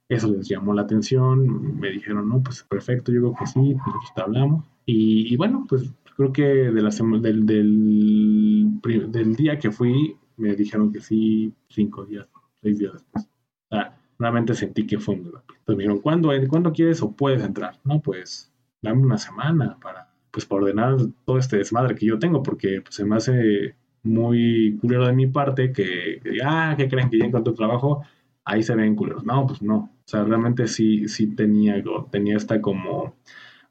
eso 0.09 0.29
les 0.29 0.49
llamó 0.49 0.75
la 0.75 0.83
atención, 0.83 1.79
me 1.79 1.91
dijeron, 1.91 2.29
no, 2.29 2.43
pues 2.43 2.63
perfecto, 2.65 3.13
yo 3.13 3.21
creo 3.21 3.35
que 3.39 3.47
sí, 3.47 3.75
nosotros 3.75 4.13
te 4.15 4.23
hablamos. 4.23 4.65
Y, 4.85 5.37
bueno, 5.37 5.67
pues 5.69 5.89
creo 6.17 6.33
que 6.33 6.43
de 6.43 6.83
la 6.83 6.91
del, 7.21 7.47
del, 7.47 8.81
del, 8.83 9.37
día 9.37 9.57
que 9.57 9.71
fui, 9.71 10.17
me 10.37 10.57
dijeron 10.57 10.93
que 10.93 11.01
sí, 11.01 11.55
cinco 11.69 12.05
días, 12.05 12.27
seis 12.61 12.79
días 12.79 12.95
después. 12.95 13.29
O 13.71 13.77
sea, 13.77 13.97
realmente 14.19 14.55
sentí 14.55 14.85
que 14.85 14.99
fue 14.99 15.15
muy 15.15 15.31
rápido. 15.31 15.59
Entonces 15.61 15.77
me 15.77 15.83
dijeron, 15.85 16.01
¿cuándo, 16.01 16.31
¿cuándo 16.49 16.73
quieres 16.73 17.01
o 17.03 17.13
puedes 17.13 17.45
entrar? 17.45 17.79
No, 17.85 18.01
pues 18.01 18.50
dame 18.83 19.03
una 19.03 19.19
semana 19.19 19.79
para, 19.81 20.09
pues, 20.31 20.47
para 20.47 20.63
ordenar 20.63 20.97
todo 21.25 21.39
este 21.39 21.59
desmadre 21.59 21.95
que 21.95 22.07
yo 22.07 22.19
tengo, 22.19 22.43
porque 22.43 22.81
pues, 22.83 22.95
se 22.95 23.05
me 23.05 23.17
hace 23.17 23.75
muy 24.03 24.79
culero 24.81 25.07
de 25.07 25.13
mi 25.13 25.27
parte 25.27 25.73
que, 25.73 26.21
que 26.23 26.39
ah, 26.45 26.75
¿qué 26.77 26.89
creen 26.89 27.11
que 27.11 27.19
ya 27.19 27.27
encontré 27.27 27.53
trabajo? 27.55 28.03
Ahí 28.45 28.63
se 28.63 28.75
ven 28.75 28.97
culeros. 28.97 29.25
No, 29.25 29.47
pues 29.47 29.63
no. 29.63 29.77
O 29.77 30.09
sea, 30.09 30.25
realmente 30.25 30.67
sí, 30.69 31.09
sí 31.09 31.29
tenía, 31.35 31.83
tenía 32.11 32.37
esta 32.37 32.61
como 32.61 33.15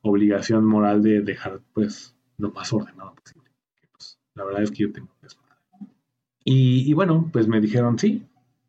obligación 0.02 0.66
moral 0.66 1.04
de 1.04 1.22
dejar 1.22 1.60
pues 1.74 2.16
lo 2.38 2.52
más 2.52 2.72
ordenado 2.72 3.16
posible. 3.16 3.50
Pues, 3.92 4.20
la 4.36 4.46
verdad 4.46 4.64
es 4.64 4.72
que 4.72 4.84
yo 4.84 4.92
tengo 4.92 5.10
y, 6.52 6.90
y 6.90 6.94
bueno, 6.94 7.30
pues 7.32 7.48
me 7.48 7.62
dijeron 7.62 8.00
sí, 8.00 8.24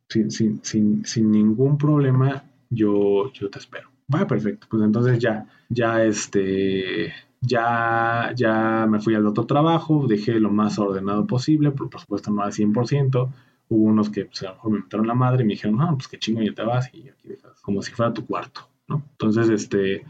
sin, 0.08 0.30
sin, 0.30 0.62
sin, 0.62 1.04
sin 1.06 1.30
ningún 1.30 1.78
problema, 1.78 2.44
yo, 2.68 3.32
yo 3.32 3.48
te 3.48 3.58
espero. 3.58 3.89
Va, 4.12 4.26
perfecto. 4.26 4.66
Pues 4.70 4.82
entonces 4.82 5.18
ya, 5.18 5.46
ya 5.68 6.04
este, 6.04 7.12
ya, 7.40 8.32
ya 8.34 8.86
me 8.88 9.00
fui 9.00 9.14
al 9.14 9.26
otro 9.26 9.46
trabajo, 9.46 10.06
dejé 10.06 10.40
lo 10.40 10.50
más 10.50 10.78
ordenado 10.78 11.26
posible, 11.26 11.70
por, 11.70 11.90
por 11.90 12.00
supuesto 12.00 12.30
no 12.30 12.42
al 12.42 12.52
100%, 12.52 13.30
Hubo 13.72 13.84
unos 13.84 14.10
que 14.10 14.24
pues, 14.24 14.42
a 14.42 14.46
lo 14.46 14.54
mejor 14.54 14.72
me 14.72 14.78
metieron 14.80 15.06
la 15.06 15.14
madre 15.14 15.44
y 15.44 15.46
me 15.46 15.52
dijeron, 15.52 15.76
no, 15.76 15.94
pues 15.96 16.08
qué 16.08 16.18
chingo, 16.18 16.42
ya 16.42 16.52
te 16.52 16.62
vas 16.64 16.92
y 16.92 17.08
aquí 17.08 17.28
dejas, 17.28 17.60
como 17.62 17.82
si 17.82 17.92
fuera 17.92 18.12
tu 18.12 18.26
cuarto, 18.26 18.68
¿no? 18.88 19.04
Entonces, 19.12 19.48
este, 19.48 20.04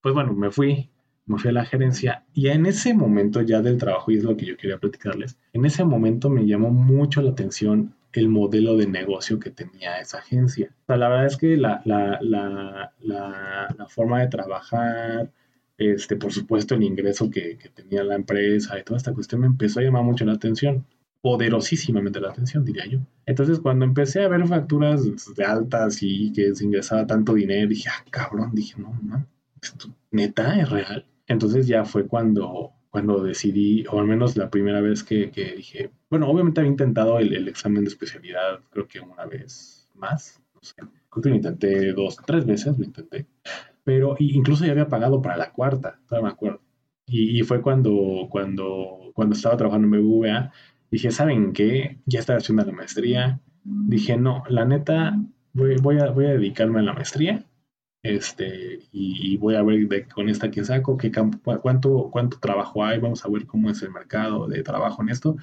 pues 0.00 0.14
bueno, 0.14 0.32
me 0.32 0.52
fui, 0.52 0.88
me 1.26 1.36
fui 1.36 1.50
a 1.50 1.54
la 1.54 1.64
gerencia 1.64 2.24
y 2.32 2.46
en 2.46 2.66
ese 2.66 2.94
momento 2.94 3.42
ya 3.42 3.62
del 3.62 3.78
trabajo, 3.78 4.12
y 4.12 4.18
es 4.18 4.22
lo 4.22 4.36
que 4.36 4.46
yo 4.46 4.56
quería 4.56 4.78
platicarles, 4.78 5.36
en 5.52 5.64
ese 5.64 5.84
momento 5.84 6.30
me 6.30 6.46
llamó 6.46 6.70
mucho 6.70 7.20
la 7.20 7.30
atención 7.30 7.96
el 8.12 8.28
modelo 8.28 8.76
de 8.76 8.86
negocio 8.86 9.38
que 9.38 9.50
tenía 9.50 9.98
esa 10.00 10.18
agencia. 10.18 10.74
La 10.88 11.08
verdad 11.08 11.26
es 11.26 11.36
que 11.36 11.56
la, 11.56 11.82
la, 11.84 12.18
la, 12.20 12.92
la 13.00 13.86
forma 13.88 14.20
de 14.20 14.28
trabajar, 14.28 15.30
este, 15.78 16.16
por 16.16 16.32
supuesto 16.32 16.74
el 16.74 16.82
ingreso 16.82 17.30
que, 17.30 17.56
que, 17.56 17.68
tenía 17.68 18.04
la 18.04 18.16
empresa 18.16 18.78
y 18.78 18.82
toda 18.82 18.98
esta 18.98 19.14
cuestión 19.14 19.42
me 19.42 19.46
empezó 19.46 19.80
a 19.80 19.82
llamar 19.82 20.04
mucho 20.04 20.24
la 20.24 20.32
atención 20.32 20.84
poderosísimamente 21.22 22.20
la 22.20 22.30
atención, 22.30 22.64
diría 22.64 22.86
yo. 22.86 23.00
Entonces, 23.26 23.60
cuando 23.60 23.84
empecé 23.84 24.24
a 24.24 24.28
ver 24.28 24.46
facturas 24.46 25.04
de 25.34 25.44
altas 25.44 25.98
y 26.02 26.32
que 26.32 26.54
se 26.54 26.64
ingresaba 26.64 27.06
tanto 27.06 27.34
dinero, 27.34 27.68
dije, 27.68 27.90
ah, 27.90 28.04
cabrón, 28.10 28.50
dije, 28.54 28.74
no, 28.80 28.98
no, 29.02 29.26
esto 29.62 29.94
neta 30.10 30.58
es 30.58 30.68
real. 30.68 31.06
Entonces 31.26 31.66
ya 31.66 31.84
fue 31.84 32.06
cuando, 32.06 32.72
cuando 32.90 33.22
decidí, 33.22 33.84
o 33.90 34.00
al 34.00 34.06
menos 34.06 34.36
la 34.36 34.50
primera 34.50 34.80
vez 34.80 35.04
que, 35.04 35.30
que 35.30 35.54
dije, 35.54 35.90
bueno, 36.10 36.28
obviamente 36.28 36.60
había 36.60 36.72
intentado 36.72 37.18
el, 37.18 37.32
el, 37.34 37.48
examen 37.48 37.84
de 37.84 37.90
especialidad, 37.90 38.60
creo 38.70 38.88
que 38.88 39.00
una 39.00 39.26
vez 39.26 39.88
más, 39.94 40.42
no 40.54 40.60
sé, 40.62 40.74
creo 41.08 41.22
que 41.22 41.28
lo 41.28 41.36
intenté 41.36 41.92
dos, 41.92 42.16
tres 42.26 42.44
veces, 42.44 42.76
lo 42.78 42.84
intenté, 42.84 43.26
pero 43.84 44.16
incluso 44.18 44.64
ya 44.64 44.72
había 44.72 44.88
pagado 44.88 45.22
para 45.22 45.36
la 45.36 45.52
cuarta, 45.52 46.00
todavía 46.08 46.28
me 46.28 46.32
acuerdo. 46.32 46.60
Y, 47.06 47.40
y, 47.40 47.42
fue 47.42 47.60
cuando, 47.60 48.28
cuando, 48.30 49.10
cuando 49.14 49.34
estaba 49.34 49.56
trabajando 49.56 49.96
en 49.96 50.02
BBVA, 50.02 50.52
Dije, 50.90 51.10
¿saben 51.12 51.52
qué? 51.52 51.98
Ya 52.06 52.18
estaba 52.18 52.38
haciendo 52.38 52.64
la 52.64 52.72
maestría. 52.72 53.40
Dije, 53.62 54.16
no, 54.16 54.42
la 54.48 54.64
neta, 54.64 55.16
voy, 55.52 55.76
voy, 55.76 55.98
a, 55.98 56.10
voy 56.10 56.26
a 56.26 56.30
dedicarme 56.30 56.80
a 56.80 56.82
la 56.82 56.92
maestría 56.92 57.44
este, 58.02 58.80
y, 58.92 59.36
voy 59.36 59.56
a 59.56 59.62
ver 59.62 60.08
con 60.08 60.28
esta 60.28 60.50
que 60.50 60.64
saco, 60.64 60.96
qué 60.96 61.12
cuánto, 61.62 62.08
cuánto 62.10 62.38
trabajo 62.38 62.84
hay, 62.84 62.98
vamos 62.98 63.24
a 63.24 63.28
ver 63.28 63.46
cómo 63.46 63.70
es 63.70 63.82
el 63.82 63.90
mercado 63.90 64.46
de 64.48 64.62
trabajo 64.62 65.02
en 65.02 65.10
esto, 65.10 65.36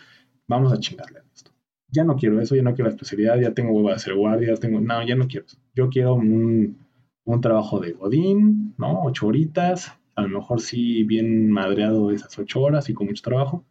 vamos 0.47 0.73
a 0.73 0.79
chingarle 0.79 1.19
en 1.19 1.25
esto. 1.33 1.51
Ya 1.89 2.03
no 2.03 2.15
quiero 2.15 2.41
eso, 2.41 2.55
ya 2.55 2.63
no 2.63 2.73
quiero 2.73 2.89
la 2.89 2.95
especialidad, 2.95 3.39
ya 3.39 3.53
tengo 3.53 3.73
hueva 3.73 3.91
de 3.91 3.95
hacer 3.95 4.15
guardias, 4.15 4.59
tengo, 4.59 4.81
no, 4.81 5.05
ya 5.05 5.15
no 5.15 5.27
quiero 5.27 5.45
eso. 5.45 5.57
Yo 5.73 5.89
quiero 5.89 6.15
un, 6.15 6.77
un 7.23 7.41
trabajo 7.41 7.79
de 7.79 7.93
godín, 7.93 8.73
¿no? 8.77 9.03
Ocho 9.03 9.27
horitas, 9.27 9.93
a 10.15 10.23
lo 10.23 10.39
mejor 10.39 10.59
sí 10.59 11.03
bien 11.03 11.49
madreado 11.51 12.11
esas 12.11 12.37
ocho 12.39 12.61
horas 12.61 12.89
y 12.89 12.93
con 12.93 13.07
mucho 13.07 13.21
trabajo, 13.23 13.65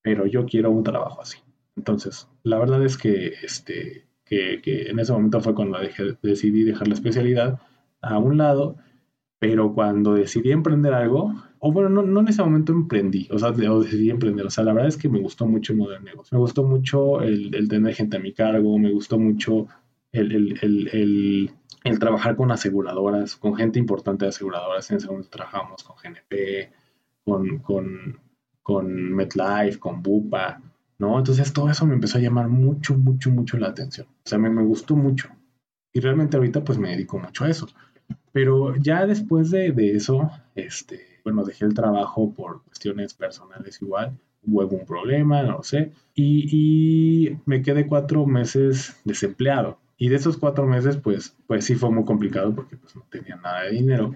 pero 0.00 0.26
yo 0.26 0.46
quiero 0.46 0.70
un 0.70 0.84
trabajo 0.84 1.20
así. 1.20 1.38
Entonces, 1.76 2.28
la 2.44 2.58
verdad 2.58 2.84
es 2.84 2.96
que, 2.96 3.34
este, 3.42 4.06
que, 4.24 4.60
que 4.62 4.88
en 4.88 4.98
ese 4.98 5.12
momento 5.12 5.40
fue 5.40 5.54
cuando 5.54 5.78
dejé, 5.78 6.16
decidí 6.22 6.62
dejar 6.62 6.88
la 6.88 6.94
especialidad 6.94 7.60
a 8.00 8.18
un 8.18 8.38
lado, 8.38 8.76
pero 9.38 9.72
cuando 9.72 10.14
decidí 10.14 10.50
emprender 10.50 10.94
algo, 10.94 11.32
o 11.60 11.72
bueno, 11.72 11.88
no, 11.88 12.02
no 12.02 12.20
en 12.20 12.28
ese 12.28 12.42
momento 12.42 12.72
emprendí, 12.72 13.28
o 13.30 13.38
sea, 13.38 13.52
decidí 13.52 14.10
emprender, 14.10 14.46
o 14.46 14.50
sea, 14.50 14.64
la 14.64 14.72
verdad 14.72 14.88
es 14.88 14.96
que 14.96 15.08
me 15.08 15.20
gustó 15.20 15.46
mucho 15.46 15.72
el 15.72 15.78
modelo 15.78 15.98
de 15.98 16.04
negocio, 16.04 16.36
me 16.36 16.40
gustó 16.40 16.64
mucho 16.64 17.20
el, 17.22 17.54
el 17.54 17.68
tener 17.68 17.94
gente 17.94 18.16
a 18.16 18.20
mi 18.20 18.32
cargo, 18.32 18.78
me 18.78 18.92
gustó 18.92 19.18
mucho 19.18 19.66
el, 20.12 20.32
el, 20.32 20.58
el, 20.62 21.50
el, 21.84 21.98
trabajar 21.98 22.36
con 22.36 22.50
aseguradoras, 22.50 23.36
con 23.36 23.54
gente 23.54 23.78
importante 23.78 24.24
de 24.24 24.30
aseguradoras, 24.30 24.90
en 24.90 24.98
ese 24.98 25.06
momento 25.06 25.30
trabajamos 25.30 25.82
con 25.84 25.96
GNP, 25.96 26.72
con, 27.24 27.58
con, 27.58 28.20
con 28.62 29.12
MetLife, 29.14 29.78
con 29.78 30.02
Bupa, 30.02 30.60
¿no? 30.98 31.18
Entonces 31.18 31.52
todo 31.52 31.70
eso 31.70 31.86
me 31.86 31.94
empezó 31.94 32.18
a 32.18 32.20
llamar 32.20 32.48
mucho, 32.48 32.96
mucho, 32.96 33.30
mucho 33.30 33.56
la 33.56 33.68
atención, 33.68 34.06
o 34.08 34.28
sea, 34.28 34.38
me, 34.38 34.50
me 34.50 34.62
gustó 34.62 34.96
mucho. 34.96 35.28
Y 35.92 36.00
realmente 36.00 36.36
ahorita 36.36 36.62
pues 36.64 36.78
me 36.78 36.90
dedico 36.90 37.18
mucho 37.18 37.44
a 37.44 37.48
eso. 37.48 37.66
Pero 38.32 38.76
ya 38.76 39.06
después 39.06 39.50
de, 39.50 39.72
eso, 39.94 40.30
este, 40.54 41.20
bueno, 41.24 41.44
dejé 41.44 41.64
el 41.64 41.74
trabajo 41.74 42.32
por 42.34 42.62
cuestiones 42.64 43.14
personales 43.14 43.80
igual, 43.82 44.18
hubo 44.42 44.60
algún 44.60 44.84
problema, 44.86 45.42
no 45.42 45.62
sé, 45.62 45.92
y, 46.14 47.36
me 47.46 47.62
quedé 47.62 47.86
cuatro 47.86 48.26
meses 48.26 49.00
desempleado. 49.04 49.78
Y 49.96 50.10
de 50.10 50.16
esos 50.16 50.36
cuatro 50.36 50.66
meses, 50.66 50.96
pues, 50.96 51.36
pues 51.46 51.64
sí 51.64 51.74
fue 51.74 51.90
muy 51.90 52.04
complicado 52.04 52.54
porque 52.54 52.76
pues, 52.76 52.94
no 52.94 53.04
tenía 53.10 53.36
nada 53.36 53.64
de 53.64 53.72
dinero. 53.72 54.14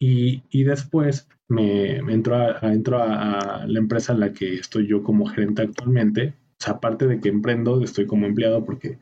Y, 0.00 0.64
después 0.64 1.28
me, 1.48 2.02
me 2.02 2.14
entro, 2.14 2.36
a, 2.36 3.60
a, 3.60 3.66
la 3.66 3.78
empresa 3.78 4.12
en 4.12 4.20
la 4.20 4.32
que 4.32 4.54
estoy 4.54 4.86
yo 4.86 5.02
como 5.02 5.26
gerente 5.26 5.62
actualmente. 5.62 6.34
O 6.52 6.64
sea, 6.64 6.74
aparte 6.74 7.06
de 7.06 7.20
que 7.20 7.28
emprendo, 7.28 7.82
estoy 7.82 8.06
como 8.06 8.26
empleado 8.26 8.64
porque, 8.64 8.98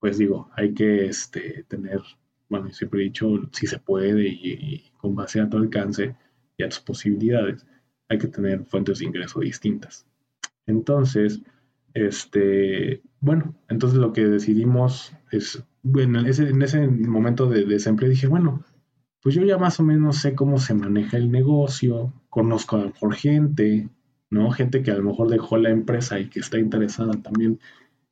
pues 0.00 0.18
digo, 0.18 0.48
hay 0.56 0.72
que 0.72 1.06
este, 1.06 1.64
tener 1.68 2.00
bueno, 2.48 2.70
siempre 2.70 3.00
he 3.00 3.04
dicho, 3.04 3.28
si 3.52 3.66
se 3.66 3.78
puede 3.78 4.28
y, 4.28 4.84
con 4.98 5.14
base 5.14 5.40
a 5.40 5.48
tu 5.48 5.56
alcance 5.56 6.14
y 6.56 6.62
a 6.62 6.68
tus 6.68 6.80
posibilidades, 6.80 7.66
hay 8.08 8.18
que 8.18 8.28
tener 8.28 8.64
fuentes 8.64 8.98
de 8.98 9.06
ingreso 9.06 9.40
distintas. 9.40 10.06
Entonces, 10.66 11.42
este, 11.94 13.02
bueno, 13.20 13.54
entonces 13.68 13.98
lo 13.98 14.12
que 14.12 14.26
decidimos 14.26 15.12
es, 15.30 15.62
ese, 16.26 16.48
en 16.48 16.62
ese 16.62 16.86
momento 16.86 17.46
de, 17.46 17.64
desempleo 17.64 18.10
dije, 18.10 18.26
bueno, 18.26 18.64
pues 19.22 19.34
yo 19.34 19.42
ya 19.42 19.58
más 19.58 19.80
o 19.80 19.82
menos 19.82 20.18
sé 20.18 20.34
cómo 20.34 20.58
se 20.58 20.74
maneja 20.74 21.16
el 21.16 21.30
negocio, 21.30 22.12
conozco 22.28 22.76
a 22.76 22.80
lo 22.80 22.86
mejor 22.86 23.14
gente, 23.14 23.88
¿no? 24.30 24.50
Gente 24.50 24.82
que 24.82 24.90
a 24.90 24.96
lo 24.96 25.04
mejor 25.04 25.28
dejó 25.28 25.56
la 25.56 25.70
empresa 25.70 26.20
y 26.20 26.28
que 26.28 26.40
está 26.40 26.58
interesada 26.58 27.12
también 27.22 27.58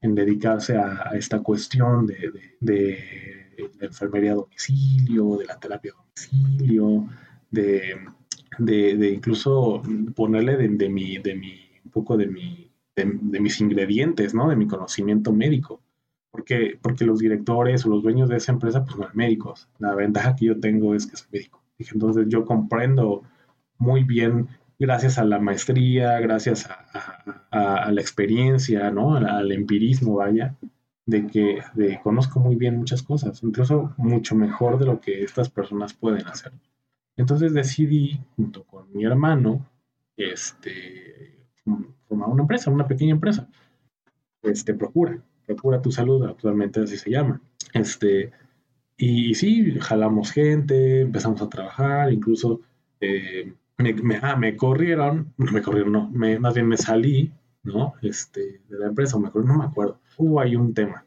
en 0.01 0.15
dedicarse 0.15 0.77
a, 0.77 1.13
esta 1.15 1.41
cuestión 1.41 2.07
de, 2.61 3.44
la 3.79 3.87
enfermería 3.87 4.33
a 4.33 4.37
domicilio, 4.37 5.37
de 5.37 5.47
la 5.47 5.59
terapia 5.59 5.93
a 5.93 6.03
domicilio, 6.03 7.09
de, 7.51 7.97
de 8.59 9.11
incluso 9.11 9.83
ponerle 10.15 10.57
de, 10.57 10.89
mi, 10.89 11.19
de 11.19 11.35
mi, 11.35 11.61
un 11.85 11.91
poco 11.91 12.17
de, 12.17 12.27
mi, 12.27 12.71
de, 12.97 13.41
mis 13.41 13.61
ingredientes, 13.61 14.35
¿no? 14.35 14.49
De 14.49 14.57
mi 14.57 14.67
conocimiento 14.67 15.33
médico. 15.33 15.81
Porque, 16.31 16.79
porque 16.83 17.05
los 17.05 17.21
directores 17.21 17.87
o 17.87 17.91
los 17.91 18.03
dueños 18.03 18.29
de 18.29 18.37
esa 18.37 18.53
empresa, 18.53 18.85
pues 18.85 18.97
no 18.97 19.05
son 19.05 19.17
médicos. 19.17 19.69
La 19.79 19.95
ventaja 19.95 20.35
que 20.35 20.47
yo 20.47 20.59
tengo 20.59 20.95
es 20.95 21.07
que 21.07 21.17
soy 21.17 21.29
médico. 21.33 21.63
Entonces 21.79 22.27
yo 22.29 22.45
comprendo 22.45 23.23
muy 23.79 24.03
bien, 24.05 24.49
gracias 24.79 25.19
a 25.19 25.25
la 25.25 25.39
maestría, 25.39 26.19
gracias 26.21 26.69
a, 27.51 27.91
la 27.93 28.01
experiencia, 28.01 28.91
¿no? 28.91 29.17
al 29.17 29.53
empirismo, 29.53 30.17
vaya, 30.17 30.57
de 31.07 31.27
que 31.27 31.63
de, 31.75 32.01
conozco 32.03 32.41
muy 32.41 32.57
bien 32.57 32.79
muchas 32.79 33.03
cosas, 33.03 33.43
incluso 33.43 33.95
mucho 33.97 34.35
mejor 34.35 34.79
de 34.79 34.87
lo 34.87 35.01
que 35.01 35.23
estas 35.23 35.51
personas 35.51 35.93
pueden 35.93 36.27
hacer. 36.27 36.53
Entonces 37.17 37.53
decidí, 37.53 38.21
junto 38.37 38.65
con 38.65 38.93
mi 38.93 39.05
hermano, 39.05 39.69
este, 40.17 41.47
formar 42.09 42.29
una 42.29 42.43
empresa, 42.43 42.71
una 42.71 42.89
pequeña 42.89 43.13
empresa. 43.13 43.49
Este, 44.43 44.75
Procura, 44.75 45.23
Procura 45.47 45.83
tu 45.83 45.93
salud, 45.93 46.25
actualmente 46.25 46.81
así 46.81 46.97
se 46.97 47.11
llama. 47.11 47.41
Este, 47.73 48.33
y, 48.97 49.35
sí, 49.35 49.79
jalamos 49.81 50.33
gente, 50.33 51.03
empezamos 51.03 51.43
a 51.43 51.49
trabajar, 51.49 52.13
incluso 52.13 52.61
eh, 53.01 53.53
me, 53.79 53.93
me, 53.95 54.19
ah, 54.23 54.37
me 54.37 54.57
corrieron, 54.57 55.33
no 55.37 55.53
me 55.53 55.63
corrieron, 55.63 55.93
no, 55.93 56.11
me, 56.11 56.39
más 56.39 56.55
bien 56.55 56.67
me 56.67 56.77
salí 56.77 57.33
¿no? 57.65 57.95
Este, 58.03 58.61
de 58.69 58.79
la 58.79 58.87
empresa, 58.87 59.17
o 59.17 59.21
mejor 59.21 59.45
no 59.45 59.59
me 59.59 59.65
acuerdo. 59.65 60.01
Hubo 60.17 60.41
ahí 60.41 60.55
un 60.55 60.73
tema. 60.73 61.05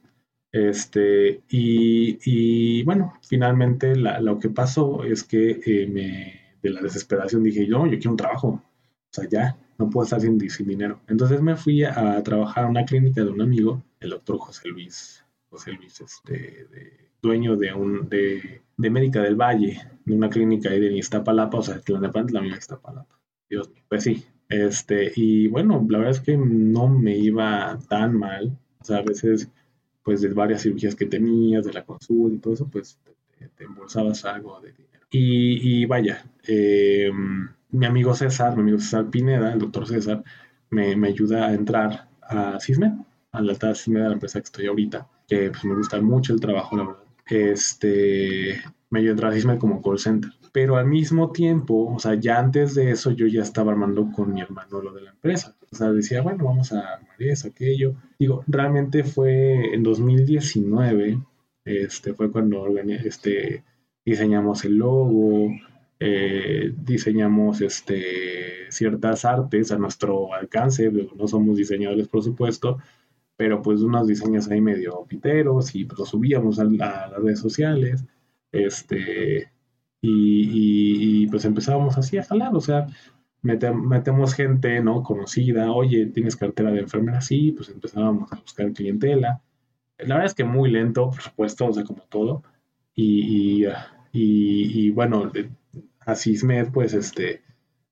Este, 0.52 1.42
y, 1.50 2.84
bueno, 2.84 3.14
finalmente 3.28 3.96
lo 3.96 4.40
que 4.40 4.50
pasó 4.50 5.04
es 5.04 5.24
que 5.24 5.60
eh, 5.66 5.88
me, 5.88 6.58
de 6.62 6.70
la 6.70 6.82
desesperación 6.82 7.44
dije, 7.44 7.66
yo, 7.66 7.86
yo 7.86 7.98
quiero 7.98 8.12
un 8.12 8.18
trabajo. 8.18 8.48
O 8.48 9.10
sea, 9.12 9.28
ya, 9.30 9.58
no 9.78 9.90
puedo 9.90 10.04
estar 10.04 10.20
sin, 10.20 10.38
dinero. 10.38 11.02
Entonces 11.08 11.42
me 11.42 11.56
fui 11.56 11.84
a, 11.84 12.22
trabajar 12.24 12.66
a 12.66 12.70
una 12.70 12.86
clínica 12.86 13.24
de 13.24 13.30
un 13.30 13.42
amigo, 13.42 13.84
el 14.00 14.10
doctor 14.10 14.38
José 14.38 14.68
Luis, 14.70 15.24
José 15.50 15.74
Luis, 15.74 16.02
este, 16.02 16.68
dueño 17.22 17.56
de 17.56 17.74
un, 17.74 18.10
de, 18.10 18.62
de 18.76 18.90
Médica 18.90 19.22
del 19.22 19.36
Valle, 19.36 19.82
de 20.06 20.16
una 20.16 20.30
clínica 20.30 20.70
ahí 20.70 20.80
de 20.80 20.98
Iztapalapa, 20.98 21.58
o 21.60 21.64
sea, 21.64 21.76
de 21.76 21.94
la, 21.94 22.12
la 22.12 22.42
misma 22.42 22.58
Iztapalapa. 22.58 23.20
Dios 23.50 23.70
mío, 23.70 23.84
pues 23.88 24.04
sí, 24.04 24.26
este, 24.50 25.12
y 25.16 25.48
bueno, 25.48 25.86
la 25.90 25.98
verdad 25.98 26.16
es 26.16 26.22
que 26.22 26.38
no 26.38 26.88
me 26.88 27.18
iba 27.18 27.78
tan 27.90 28.18
mal. 28.18 28.58
O 28.80 28.84
sea, 28.84 28.98
a 28.98 29.02
veces, 29.02 29.50
pues 30.04 30.22
de 30.22 30.30
varias 30.30 30.62
cirugías 30.64 30.96
que 30.96 31.06
tenías, 31.06 31.66
de 31.66 31.74
la 31.74 31.86
consulta 31.86 32.36
y 32.36 32.40
todo 32.40 32.54
eso, 32.54 32.68
pues 32.70 33.00
te, 33.56 33.64
embolsabas 33.64 34.26
algo 34.26 34.60
de 34.62 34.72
dinero. 34.72 35.06
Y, 35.10 35.86
vaya, 35.86 36.26
eh, 36.48 37.12
mi 37.72 37.86
amigo 37.86 38.14
César, 38.14 38.56
mi 38.56 38.62
amigo 38.62 38.80
César 38.80 39.10
Pineda, 39.10 39.54
el 39.54 39.60
doctor 39.60 39.88
César, 39.88 40.24
me, 40.70 40.96
me 40.96 41.10
ayuda 41.10 41.48
a 41.48 41.54
entrar 41.54 42.08
a 42.22 42.60
CISMED, 42.60 42.92
a 43.32 43.42
la 43.42 43.52
alta 43.52 43.74
de 43.74 43.94
la 43.94 44.14
empresa 44.14 44.40
que 44.40 44.46
estoy 44.46 44.68
ahorita, 44.68 45.08
que 45.28 45.50
pues, 45.50 45.64
me 45.66 45.76
gusta 45.76 46.02
mucho 46.02 46.34
el 46.34 46.40
trabajo, 46.40 46.76
la 46.76 46.84
verdad. 46.84 47.04
Este, 47.30 48.62
me 48.90 49.00
ayuda 49.00 49.12
a 49.12 49.30
entrar 49.32 49.56
a 49.56 49.60
como 49.60 49.82
call 49.82 50.00
center 50.00 50.32
pero 50.58 50.78
al 50.78 50.88
mismo 50.88 51.32
tiempo, 51.32 51.94
o 51.94 52.00
sea, 52.00 52.16
ya 52.16 52.40
antes 52.40 52.74
de 52.74 52.90
eso 52.90 53.12
yo 53.12 53.28
ya 53.28 53.44
estaba 53.44 53.72
armando 53.72 54.10
con 54.12 54.34
mi 54.34 54.42
hermano 54.42 54.82
lo 54.82 54.92
de 54.92 55.04
la 55.04 55.12
empresa. 55.12 55.56
O 55.72 55.76
sea, 55.76 55.92
decía, 55.92 56.24
bueno, 56.24 56.46
vamos 56.46 56.74
a 56.74 56.80
armar 56.96 57.16
eso, 57.20 57.50
aquello. 57.50 57.94
Digo, 58.18 58.44
realmente 58.48 59.04
fue 59.04 59.76
en 59.76 59.84
2019, 59.84 61.20
este, 61.64 62.16
fue 62.16 62.32
cuando 62.32 62.66
este, 62.80 63.64
diseñamos 64.04 64.66
el 64.66 64.78
logo, 64.78 65.52
eh, 66.00 66.74
diseñamos 66.76 67.62
este, 67.62 68.72
ciertas 68.72 69.26
artes 69.26 69.72
a 69.72 69.78
nuestro 69.78 70.34
alcance, 70.34 70.92
no 70.92 71.28
somos 71.28 71.56
diseñadores 71.56 72.08
por 72.08 72.24
supuesto, 72.24 72.80
pero 73.36 73.62
pues 73.62 73.82
unos 73.82 74.08
diseños 74.08 74.50
ahí 74.50 74.62
medio 74.62 75.06
piteros 75.08 75.76
y 75.76 75.86
pues 75.86 76.00
los 76.00 76.10
subíamos 76.10 76.58
a 76.60 76.64
las 76.64 77.12
redes 77.12 77.40
sociales. 77.40 78.04
Este, 78.52 79.52
y, 80.02 81.28
pues 81.28 81.46
empezábamos 81.46 81.98
así 81.98 82.18
a 82.18 82.24
jalar, 82.24 82.56
o 82.56 82.62
sea, 82.62 82.88
metemos 83.42 84.34
gente, 84.34 84.82
¿no? 84.82 85.04
Conocida, 85.04 85.72
oye, 85.72 86.08
¿tienes 86.08 86.36
cartera 86.36 86.72
de 86.72 86.82
enfermera? 86.82 87.22
Sí, 87.22 87.52
pues 87.52 87.70
empezábamos 87.70 88.32
a 88.32 88.38
buscar 88.38 88.72
clientela. 88.74 89.42
La 89.98 90.16
verdad 90.16 90.26
es 90.26 90.34
que 90.36 90.44
muy 90.44 90.72
lento, 90.72 91.10
por 91.12 91.22
supuesto, 91.22 91.68
o 91.68 91.74
sea, 91.74 91.84
como 91.84 92.04
todo. 92.04 92.44
Y, 92.96 93.66
y, 94.12 94.90
bueno, 94.92 95.32
a 96.02 96.16
CISMED, 96.16 96.72
pues, 96.72 96.94
este, 96.94 97.42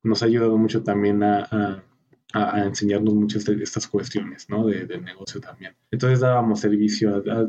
nos 0.04 0.24
ha 0.24 0.26
ayudado 0.28 0.58
mucho 0.58 0.84
también 0.84 1.24
a, 1.24 1.84
enseñarnos 2.56 3.14
muchas 3.14 3.46
de 3.46 3.64
estas 3.64 3.88
cuestiones, 3.88 4.50
¿no? 4.50 4.66
De, 4.66 4.86
negocio 5.00 5.40
también. 5.40 5.74
Entonces 5.90 6.20
dábamos 6.20 6.60
servicio 6.60 7.16
a 7.16 7.20
a 7.20 7.48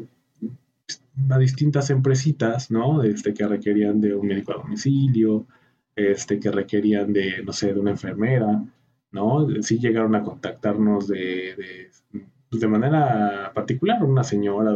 distintas 1.39 1.91
empresitas, 1.91 2.71
¿no? 2.71 3.03
Este, 3.03 3.33
que 3.35 3.47
requerían 3.47 4.01
de 4.01 4.15
un 4.15 4.27
médico 4.27 4.53
a 4.53 4.63
domicilio, 4.63 5.47
este, 5.95 6.39
que 6.39 6.51
requerían 6.51 7.13
de, 7.13 7.43
no 7.43 7.53
sé, 7.53 7.73
de 7.73 7.81
una 7.81 7.93
enfermera, 7.93 8.63
¿no? 9.13 9.49
Sí 9.63 9.79
llegaron 9.79 10.15
a 10.15 10.23
contactarnos 10.23 11.09
de, 11.09 11.57
de, 11.57 11.91
pues, 12.51 12.61
de 12.61 12.69
manera 12.69 13.53
particular, 13.55 14.03
una 14.05 14.25
señora, 14.25 14.75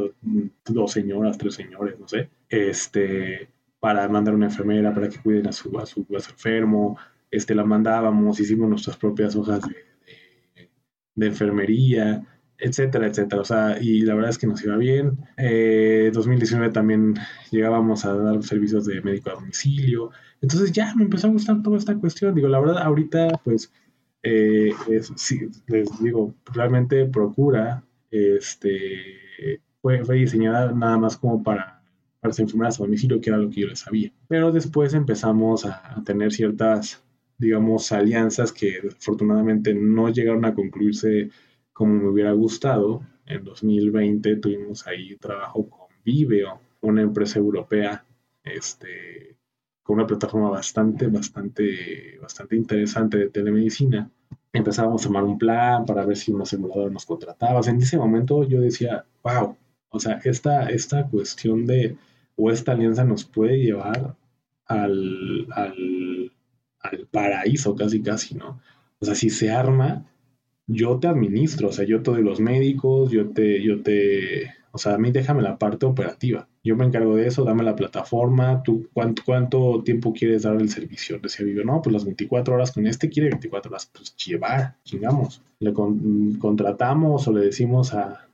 dos 0.66 0.92
señoras, 0.92 1.38
tres 1.38 1.54
señores, 1.54 1.98
no 1.98 2.08
sé, 2.08 2.28
este, 2.48 3.48
para 3.78 4.08
mandar 4.08 4.34
una 4.34 4.46
enfermera 4.46 4.92
para 4.94 5.08
que 5.08 5.18
cuiden 5.18 5.48
a 5.48 5.52
su, 5.52 5.78
a 5.78 5.86
su, 5.86 6.06
enfermo, 6.10 6.98
este, 7.30 7.54
la 7.54 7.64
mandábamos, 7.64 8.40
hicimos 8.40 8.68
nuestras 8.68 8.96
propias 8.96 9.36
hojas 9.36 9.62
de, 9.62 10.68
de, 11.14 11.26
enfermería, 11.26 12.22
etcétera, 12.60 13.06
etcétera. 13.06 13.42
O 13.42 13.44
sea, 13.44 13.78
y 13.80 14.02
la 14.02 14.14
verdad 14.14 14.30
es 14.30 14.38
que 14.38 14.46
nos 14.46 14.62
iba 14.64 14.76
bien. 14.76 15.18
Eh, 15.36 16.10
2019 16.12 16.72
también 16.72 17.14
llegábamos 17.50 18.04
a 18.04 18.14
dar 18.14 18.42
servicios 18.42 18.86
de 18.86 19.00
médico 19.02 19.30
a 19.30 19.34
domicilio. 19.34 20.10
Entonces 20.40 20.72
ya 20.72 20.94
me 20.94 21.04
empezó 21.04 21.28
a 21.28 21.30
gustar 21.30 21.62
toda 21.62 21.78
esta 21.78 21.96
cuestión. 21.96 22.34
Digo, 22.34 22.48
la 22.48 22.60
verdad, 22.60 22.78
ahorita, 22.78 23.40
pues, 23.44 23.72
eh, 24.22 24.72
sí, 25.16 25.40
les 25.66 25.88
digo, 26.02 26.34
realmente 26.52 27.06
procura, 27.06 27.82
este, 28.10 29.60
fue, 29.80 30.04
fue 30.04 30.16
diseñada 30.16 30.72
nada 30.72 30.98
más 30.98 31.16
como 31.16 31.42
para 31.42 31.80
para 32.20 32.30
las 32.30 32.38
enfermeras 32.38 32.78
a 32.78 32.84
domicilio, 32.84 33.20
que 33.20 33.30
era 33.30 33.38
lo 33.38 33.50
que 33.50 33.62
yo 33.62 33.66
les 33.66 33.80
sabía. 33.80 34.12
Pero 34.28 34.52
después 34.52 34.94
empezamos 34.94 35.64
a, 35.64 36.02
tener 36.04 36.32
ciertas, 36.32 37.02
digamos, 37.38 37.90
alianzas 37.92 38.52
que 38.52 38.80
afortunadamente 38.96 39.74
no 39.74 40.10
llegaron 40.10 40.44
a 40.44 40.54
concluirse 40.54 41.30
como 41.80 41.94
me 41.94 42.08
hubiera 42.08 42.32
gustado. 42.32 43.00
En 43.24 43.42
2020 43.42 44.36
tuvimos 44.36 44.86
ahí 44.86 45.16
trabajo 45.16 45.66
con 45.66 45.88
Viveo, 46.04 46.60
una 46.82 47.00
empresa 47.00 47.38
europea, 47.38 48.04
este, 48.44 49.38
con 49.82 49.96
una 49.96 50.06
plataforma 50.06 50.50
bastante, 50.50 51.06
bastante, 51.06 52.18
bastante 52.20 52.56
interesante 52.56 53.16
de 53.16 53.30
telemedicina. 53.30 54.10
Empezábamos 54.52 55.00
a 55.00 55.06
tomar 55.06 55.24
un 55.24 55.38
plan 55.38 55.86
para 55.86 56.04
ver 56.04 56.18
si 56.18 56.30
un 56.30 56.42
asegurador 56.42 56.92
nos 56.92 57.06
contrataba. 57.06 57.62
en 57.66 57.78
ese 57.78 57.96
momento 57.96 58.44
yo 58.44 58.60
decía, 58.60 59.06
wow, 59.22 59.56
o 59.88 59.98
sea, 59.98 60.20
esta, 60.24 60.68
esta 60.68 61.06
cuestión 61.06 61.64
de, 61.64 61.96
o 62.36 62.50
esta 62.50 62.72
alianza 62.72 63.04
nos 63.04 63.24
puede 63.24 63.56
llevar 63.56 64.16
al, 64.66 65.46
al, 65.50 66.30
paraíso 67.10 67.74
casi 67.74 68.02
casi, 68.02 68.34
¿no? 68.34 68.60
O 68.98 69.06
sea, 69.06 69.14
si 69.14 69.30
se 69.30 69.50
arma, 69.50 70.09
yo 70.72 70.98
te 70.98 71.08
administro, 71.08 71.68
o 71.68 71.72
sea, 71.72 71.84
yo 71.84 72.02
te 72.02 72.10
doy 72.10 72.22
los 72.22 72.40
médicos, 72.40 73.10
yo 73.10 73.30
te, 73.30 73.62
yo 73.62 73.82
te, 73.82 74.52
o 74.72 74.78
sea, 74.78 74.94
a 74.94 74.98
mí 74.98 75.10
déjame 75.10 75.42
la 75.42 75.58
parte 75.58 75.86
operativa. 75.86 76.48
Yo 76.62 76.76
me 76.76 76.84
encargo 76.84 77.16
de 77.16 77.26
eso, 77.26 77.44
dame 77.44 77.62
la 77.62 77.76
plataforma, 77.76 78.62
tú 78.62 78.88
cuánto, 78.92 79.22
cuánto 79.24 79.82
tiempo 79.82 80.12
quieres 80.12 80.42
dar 80.42 80.60
el 80.60 80.68
servicio. 80.68 81.18
Decía 81.18 81.46
Vivo, 81.46 81.64
no, 81.64 81.80
pues 81.82 81.92
las 81.92 82.04
24 82.04 82.54
horas 82.54 82.72
con 82.72 82.86
este 82.86 83.08
quiere 83.08 83.30
24 83.30 83.70
horas, 83.70 83.90
pues 83.92 84.14
llevar, 84.16 84.76
chingamos. 84.84 85.42
Le 85.58 85.72
contratamos 85.72 87.26
o 87.26 87.32
le 87.32 87.40
decimos 87.46 87.94
a 87.94 88.26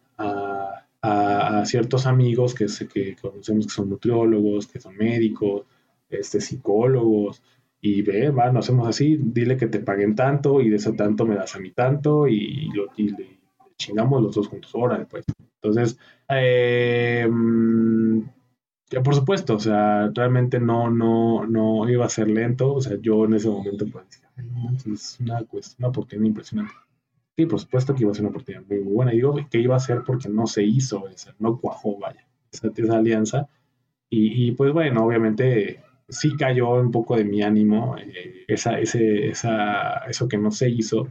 a, 1.07 1.64
ciertos 1.66 2.07
amigos 2.07 2.55
que, 2.55 2.66
que 2.93 3.16
conocemos 3.16 3.66
que 3.66 3.72
son 3.72 3.91
nutriólogos, 3.91 4.66
que 4.66 4.80
son 4.80 4.97
médicos, 4.97 5.62
este, 6.09 6.41
psicólogos, 6.41 7.43
y 7.81 8.03
ve, 8.03 8.31
va, 8.31 8.51
no 8.51 8.61
hacemos 8.61 8.89
así, 8.89 9.18
dile 9.20 9.57
que 9.57 9.66
te 9.66 9.81
paguen 9.81 10.14
tanto 10.14 10.61
y 10.61 10.70
de 10.70 10.77
ese 10.77 10.93
tanto 10.93 11.27
me 11.27 11.37
das 11.37 11.55
a 11.57 11.61
mí 11.61 11.70
tanto 11.72 12.27
y, 12.27 12.68
lo, 12.72 12.87
y 12.97 13.14
chingamos 13.77 14.22
los 14.22 14.35
dos 14.35 14.49
juntos, 14.49 14.70
órale, 14.74 15.07
pues. 15.07 15.24
Entonces, 15.62 15.99
eh, 16.29 17.29
por 19.05 19.14
supuesto, 19.14 19.57
o 19.57 19.61
sea, 19.61 20.11
realmente 20.14 20.61
no, 20.61 20.91
no, 20.91 21.47
no 21.47 21.89
iba 21.89 22.07
a 22.07 22.11
ser 22.11 22.29
lento, 22.29 22.74
o 22.74 22.81
sea, 22.81 22.97
yo 23.01 23.24
en 23.24 23.35
ese 23.35 23.49
momento 23.49 23.85
pues 23.91 24.07
es 24.87 25.20
una 25.20 25.43
cuestión, 25.45 25.77
una 25.79 25.89
oportunidad 25.89 26.27
impresionante. 26.27 26.74
Sí, 27.37 27.47
por 27.47 27.61
supuesto 27.61 27.95
que 27.95 28.03
iba 28.03 28.12
a 28.12 28.14
ser 28.14 28.22
una 28.22 28.31
oportunidad 28.31 28.64
muy, 28.66 28.79
buena. 28.79 29.12
Y 29.12 29.16
digo 29.16 29.35
que 29.51 29.59
iba 29.59 29.77
a 29.77 29.81
ser 29.81 30.03
porque 30.05 30.29
no 30.29 30.47
se 30.47 30.62
hizo, 30.62 31.05
no 31.39 31.59
cuajó, 31.61 31.99
vaya, 31.99 32.27
esa, 32.51 32.97
alianza. 32.97 33.49
Y, 34.09 34.53
pues 34.53 34.72
bueno, 34.72 35.05
obviamente 35.05 35.83
sí 36.09 36.36
cayó 36.36 36.70
un 36.74 36.90
poco 36.90 37.16
de 37.16 37.24
mi 37.24 37.42
ánimo 37.42 37.96
eh, 37.98 38.44
esa, 38.48 38.78
ese, 38.78 39.28
esa, 39.28 39.98
eso 40.09 40.28
que 40.28 40.38
no 40.38 40.50
se 40.50 40.68
hizo. 40.70 41.09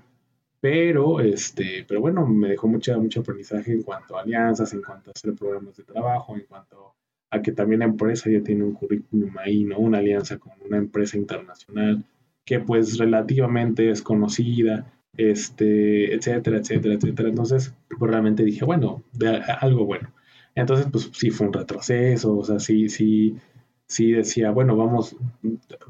Pero, 0.62 1.20
este, 1.22 1.86
pero 1.88 2.02
bueno, 2.02 2.26
me 2.26 2.50
dejó 2.50 2.68
mucha, 2.68 2.98
mucho 2.98 3.22
aprendizaje 3.22 3.72
en 3.72 3.84
cuanto 3.84 4.18
a 4.18 4.22
alianzas, 4.22 4.74
en 4.74 4.82
cuanto 4.82 5.12
a 5.12 5.14
hacer 5.16 5.34
programas 5.36 5.78
de 5.78 5.84
trabajo, 5.84 6.36
en 6.36 6.46
cuanto 6.48 6.96
a 7.30 7.42
que 7.42 7.52
también 7.52 7.80
la 7.80 7.86
empresa 7.86 8.30
ya 8.32 8.42
tiene 8.42 8.64
un 8.64 8.74
currículum 8.74 9.38
ahí, 9.38 9.64
¿no? 9.64 9.78
Una 9.78 10.00
alianza 10.00 10.40
con 10.40 10.54
una 10.66 10.78
empresa 10.78 11.18
internacional 11.18 12.04
que 12.46 12.60
pues 12.60 12.98
relativamente 12.98 13.90
es 13.90 14.02
conocida, 14.02 14.92
este, 15.18 16.14
etcétera, 16.14 16.58
etcétera, 16.58 16.96
etcétera. 16.96 17.30
Entonces, 17.30 17.74
pues 17.90 18.12
realmente 18.12 18.44
dije, 18.44 18.66
bueno, 18.66 19.04
algo 19.62 19.86
bueno. 19.86 20.14
Entonces, 20.56 20.88
pues 20.92 21.10
sí 21.14 21.32
fue 21.32 21.48
un 21.48 21.54
retroceso, 21.54 22.38
o 22.38 22.44
sea, 22.44 22.60
sí, 22.60 22.88
sí, 22.90 23.36
sí 23.88 24.12
decía, 24.12 24.52
bueno, 24.52 24.76
vamos, 24.76 25.16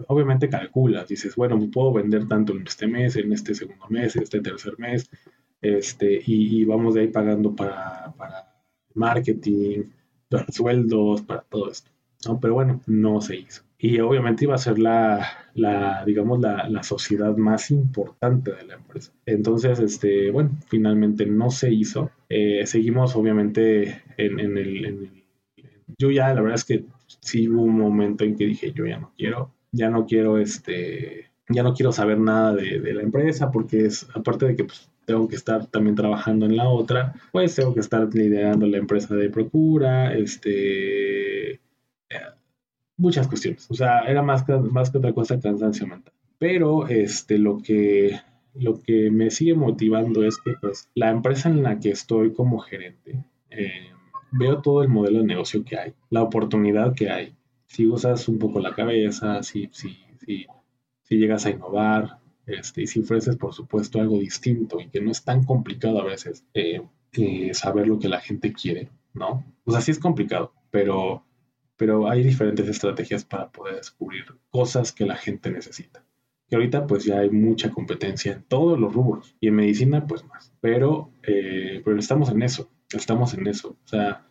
obviamente 0.07 0.49
calculas, 0.49 1.07
dices, 1.07 1.35
bueno, 1.35 1.59
puedo 1.71 1.93
vender 1.93 2.27
tanto 2.27 2.53
en 2.53 2.65
este 2.67 2.87
mes, 2.87 3.15
en 3.15 3.31
este 3.33 3.55
segundo 3.55 3.87
mes, 3.89 4.15
en 4.15 4.23
este 4.23 4.41
tercer 4.41 4.77
mes, 4.77 5.09
este, 5.61 6.21
y, 6.25 6.63
vamos 6.65 6.93
de 6.93 7.01
ahí 7.01 7.07
pagando 7.07 7.55
para, 7.55 8.13
para 8.17 8.53
marketing, 8.93 9.85
para 10.29 10.47
sueldos, 10.51 11.21
para 11.23 11.41
todo 11.41 11.71
esto. 11.71 11.91
¿no? 12.27 12.39
Pero 12.39 12.55
bueno, 12.55 12.81
no 12.87 13.21
se 13.21 13.37
hizo 13.37 13.65
y 13.77 13.99
obviamente 13.99 14.45
iba 14.45 14.55
a 14.55 14.59
ser 14.59 14.79
la, 14.79 15.27
la 15.53 16.03
digamos, 16.05 16.39
la, 16.39 16.67
la, 16.69 16.81
sociedad 16.81 17.35
más 17.35 17.71
importante 17.71 18.51
de 18.51 18.65
la 18.65 18.75
empresa. 18.75 19.11
Entonces, 19.25 19.79
este, 19.79 20.31
bueno, 20.31 20.51
finalmente 20.67 21.25
no 21.25 21.51
se 21.51 21.71
hizo. 21.71 22.09
Eh, 22.29 22.65
seguimos 22.65 23.15
obviamente 23.15 24.01
en, 24.17 24.39
en, 24.39 24.57
el, 24.57 24.85
en, 24.85 24.97
el, 25.03 25.23
Yo 25.99 26.09
ya, 26.09 26.33
la 26.33 26.41
verdad 26.41 26.55
es 26.55 26.65
que 26.65 26.85
sí 27.07 27.47
hubo 27.47 27.63
un 27.63 27.77
momento 27.77 28.23
en 28.23 28.35
que 28.35 28.45
dije, 28.45 28.71
yo 28.73 28.85
ya 28.85 28.99
no 28.99 29.11
quiero, 29.17 29.51
ya 29.71 29.89
no 29.89 30.05
quiero, 30.05 30.37
este, 30.37 31.31
ya 31.49 31.63
no 31.63 31.73
quiero 31.73 31.91
saber 31.91 32.19
nada 32.19 32.53
de, 32.53 32.79
de 32.79 32.93
la 32.93 33.03
empresa 33.03 33.51
porque 33.51 33.85
es, 33.85 34.07
aparte 34.13 34.45
de 34.45 34.55
que 34.55 34.63
pues, 34.65 34.89
tengo 35.05 35.27
que 35.27 35.35
estar 35.35 35.67
también 35.67 35.95
trabajando 35.95 36.45
en 36.45 36.57
la 36.57 36.67
otra, 36.67 37.13
pues 37.31 37.55
tengo 37.55 37.73
que 37.73 37.79
estar 37.79 38.07
liderando 38.13 38.65
la 38.65 38.77
empresa 38.77 39.15
de 39.15 39.29
Procura, 39.29 40.13
este 40.15 41.61
muchas 42.97 43.27
cuestiones. 43.27 43.69
O 43.69 43.73
sea, 43.73 44.01
era 44.01 44.21
más 44.21 44.43
que, 44.43 44.53
más 44.53 44.89
que 44.89 44.97
otra 44.97 45.13
cosa 45.13 45.39
cansancio 45.39 45.87
mental. 45.87 46.13
Pero 46.37 46.87
este, 46.87 47.37
lo, 47.37 47.57
que, 47.57 48.19
lo 48.53 48.79
que 48.81 49.09
me 49.11 49.29
sigue 49.29 49.53
motivando 49.53 50.23
es 50.23 50.37
que 50.37 50.53
pues, 50.59 50.89
la 50.95 51.09
empresa 51.11 51.49
en 51.49 51.63
la 51.63 51.79
que 51.79 51.89
estoy 51.89 52.33
como 52.33 52.59
gerente, 52.59 53.23
eh, 53.49 53.89
veo 54.37 54.61
todo 54.61 54.83
el 54.83 54.89
modelo 54.89 55.19
de 55.19 55.25
negocio 55.25 55.63
que 55.63 55.77
hay, 55.77 55.93
la 56.09 56.23
oportunidad 56.23 56.93
que 56.93 57.09
hay. 57.09 57.35
Si 57.67 57.87
usas 57.87 58.27
un 58.27 58.39
poco 58.39 58.59
la 58.59 58.73
cabeza, 58.73 59.41
si, 59.43 59.69
si, 59.71 59.97
si, 60.25 60.47
llegas 61.09 61.45
a 61.45 61.51
innovar, 61.51 62.19
este, 62.45 62.83
y 62.83 62.87
si 62.87 62.99
ofreces, 63.01 63.37
por 63.37 63.53
supuesto, 63.53 63.99
algo 63.99 64.19
distinto 64.19 64.79
y 64.79 64.87
que 64.87 65.01
no 65.01 65.11
es 65.11 65.23
tan 65.23 65.43
complicado 65.43 66.01
a 66.01 66.05
veces 66.05 66.45
eh, 66.53 66.81
saber 67.53 67.87
lo 67.87 67.99
que 67.99 68.09
la 68.09 68.19
gente 68.19 68.53
quiere, 68.53 68.89
¿no? 69.13 69.43
O 69.65 69.71
sea, 69.71 69.81
sí 69.81 69.91
es 69.91 69.99
complicado, 69.99 70.53
pero 70.69 71.25
pero 71.77 72.09
hay 72.09 72.23
diferentes 72.23 72.67
estrategias 72.67 73.25
para 73.25 73.49
poder 73.51 73.75
descubrir 73.75 74.25
cosas 74.49 74.91
que 74.91 75.05
la 75.05 75.15
gente 75.15 75.51
necesita. 75.51 76.05
Que 76.47 76.55
ahorita 76.55 76.85
pues 76.85 77.05
ya 77.05 77.19
hay 77.19 77.29
mucha 77.29 77.71
competencia 77.71 78.33
en 78.33 78.43
todos 78.43 78.79
los 78.79 78.93
rubros 78.93 79.35
y 79.39 79.47
en 79.47 79.55
medicina 79.55 80.05
pues 80.05 80.23
más, 80.25 80.53
pero, 80.61 81.11
eh, 81.23 81.81
pero 81.83 81.97
estamos 81.97 82.29
en 82.29 82.43
eso, 82.43 82.69
estamos 82.91 83.33
en 83.33 83.47
eso. 83.47 83.77
O 83.83 83.87
sea, 83.87 84.25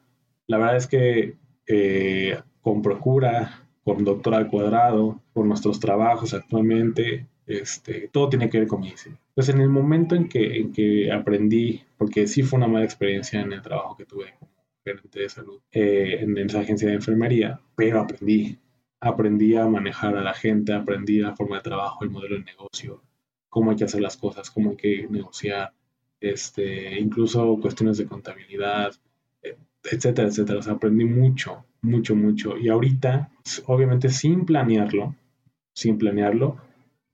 la 0.47 0.59
verdad 0.59 0.77
es 0.77 0.87
que 0.87 1.37
eh, 1.67 2.39
con 2.61 2.83
Procura, 2.83 3.67
con 3.85 4.05
Doctor 4.05 4.35
al 4.35 4.49
Cuadrado, 4.49 5.21
con 5.33 5.49
nuestros 5.49 5.81
trabajos 5.81 6.35
actualmente, 6.35 7.27
este, 7.47 8.09
todo 8.09 8.29
tiene 8.29 8.49
que 8.49 8.59
ver 8.59 8.69
con 8.69 8.81
medicina. 8.81 9.19
Entonces 9.29 9.55
en 9.55 9.61
el 9.61 9.69
momento 9.69 10.15
en 10.15 10.29
que, 10.29 10.57
en 10.57 10.73
que 10.73 11.13
aprendí, 11.13 11.83
porque 11.99 12.27
sí 12.27 12.43
fue 12.43 12.59
una 12.59 12.69
mala 12.69 12.85
experiencia 12.85 13.41
en 13.41 13.53
el 13.53 13.63
trabajo 13.63 13.97
que 13.97 14.07
tuve 14.07 14.35
eh, 15.73 16.19
en 16.21 16.37
esa 16.39 16.61
agencia 16.61 16.89
de 16.89 16.95
enfermería, 16.95 17.61
pero 17.75 18.01
aprendí, 18.01 18.59
aprendí 19.01 19.57
a 19.57 19.67
manejar 19.67 20.17
a 20.17 20.23
la 20.23 20.35
gente, 20.35 20.73
aprendí 20.73 21.21
la 21.21 21.35
forma 21.35 21.57
de 21.57 21.63
trabajo, 21.63 22.05
el 22.05 22.11
modelo 22.11 22.37
de 22.37 22.45
negocio, 22.45 23.03
cómo 23.49 23.71
hay 23.71 23.77
que 23.77 23.85
hacer 23.85 24.03
las 24.03 24.17
cosas, 24.17 24.51
cómo 24.51 24.71
hay 24.71 24.77
que 24.77 25.07
negociar, 25.09 25.73
este, 26.33 26.99
incluso 26.99 27.59
cuestiones 27.61 27.99
de 27.99 28.07
contabilidad, 28.07 28.93
eh, 29.43 29.57
etcétera, 29.83 30.29
etcétera. 30.29 30.59
O 30.59 30.63
sea, 30.63 30.75
aprendí 30.75 31.05
mucho, 31.05 31.65
mucho, 31.83 32.15
mucho. 32.15 32.57
Y 32.57 32.69
ahorita, 32.69 33.31
obviamente 33.67 34.09
sin 34.09 34.45
planearlo, 34.45 35.15
sin 35.73 35.99
planearlo, 35.99 36.59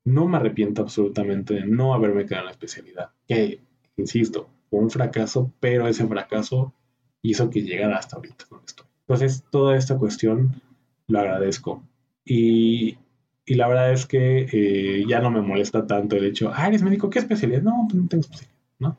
no 0.04 0.26
me 0.28 0.36
arrepiento 0.38 0.82
absolutamente 0.82 1.54
de 1.54 1.66
no 1.66 1.94
haberme 1.94 2.24
quedado 2.24 2.42
en 2.42 2.46
la 2.46 2.52
especialidad. 2.52 3.11
Que, 3.26 3.61
insisto, 3.96 4.48
fue 4.70 4.80
un 4.80 4.90
fracaso, 4.90 5.52
pero 5.61 5.88
ese 5.88 6.06
fracaso 6.06 6.72
hizo 7.22 7.50
que 7.50 7.62
llegara 7.62 7.98
hasta 7.98 8.16
ahorita 8.16 8.44
donde 8.50 8.66
estoy. 8.66 8.86
Entonces, 9.00 9.44
toda 9.50 9.76
esta 9.76 9.98
cuestión 9.98 10.62
lo 11.08 11.20
agradezco. 11.20 11.82
Y, 12.24 12.98
y 13.44 13.54
la 13.54 13.68
verdad 13.68 13.92
es 13.92 14.06
que 14.06 14.46
eh, 14.52 15.04
ya 15.08 15.20
no 15.20 15.30
me 15.30 15.40
molesta 15.40 15.86
tanto 15.86 16.16
el 16.16 16.24
hecho, 16.24 16.52
ah, 16.54 16.68
eres 16.68 16.82
médico, 16.82 17.11
¿qué 17.11 17.18
especialidad? 17.18 17.62
No, 17.62 17.86
pues 17.88 18.00
no 18.00 18.08
tengo 18.08 18.20
especialidad, 18.20 18.49
¿no? 18.81 18.99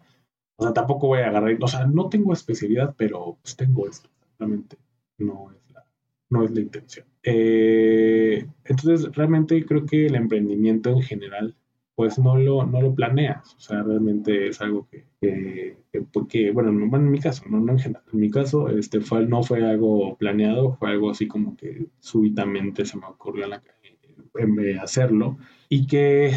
O 0.55 0.63
sea, 0.63 0.73
tampoco 0.73 1.07
voy 1.07 1.19
a 1.19 1.27
agarrar, 1.27 1.57
o 1.59 1.67
sea, 1.67 1.87
no 1.87 2.07
tengo 2.09 2.33
especialidad, 2.33 2.95
pero 2.97 3.37
pues 3.41 3.55
tengo 3.55 3.87
esto, 3.87 4.09
realmente 4.39 4.77
no 5.17 5.51
es 5.51 5.73
la, 5.73 5.85
no 6.29 6.43
es 6.43 6.51
la 6.51 6.61
intención. 6.61 7.05
Eh, 7.23 8.45
entonces, 8.65 9.13
realmente 9.15 9.65
creo 9.65 9.85
que 9.85 10.05
el 10.05 10.15
emprendimiento 10.15 10.89
en 10.91 11.01
general, 11.01 11.55
pues 11.95 12.17
no 12.19 12.37
lo, 12.37 12.65
no 12.65 12.81
lo 12.81 12.95
planeas, 12.95 13.55
o 13.55 13.59
sea, 13.59 13.83
realmente 13.83 14.47
es 14.47 14.61
algo 14.61 14.87
que, 14.89 15.05
que, 15.19 16.51
bueno, 16.51 16.69
en 16.69 17.11
mi 17.11 17.19
caso, 17.19 17.43
no, 17.49 17.57
en 17.71 17.79
general, 17.79 18.03
en 18.13 18.19
mi 18.19 18.29
caso, 18.29 18.69
este, 18.69 19.01
fue, 19.01 19.25
no 19.25 19.43
fue 19.43 19.63
algo 19.63 20.15
planeado, 20.17 20.75
fue 20.75 20.91
algo 20.91 21.11
así 21.11 21.27
como 21.27 21.55
que 21.55 21.87
súbitamente 21.99 22.85
se 22.85 22.97
me 22.97 23.05
ocurrió 23.05 23.45
en 23.45 23.49
la, 23.51 23.63
en 24.35 24.79
hacerlo 24.79 25.37
y 25.69 25.87
que 25.87 26.33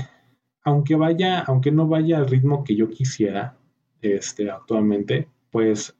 aunque 0.64 0.96
vaya, 0.96 1.40
aunque 1.40 1.70
no 1.70 1.86
vaya 1.86 2.18
al 2.18 2.28
ritmo 2.28 2.64
que 2.64 2.74
yo 2.74 2.88
quisiera, 2.88 3.56
este, 4.00 4.50
actualmente, 4.50 5.28
pues 5.50 5.94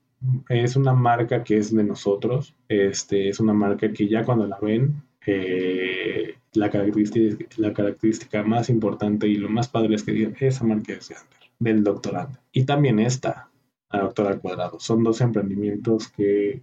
es 0.49 0.77
una 0.77 0.95
marca 0.95 1.45
que 1.45 1.59
es 1.59 1.75
de 1.75 1.85
nosotros, 1.85 2.55
este, 2.69 3.29
es 3.29 3.41
una 3.41 3.53
marca 3.53 3.93
que 3.93 4.09
ya 4.09 4.25
cuando 4.25 4.47
la 4.47 4.59
ven, 4.61 5.03
eh, 5.27 6.35
la, 6.55 6.71
característica, 6.71 7.45
la 7.59 7.73
característica 7.73 8.43
más 8.43 8.71
importante 8.71 9.29
y 9.29 9.37
lo 9.37 9.49
más 9.49 9.69
padre 9.69 9.95
es 9.95 10.03
que 10.03 10.13
digan, 10.13 10.37
esa 10.41 10.65
marca 10.65 10.95
es 10.95 11.09
de 11.09 11.17
del 11.59 11.85
doctorante. 11.85 12.41
Y 12.53 12.65
también 12.65 12.99
esta, 12.99 13.51
la 13.91 14.01
doctora 14.01 14.31
al 14.31 14.41
cuadrado. 14.41 14.81
Son 14.81 15.05
dos 15.05 15.21
emprendimientos 15.21 16.09
que, 16.09 16.63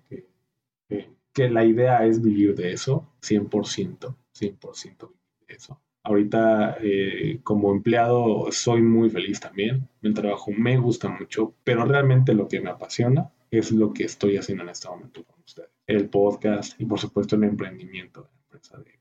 que, 0.90 1.10
que, 1.34 1.50
la 1.50 1.64
idea 1.64 2.06
es 2.06 2.22
vivir 2.22 2.56
de 2.56 2.74
eso, 2.74 3.08
100%, 3.22 3.50
100% 3.50 4.16
vivir 4.34 5.48
de 5.48 5.56
eso. 5.56 5.80
Ahorita 6.04 6.78
eh, 6.82 7.40
como 7.44 7.72
empleado 7.72 8.52
soy 8.52 8.82
muy 8.82 9.10
feliz 9.10 9.40
también, 9.40 9.88
el 10.02 10.14
trabajo 10.14 10.52
me 10.52 10.78
gusta 10.78 11.10
mucho, 11.10 11.54
pero 11.64 11.86
realmente 11.86 12.34
lo 12.34 12.48
que 12.48 12.60
me 12.60 12.72
apasiona 12.72 13.32
es 13.52 13.72
lo 13.72 13.94
que 13.94 14.06
estoy 14.06 14.38
haciendo 14.38 14.64
en 14.64 14.70
este 14.70 14.90
momento 14.90 15.24
con 15.24 15.40
ustedes. 15.46 15.70
El 15.86 16.10
podcast 16.10 16.80
y 16.80 16.86
por 16.86 17.00
supuesto 17.00 17.36
el 17.36 17.44
emprendimiento 17.44 18.22
de 18.22 18.28
la 18.28 18.42
empresa 18.44 18.78
de 18.78 18.92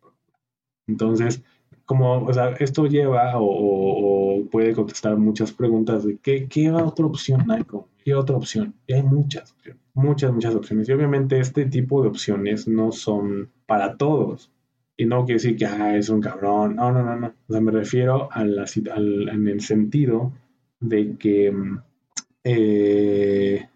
Entonces, 0.89 1.43
como, 1.87 2.25
o 2.25 2.33
sea, 2.33 2.51
esto 2.61 2.87
lleva 2.87 3.33
o, 3.37 4.45
puede 4.51 4.75
contestar 4.75 5.17
muchas 5.17 5.53
preguntas 5.53 6.05
de 6.05 6.19
qué, 6.19 6.49
qué 6.49 6.71
otra 6.71 7.07
opción 7.07 7.51
hay, 7.51 7.65
qué 8.05 8.15
otra 8.15 8.37
opción. 8.37 8.75
Y 8.87 8.93
hay 8.93 9.03
muchas 9.03 9.53
opciones, 9.53 9.83
muchas, 9.95 10.33
muchas 10.33 10.55
opciones. 10.55 10.89
Y 10.89 10.93
obviamente 10.93 11.41
este 11.41 11.67
tipo 11.67 12.03
de 12.03 12.09
opciones 12.09 12.69
no 12.69 12.93
son 12.93 13.51
para 13.67 13.97
todos. 13.97 14.51
Y 15.01 15.07
no 15.07 15.25
quiere 15.25 15.41
decir 15.41 15.57
que 15.57 15.65
ah, 15.65 15.97
es 15.97 16.11
un 16.11 16.21
cabrón. 16.21 16.77
No, 16.77 16.93
no, 16.93 17.03
no, 17.03 17.17
no. 17.17 17.29
O 17.49 17.53
sea, 17.53 17.63
me 17.63 17.71
refiero 17.71 18.31
a 18.31 18.45
la, 18.45 18.67
al, 18.95 19.29
en 19.31 19.49
el 19.49 19.63
sentido 19.63 20.35
de 20.79 21.17
que 21.17 21.55
eh, 22.45 23.67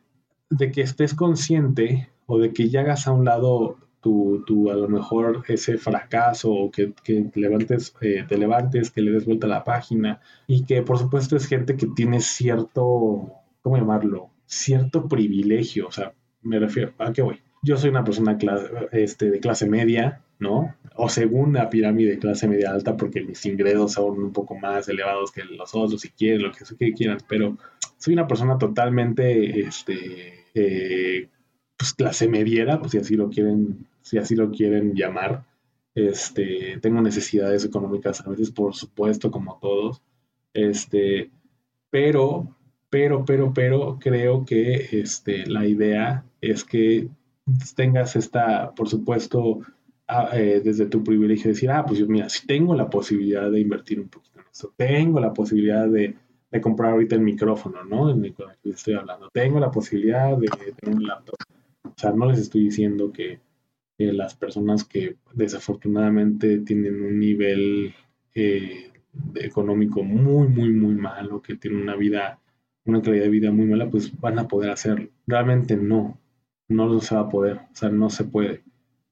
de 0.50 0.70
que 0.70 0.82
estés 0.82 1.14
consciente 1.14 2.10
o 2.26 2.38
de 2.38 2.52
que 2.52 2.68
ya 2.68 2.80
hagas 2.80 3.06
a 3.06 3.12
un 3.12 3.24
lado 3.24 3.78
tu, 4.02 4.44
tu 4.46 4.70
a 4.70 4.74
lo 4.74 4.86
mejor 4.86 5.44
ese 5.48 5.78
fracaso 5.78 6.52
o 6.52 6.70
que, 6.70 6.92
que 7.02 7.22
te, 7.22 7.40
levantes, 7.40 7.94
eh, 8.02 8.26
te 8.28 8.36
levantes, 8.36 8.90
que 8.90 9.00
le 9.00 9.12
des 9.12 9.24
vuelta 9.24 9.46
a 9.46 9.50
la 9.50 9.64
página 9.64 10.20
y 10.46 10.66
que 10.66 10.82
por 10.82 10.98
supuesto 10.98 11.38
es 11.38 11.46
gente 11.46 11.74
que 11.78 11.86
tiene 11.86 12.20
cierto, 12.20 13.32
¿cómo 13.62 13.78
llamarlo? 13.78 14.28
Cierto 14.44 15.08
privilegio, 15.08 15.86
o 15.86 15.90
sea, 15.90 16.12
me 16.42 16.58
refiero, 16.58 16.92
¿a 16.98 17.14
qué 17.14 17.22
voy? 17.22 17.40
Yo 17.62 17.78
soy 17.78 17.88
una 17.88 18.04
persona 18.04 18.36
este, 18.92 19.30
de 19.30 19.40
clase 19.40 19.66
media, 19.66 20.20
¿no? 20.38 20.74
O 20.96 21.08
según 21.08 21.52
la 21.54 21.70
pirámide 21.70 22.12
de 22.12 22.18
clase 22.18 22.48
media 22.48 22.70
alta, 22.70 22.96
porque 22.96 23.22
mis 23.22 23.44
ingresos 23.46 23.92
son 23.92 24.22
un 24.22 24.32
poco 24.32 24.54
más 24.54 24.88
elevados 24.88 25.32
que 25.32 25.44
los 25.44 25.74
otros, 25.74 26.00
si 26.00 26.10
quieren, 26.10 26.42
lo 26.42 26.52
que, 26.52 26.92
quieran, 26.92 27.18
pero 27.28 27.56
soy 27.98 28.14
una 28.14 28.26
persona 28.26 28.58
totalmente, 28.58 29.60
este, 29.60 30.44
eh, 30.54 31.28
pues 31.76 31.94
clase 31.94 32.28
mediera, 32.28 32.78
pues 32.78 32.92
si 32.92 32.98
así 32.98 33.16
lo 33.16 33.30
quieren, 33.30 33.86
si 34.02 34.18
así 34.18 34.34
lo 34.34 34.50
quieren 34.50 34.94
llamar. 34.94 35.44
Este, 35.94 36.78
tengo 36.80 37.00
necesidades 37.00 37.64
económicas 37.64 38.20
a 38.20 38.30
veces, 38.30 38.50
por 38.50 38.74
supuesto, 38.74 39.30
como 39.30 39.58
todos. 39.60 40.02
Este, 40.52 41.30
pero, 41.90 42.48
pero, 42.90 43.24
pero, 43.24 43.52
pero, 43.52 43.98
creo 44.00 44.44
que 44.44 44.88
este, 44.92 45.46
la 45.46 45.66
idea 45.66 46.24
es 46.40 46.64
que 46.64 47.08
tengas 47.76 48.16
esta, 48.16 48.72
por 48.74 48.88
supuesto, 48.88 49.60
eh, 50.32 50.60
desde 50.64 50.86
tu 50.86 51.02
privilegio 51.02 51.50
decir, 51.50 51.70
ah, 51.70 51.84
pues 51.84 51.98
yo, 51.98 52.06
mira, 52.06 52.28
si 52.28 52.46
tengo 52.46 52.74
la 52.74 52.90
posibilidad 52.90 53.50
de 53.50 53.60
invertir 53.60 54.00
un 54.00 54.08
poquito 54.08 54.40
en 54.40 54.46
esto, 54.50 54.72
tengo 54.76 55.20
la 55.20 55.32
posibilidad 55.32 55.88
de 55.88 56.16
de 56.54 56.60
comprar 56.60 56.92
ahorita 56.92 57.16
el 57.16 57.20
micrófono, 57.20 57.82
¿no? 57.82 58.10
En 58.10 58.24
el 58.24 58.32
que 58.32 58.70
estoy 58.70 58.94
hablando. 58.94 59.28
Tengo 59.32 59.58
la 59.58 59.72
posibilidad 59.72 60.38
de 60.38 60.46
tener 60.46 60.96
un 60.96 61.02
laptop. 61.02 61.34
O 61.82 61.94
sea, 61.96 62.12
no 62.12 62.26
les 62.26 62.38
estoy 62.38 62.66
diciendo 62.66 63.12
que, 63.12 63.40
las 63.98 64.34
personas 64.36 64.84
que 64.84 65.16
desafortunadamente 65.32 66.58
tienen 66.58 67.00
un 67.02 67.18
nivel 67.18 67.94
eh, 68.34 68.92
económico 69.34 70.04
muy, 70.04 70.46
muy, 70.46 70.70
muy 70.70 70.94
malo, 70.94 71.42
que 71.42 71.56
tienen 71.56 71.82
una 71.82 71.96
vida, 71.96 72.40
una 72.84 73.02
calidad 73.02 73.24
de 73.24 73.30
vida 73.30 73.50
muy 73.50 73.66
mala, 73.66 73.90
pues 73.90 74.12
van 74.20 74.38
a 74.38 74.46
poder 74.46 74.70
hacerlo. 74.70 75.08
Realmente 75.26 75.76
no, 75.76 76.20
no 76.68 77.00
se 77.00 77.16
va 77.16 77.22
a 77.22 77.28
poder, 77.28 77.56
o 77.56 77.74
sea, 77.74 77.88
no 77.88 78.10
se 78.10 78.24
puede. 78.24 78.62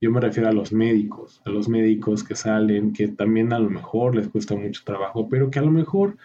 Yo 0.02 0.10
me 0.10 0.20
refiero 0.20 0.48
a 0.48 0.52
los 0.52 0.72
médicos, 0.72 1.40
a 1.44 1.50
los 1.50 1.68
médicos 1.68 2.24
que 2.24 2.34
salen, 2.34 2.92
que 2.92 3.06
también 3.06 3.52
a 3.52 3.60
lo 3.60 3.70
mejor 3.70 4.16
les 4.16 4.26
cuesta 4.26 4.56
mucho 4.56 4.82
trabajo, 4.84 5.28
pero 5.28 5.48
que 5.48 5.60
a 5.60 5.62
lo 5.62 5.70
mejor 5.70 6.16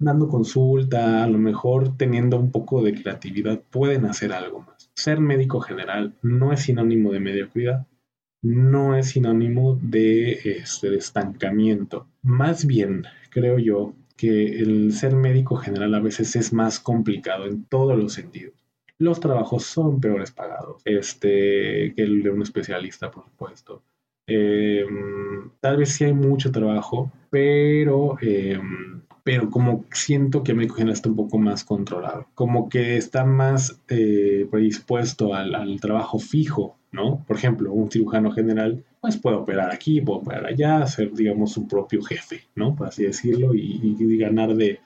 dando 0.00 0.26
consulta, 0.28 1.22
a 1.22 1.28
lo 1.28 1.38
mejor 1.38 1.96
teniendo 1.96 2.36
un 2.40 2.50
poco 2.50 2.82
de 2.82 2.92
creatividad, 2.92 3.62
pueden 3.70 4.04
hacer 4.06 4.32
algo 4.32 4.62
más. 4.62 4.90
Ser 4.94 5.20
médico 5.20 5.60
general 5.60 6.16
no 6.22 6.52
es 6.52 6.62
sinónimo 6.62 7.12
de 7.12 7.20
mediocridad, 7.20 7.86
no 8.42 8.96
es 8.96 9.10
sinónimo 9.10 9.78
de, 9.80 10.32
este, 10.32 10.92
estancamiento. 10.96 12.08
Más 12.22 12.66
bien, 12.66 13.04
creo 13.30 13.60
yo 13.60 13.94
que 14.16 14.58
el 14.58 14.92
ser 14.92 15.14
médico 15.14 15.54
general 15.54 15.94
a 15.94 16.00
veces 16.00 16.34
es 16.34 16.52
más 16.52 16.80
complicado 16.80 17.46
en 17.46 17.64
todos 17.66 17.96
los 17.96 18.12
sentidos. 18.12 18.59
Los 19.00 19.18
trabajos 19.18 19.64
son 19.64 20.00
peores 20.00 20.30
pagados 20.30 20.80
este, 20.84 21.92
que 21.96 22.02
el 22.02 22.22
de 22.22 22.30
un 22.30 22.42
especialista, 22.42 23.10
por 23.10 23.24
supuesto. 23.24 23.82
Em, 24.28 25.50
tal 25.60 25.78
vez 25.78 25.90
sí 25.90 26.04
hay 26.04 26.12
mucho 26.12 26.52
trabajo, 26.52 27.10
pero 27.30 28.16
em, 28.20 29.02
pero 29.22 29.50
como 29.50 29.84
siento 29.92 30.42
que 30.42 30.54
general 30.54 30.90
está 30.90 31.08
un 31.08 31.16
poco 31.16 31.38
más 31.38 31.64
controlado, 31.64 32.26
como 32.34 32.68
que 32.68 32.96
está 32.96 33.24
más 33.24 33.80
eh, 33.88 34.46
predispuesto 34.50 35.34
al, 35.34 35.78
trabajo 35.80 36.18
fijo, 36.18 36.76
¿no? 36.92 37.24
Por 37.26 37.36
ejemplo, 37.36 37.72
un 37.72 37.90
cirujano 37.90 38.30
general, 38.32 38.84
pues 39.00 39.16
puede 39.16 39.36
operar 39.36 39.70
aquí, 39.70 40.00
puede 40.00 40.20
operar 40.20 40.46
allá, 40.46 40.86
ser, 40.86 41.12
digamos, 41.12 41.52
su 41.52 41.68
propio 41.68 42.02
jefe, 42.02 42.42
¿no? 42.54 42.74
Por 42.74 42.88
así 42.88 43.04
decirlo, 43.04 43.54
y, 43.54 44.18
ganar 44.18 44.54
de, 44.54 44.80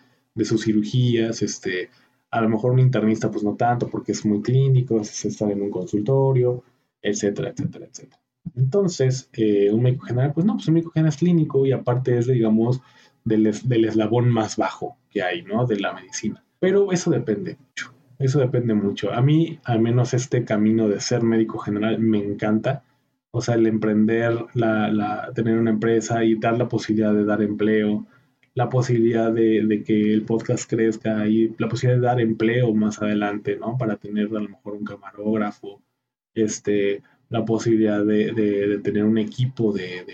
sus 0.45 0.65
cirugías, 0.65 1.43
este, 1.43 1.91
a 2.35 2.41
lo 2.41 2.49
mejor 2.49 2.73
un 2.73 2.81
internista, 2.81 3.31
pues 3.31 3.45
no 3.45 3.55
tanto, 3.55 3.89
porque 3.89 4.11
es 4.11 4.27
muy 4.27 4.43
clínico, 4.43 5.01
es 5.01 5.25
estar 5.25 5.49
en 5.53 5.63
un 5.63 5.71
consultorio, 5.71 6.65
etcétera, 7.01 7.51
etcétera, 7.51 7.87
etcétera. 7.87 8.21
Entonces, 8.57 9.31
eh, 9.35 9.71
un 9.71 9.83
médico 9.83 10.07
general, 10.07 10.33
pues 10.35 10.45
no, 10.45 10.55
pues 10.55 10.67
un 10.67 10.75
médico 10.75 10.91
general 10.91 11.11
es 11.11 11.19
clínico 11.19 11.65
y 11.65 11.71
aparte 11.71 12.19
es, 12.19 12.27
digamos, 12.27 12.81
del, 13.25 13.47
eslabón 13.47 14.31
más 14.31 14.57
bajo 14.57 14.97
que 15.11 15.23
hay, 15.23 15.43
¿no? 15.43 15.65
De 15.65 15.79
la 15.79 15.93
medicina. 15.93 16.43
Pero 16.59 16.91
eso 16.91 17.13
depende 17.13 17.57
mucho, 17.57 17.95
eso 18.19 18.41
depende 18.41 18.75
mucho. 18.75 19.13
A 19.13 19.23
mí, 19.23 19.61
al 19.63 19.81
menos 19.81 20.13
este 20.13 20.45
camino 20.45 20.89
de 20.89 21.01
ser 21.01 21.23
médico 21.23 21.59
general 21.59 22.01
me 22.01 22.19
encanta. 22.19 22.83
O 23.31 23.41
sea, 23.43 23.55
el 23.55 23.67
emprender, 23.69 24.45
la, 24.55 25.31
tener 25.37 25.57
una 25.57 25.71
empresa 25.71 26.25
y 26.25 26.35
dar 26.35 26.59
la 26.59 26.69
posibilidad 26.69 27.15
de 27.15 27.25
dar 27.25 27.43
empleo, 27.43 28.07
la 28.55 28.69
posibilidad 28.69 29.33
de, 29.33 29.83
que 29.85 30.13
el 30.13 30.23
podcast 30.23 30.69
crezca 30.69 31.27
y 31.27 31.55
la 31.59 31.69
posibilidad 31.69 32.01
de 32.01 32.07
dar 32.07 32.21
empleo 32.21 32.73
más 32.75 33.03
adelante, 33.03 33.57
¿no? 33.57 33.77
Para 33.77 33.97
tener 33.97 34.27
a 34.29 34.41
lo 34.41 34.49
mejor 34.49 34.75
un 34.75 34.85
camarógrafo, 34.85 35.83
este, 36.35 37.03
la 37.31 37.45
posibilidad 37.45 38.05
de, 38.05 38.81
tener 38.83 39.05
un 39.05 39.19
equipo 39.19 39.73
de, 39.73 40.05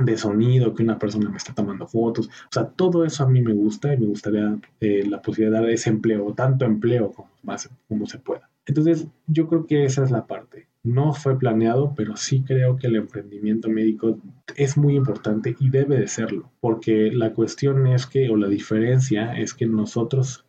de 0.00 0.16
sonido, 0.16 0.74
que 0.74 0.82
una 0.82 0.98
persona 0.98 1.30
me 1.30 1.36
está 1.36 1.54
tomando 1.54 1.86
fotos. 1.86 2.28
O 2.28 2.52
sea, 2.52 2.64
todo 2.68 3.04
eso 3.04 3.24
a 3.24 3.28
mí 3.28 3.42
me 3.42 3.52
gusta 3.52 3.92
y 3.92 3.98
me 3.98 4.06
gustaría 4.06 4.58
eh, 4.80 5.04
la 5.06 5.20
posibilidad 5.20 5.58
de 5.58 5.66
dar 5.66 5.74
ese 5.74 5.90
empleo, 5.90 6.32
tanto 6.34 6.64
empleo 6.64 7.12
como, 7.12 7.30
más, 7.42 7.68
como 7.88 8.06
se 8.06 8.18
pueda. 8.18 8.48
Entonces, 8.66 9.06
yo 9.26 9.48
creo 9.48 9.66
que 9.66 9.84
esa 9.84 10.04
es 10.04 10.10
la 10.10 10.26
parte. 10.26 10.68
No 10.84 11.12
fue 11.12 11.38
planeado, 11.38 11.94
pero 11.94 12.16
sí 12.16 12.42
creo 12.46 12.76
que 12.76 12.88
el 12.88 12.96
emprendimiento 12.96 13.68
médico 13.68 14.18
es 14.56 14.76
muy 14.76 14.96
importante 14.96 15.56
y 15.60 15.70
debe 15.70 15.98
de 15.98 16.08
serlo, 16.08 16.50
porque 16.60 17.10
la 17.12 17.32
cuestión 17.32 17.86
es 17.86 18.06
que, 18.06 18.28
o 18.30 18.36
la 18.36 18.48
diferencia 18.48 19.36
es 19.38 19.54
que 19.54 19.66
nosotros, 19.66 20.44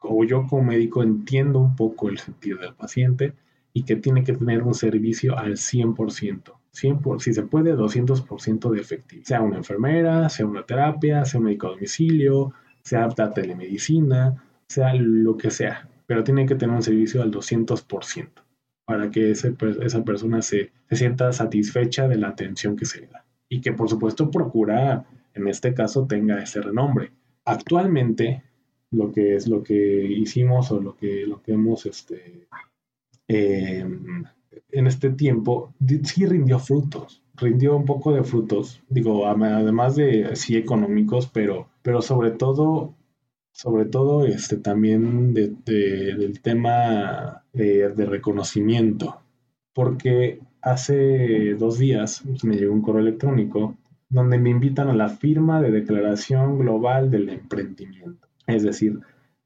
o 0.00 0.24
yo 0.24 0.46
como 0.46 0.64
médico, 0.64 1.02
entiendo 1.02 1.58
un 1.58 1.74
poco 1.74 2.08
el 2.08 2.18
sentido 2.18 2.58
del 2.58 2.74
paciente 2.74 3.32
y 3.72 3.84
que 3.84 3.96
tiene 3.96 4.24
que 4.24 4.34
tener 4.34 4.62
un 4.62 4.74
servicio 4.74 5.38
al 5.38 5.56
100% 5.56 6.58
si 7.18 7.34
se 7.34 7.42
puede, 7.42 7.74
200% 7.74 8.70
de 8.70 8.80
efectivo. 8.80 9.22
Sea 9.24 9.42
una 9.42 9.56
enfermera, 9.56 10.28
sea 10.28 10.46
una 10.46 10.64
terapia, 10.64 11.24
sea 11.24 11.40
un 11.40 11.46
médico 11.46 11.68
a 11.68 11.70
domicilio, 11.70 12.52
sea 12.82 13.04
apta 13.04 13.32
telemedicina, 13.32 14.42
sea 14.68 14.94
lo 14.94 15.36
que 15.36 15.50
sea. 15.50 15.88
Pero 16.06 16.22
tiene 16.24 16.46
que 16.46 16.54
tener 16.54 16.74
un 16.74 16.82
servicio 16.82 17.22
al 17.22 17.30
200%. 17.30 18.28
Para 18.88 19.10
que 19.10 19.32
esa 19.32 20.02
persona 20.02 20.40
se, 20.40 20.70
se 20.88 20.96
sienta 20.96 21.30
satisfecha 21.34 22.08
de 22.08 22.16
la 22.16 22.28
atención 22.28 22.74
que 22.74 22.86
se 22.86 23.02
le 23.02 23.08
da 23.08 23.22
y 23.50 23.60
que 23.60 23.72
por 23.72 23.90
supuesto 23.90 24.30
procura, 24.30 25.04
en 25.34 25.46
este 25.46 25.74
caso, 25.74 26.06
tenga 26.06 26.42
ese 26.42 26.62
renombre. 26.62 27.12
Actualmente, 27.44 28.42
lo 28.90 29.12
que 29.12 29.36
es 29.36 29.46
lo 29.46 29.62
que 29.62 30.06
hicimos 30.06 30.72
o 30.72 30.80
lo 30.80 30.96
que, 30.96 31.26
lo 31.26 31.42
que 31.42 31.52
hemos 31.52 31.84
este, 31.84 32.48
em, 33.28 34.24
en 34.70 34.86
este 34.86 35.10
tiempo, 35.10 35.74
sí 36.04 36.24
rindió 36.24 36.58
frutos, 36.58 37.22
rindió 37.34 37.76
un 37.76 37.84
poco 37.84 38.14
de 38.14 38.24
frutos, 38.24 38.80
digo, 38.88 39.26
además 39.26 39.96
de 39.96 40.34
sí 40.34 40.56
económicos, 40.56 41.28
pero, 41.28 41.68
pero 41.82 42.00
sobre 42.00 42.30
todo, 42.30 42.94
sobre 43.58 43.86
todo 43.86 44.24
este, 44.24 44.56
también 44.56 45.34
de, 45.34 45.48
del 45.66 46.40
tema 46.40 47.42
de, 47.52 47.88
de 47.88 48.06
reconocimiento, 48.06 49.20
porque 49.74 50.38
hace 50.62 51.54
dos 51.54 51.76
días 51.76 52.22
me 52.44 52.56
llegó 52.56 52.72
un 52.72 52.82
correo 52.82 53.02
electrónico 53.02 53.76
donde 54.08 54.38
me 54.38 54.50
invitan 54.50 54.88
a 54.88 54.94
la 54.94 55.08
firma 55.08 55.60
de 55.60 55.72
declaración 55.72 56.60
global 56.60 57.10
del 57.10 57.30
emprendimiento. 57.30 58.28
Es 58.46 58.62
decir, 58.62 59.00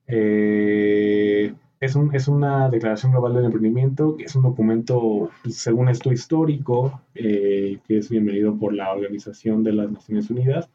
eh, 0.07 1.55
es, 1.81 1.97
un, 1.97 2.15
es, 2.15 2.29
una 2.29 2.69
declaración 2.69 3.13
global 3.13 3.33
del 3.33 3.47
emprendimiento, 3.47 4.19
que 4.19 4.25
es 4.25 4.37
un 4.37 4.43
documento, 4.43 5.31
según 5.49 5.89
esto, 5.89 6.13
histórico, 6.13 7.01
eh, 7.15 7.79
que 7.89 7.97
es 7.97 8.11
bienvenido 8.11 8.59
por 8.59 8.75
la 8.75 8.93
Organización 8.93 9.65
de 9.65 9.73
las 9.73 9.91
Naciones 9.91 10.29
Unidas 10.29 10.69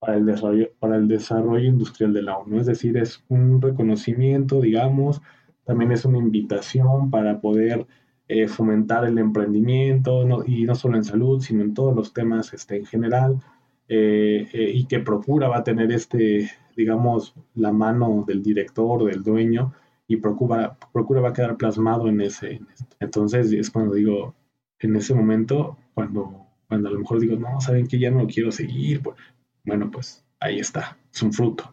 para 0.00 0.16
el, 0.16 0.26
desarrollo, 0.26 0.70
para 0.80 0.96
el 0.96 1.06
desarrollo 1.06 1.68
industrial 1.68 2.12
de 2.12 2.22
la 2.22 2.38
ONU. 2.38 2.58
Es 2.58 2.66
decir, 2.66 2.96
es 2.96 3.22
un 3.28 3.60
reconocimiento, 3.60 4.60
digamos, 4.60 5.22
también 5.64 5.92
es 5.92 6.04
una 6.04 6.18
invitación 6.18 7.10
para 7.10 7.40
poder 7.40 7.86
eh, 8.28 8.48
fomentar 8.48 9.04
el 9.04 9.18
emprendimiento, 9.18 10.24
y 10.46 10.64
no 10.64 10.74
solo 10.74 10.96
en 10.96 11.04
salud, 11.04 11.40
sino 11.40 11.62
en 11.62 11.74
todos 11.74 11.94
los 11.94 12.12
temas 12.12 12.52
este, 12.54 12.76
en 12.76 12.86
general, 12.86 13.40
eh, 13.88 14.48
eh, 14.52 14.70
y 14.74 14.86
que 14.86 15.00
procura 15.00 15.48
va 15.48 15.58
a 15.58 15.64
tener 15.64 15.92
este, 15.92 16.50
digamos, 16.76 17.34
la 17.54 17.72
mano 17.72 18.24
del 18.26 18.42
director, 18.42 19.04
del 19.04 19.22
dueño, 19.22 19.74
y 20.08 20.16
procura, 20.16 20.76
procura 20.92 21.20
va 21.20 21.28
a 21.30 21.32
quedar 21.32 21.56
plasmado 21.56 22.08
en 22.08 22.20
ese. 22.20 22.60
Entonces 23.00 23.52
es 23.52 23.70
cuando 23.70 23.94
digo, 23.94 24.34
en 24.80 24.96
ese 24.96 25.14
momento, 25.14 25.76
cuando, 25.94 26.46
cuando 26.68 26.88
a 26.88 26.92
lo 26.92 27.00
mejor 27.00 27.20
digo, 27.20 27.36
no, 27.36 27.60
saben 27.60 27.86
que 27.86 27.98
ya 27.98 28.10
no 28.10 28.22
lo 28.22 28.26
quiero 28.26 28.50
seguir, 28.50 29.02
bueno, 29.70 29.88
pues 29.88 30.24
ahí 30.40 30.58
está, 30.58 30.98
es 31.14 31.22
un 31.22 31.32
fruto. 31.32 31.72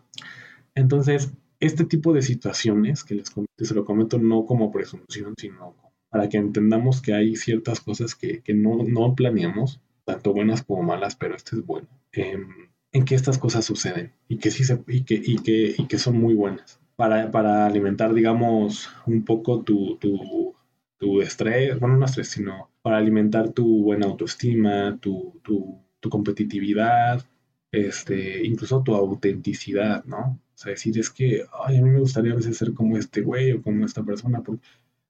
Entonces, 0.75 1.33
este 1.59 1.83
tipo 1.83 2.13
de 2.13 2.21
situaciones 2.21 3.03
que 3.03 3.15
les 3.15 3.33
se 3.57 3.73
lo 3.73 3.85
comento 3.85 4.19
no 4.19 4.45
como 4.45 4.71
presunción, 4.71 5.33
sino 5.35 5.75
para 6.09 6.29
que 6.29 6.37
entendamos 6.37 7.01
que 7.01 7.15
hay 7.15 7.35
ciertas 7.35 7.79
cosas 7.79 8.13
que, 8.13 8.43
no, 8.53 8.83
no, 8.83 9.15
planeamos, 9.15 9.81
tanto 10.05 10.31
buenas 10.31 10.61
como 10.61 10.83
malas, 10.83 11.15
pero 11.15 11.35
este 11.35 11.55
es 11.55 11.65
bueno, 11.65 11.87
em, 12.11 12.69
en 12.91 13.03
que 13.03 13.15
estas 13.15 13.39
cosas 13.39 13.65
suceden 13.65 14.13
y 14.27 14.37
que 14.37 14.51
sí 14.51 14.63
se, 14.63 14.79
y 14.87 15.01
que, 15.01 15.15
y 15.15 15.37
que, 15.37 15.73
y 15.75 15.87
que 15.87 15.97
son 15.97 16.19
muy 16.19 16.35
buenas. 16.35 16.79
Para, 16.95 17.31
para 17.31 17.65
alimentar, 17.65 18.13
digamos, 18.13 18.91
un 19.07 19.25
poco 19.25 19.63
tu, 19.63 19.97
tu, 19.97 20.53
tu, 20.99 21.21
estrés, 21.21 21.79
bueno, 21.79 21.97
no 21.97 22.05
estrés, 22.05 22.27
sino 22.29 22.69
para 22.83 22.97
alimentar 22.97 23.49
tu 23.53 23.81
buena 23.81 24.05
autoestima, 24.05 24.99
tu, 25.01 25.41
tu 25.43 26.09
competitividad, 26.11 27.25
este, 27.71 28.45
incluso 28.45 28.83
tu 28.83 28.95
autenticidad, 28.95 30.03
¿no? 30.05 30.39
O 30.55 30.57
sea, 30.57 30.71
decir 30.71 30.97
es 30.99 31.09
que, 31.09 31.43
ay, 31.65 31.77
a 31.77 31.81
mí 31.81 31.89
me 31.89 31.99
gustaría 31.99 32.33
a 32.33 32.35
veces 32.35 32.57
ser 32.57 32.73
como 32.73 32.97
este 32.97 33.21
güey 33.21 33.51
o 33.53 33.61
como 33.61 33.85
esta 33.85 34.03
persona, 34.03 34.41
porque 34.41 34.65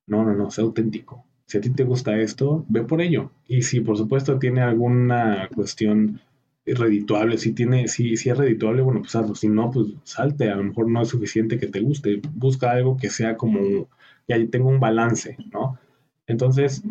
no, 0.08 0.24
no, 0.26 0.34
no, 0.34 0.52
sé 0.52 0.62
auténtico. 0.62 1.26
Si 1.46 1.58
a 1.58 1.62
ti 1.62 1.70
te 1.70 1.84
gusta 1.84 2.20
esto, 2.20 2.66
ve 2.70 2.84
por 2.84 3.02
ello. 3.02 3.32
Y 3.48 3.62
si 3.62 3.80
por 3.82 3.98
supuesto 3.98 4.40
tiene 4.40 4.62
alguna 4.62 5.50
cuestión 5.56 6.20
redituable, 6.66 7.38
si 7.38 7.54
tiene, 7.54 7.88
si, 7.88 8.18
si 8.18 8.30
es 8.30 8.38
redituable, 8.38 8.82
bueno, 8.82 9.02
pues 9.02 9.16
hazlo. 9.16 9.36
Si 9.36 9.48
no, 9.48 9.72
pues 9.72 9.88
salte. 10.04 10.50
A 10.50 10.56
lo 10.58 10.66
mejor 10.66 10.90
no 10.90 11.02
es 11.02 11.10
suficiente 11.10 11.58
que 11.58 11.68
te 11.68 11.80
guste. 11.80 12.22
Busca 12.34 12.72
algo 12.72 12.98
que 12.98 13.10
sea 13.10 13.38
como 13.38 13.88
que 14.28 14.34
ahí 14.34 14.48
tenga 14.48 14.68
un 14.68 14.80
balance, 14.80 15.38
¿no? 15.54 15.80
Entonces, 16.28 16.84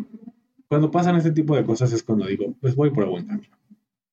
cuando 0.67 0.91
pasan 0.91 1.15
este 1.15 1.31
tipo 1.31 1.55
de 1.55 1.65
cosas 1.65 1.93
es 1.93 2.03
cuando 2.03 2.25
digo, 2.25 2.55
pues 2.59 2.75
voy 2.75 2.89
por 2.89 3.03
el 3.03 3.11
buen 3.11 3.27
camino. 3.27 3.56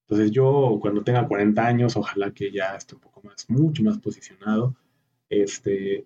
Entonces 0.08 0.30
yo 0.30 0.78
cuando 0.80 1.02
tenga 1.02 1.26
40 1.26 1.66
años, 1.66 1.96
ojalá 1.96 2.32
que 2.32 2.50
ya 2.50 2.76
esté 2.76 2.94
un 2.94 3.00
poco 3.00 3.22
más, 3.22 3.48
mucho 3.48 3.82
más 3.82 3.98
posicionado, 3.98 4.76
este, 5.30 6.04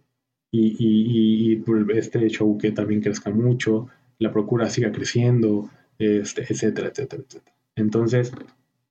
y, 0.51 0.77
y, 0.79 1.65
este 1.97 2.29
show 2.29 2.57
que 2.59 2.71
también 2.73 3.01
crezca 3.03 3.31
mucho, 3.31 3.89
la 4.19 4.33
procura 4.33 4.71
siga 4.71 4.93
creciendo, 4.93 5.71
este, 5.99 6.43
etcétera, 6.43 6.89
etcétera, 6.89 7.23
etcétera. 7.27 7.57
Entonces, 7.77 8.33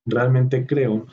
realmente 0.06 0.66
creo 0.66 1.08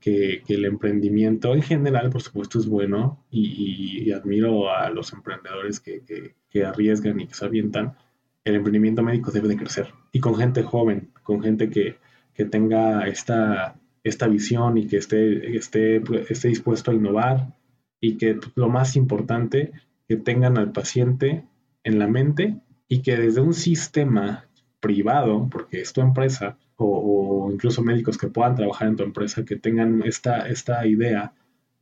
que, 0.00 0.42
el 0.48 0.64
emprendimiento 0.64 1.54
en 1.54 1.62
general, 1.62 2.10
por 2.10 2.22
supuesto, 2.22 2.58
es 2.58 2.66
bueno 2.66 3.24
y, 3.30 4.10
admiro 4.12 4.70
a 4.70 4.90
los 4.90 5.12
emprendedores 5.12 5.80
que, 5.80 6.02
que, 6.50 6.64
arriesgan 6.64 7.20
y 7.20 7.26
que 7.26 7.34
se 7.34 7.44
avientan. 7.44 7.96
El 8.44 8.56
emprendimiento 8.56 9.02
médico 9.02 9.30
debe 9.30 9.48
de 9.48 9.56
crecer 9.56 9.88
y 10.12 10.20
con 10.20 10.34
gente 10.36 10.62
joven, 10.62 11.10
con 11.22 11.42
gente 11.42 11.68
que, 11.70 11.98
tenga 12.44 13.06
esta, 13.06 13.76
esta 14.04 14.28
visión 14.28 14.78
y 14.78 14.86
que 14.86 14.96
esté, 14.96 15.56
esté, 15.56 16.02
esté 16.28 16.48
dispuesto 16.48 16.90
a 16.90 16.94
innovar 16.94 17.54
y 18.00 18.16
que 18.16 18.38
lo 18.54 18.68
más 18.68 18.96
importante 18.96 19.72
que 20.08 20.16
tengan 20.16 20.58
al 20.58 20.72
paciente 20.72 21.44
en 21.84 21.98
la 21.98 22.08
mente 22.08 22.60
y 22.88 23.02
que 23.02 23.16
desde 23.16 23.40
un 23.40 23.54
sistema 23.54 24.46
privado, 24.80 25.48
porque 25.50 25.80
es 25.80 25.92
tu 25.92 26.00
empresa, 26.00 26.58
o, 26.76 27.50
incluso 27.52 27.82
médicos 27.82 28.16
que 28.16 28.28
puedan 28.28 28.56
trabajar 28.56 28.88
en 28.88 28.96
tu 28.96 29.02
empresa, 29.02 29.44
que 29.44 29.56
tengan 29.56 30.02
esta, 30.04 30.48
esta 30.48 30.86
idea 30.86 31.34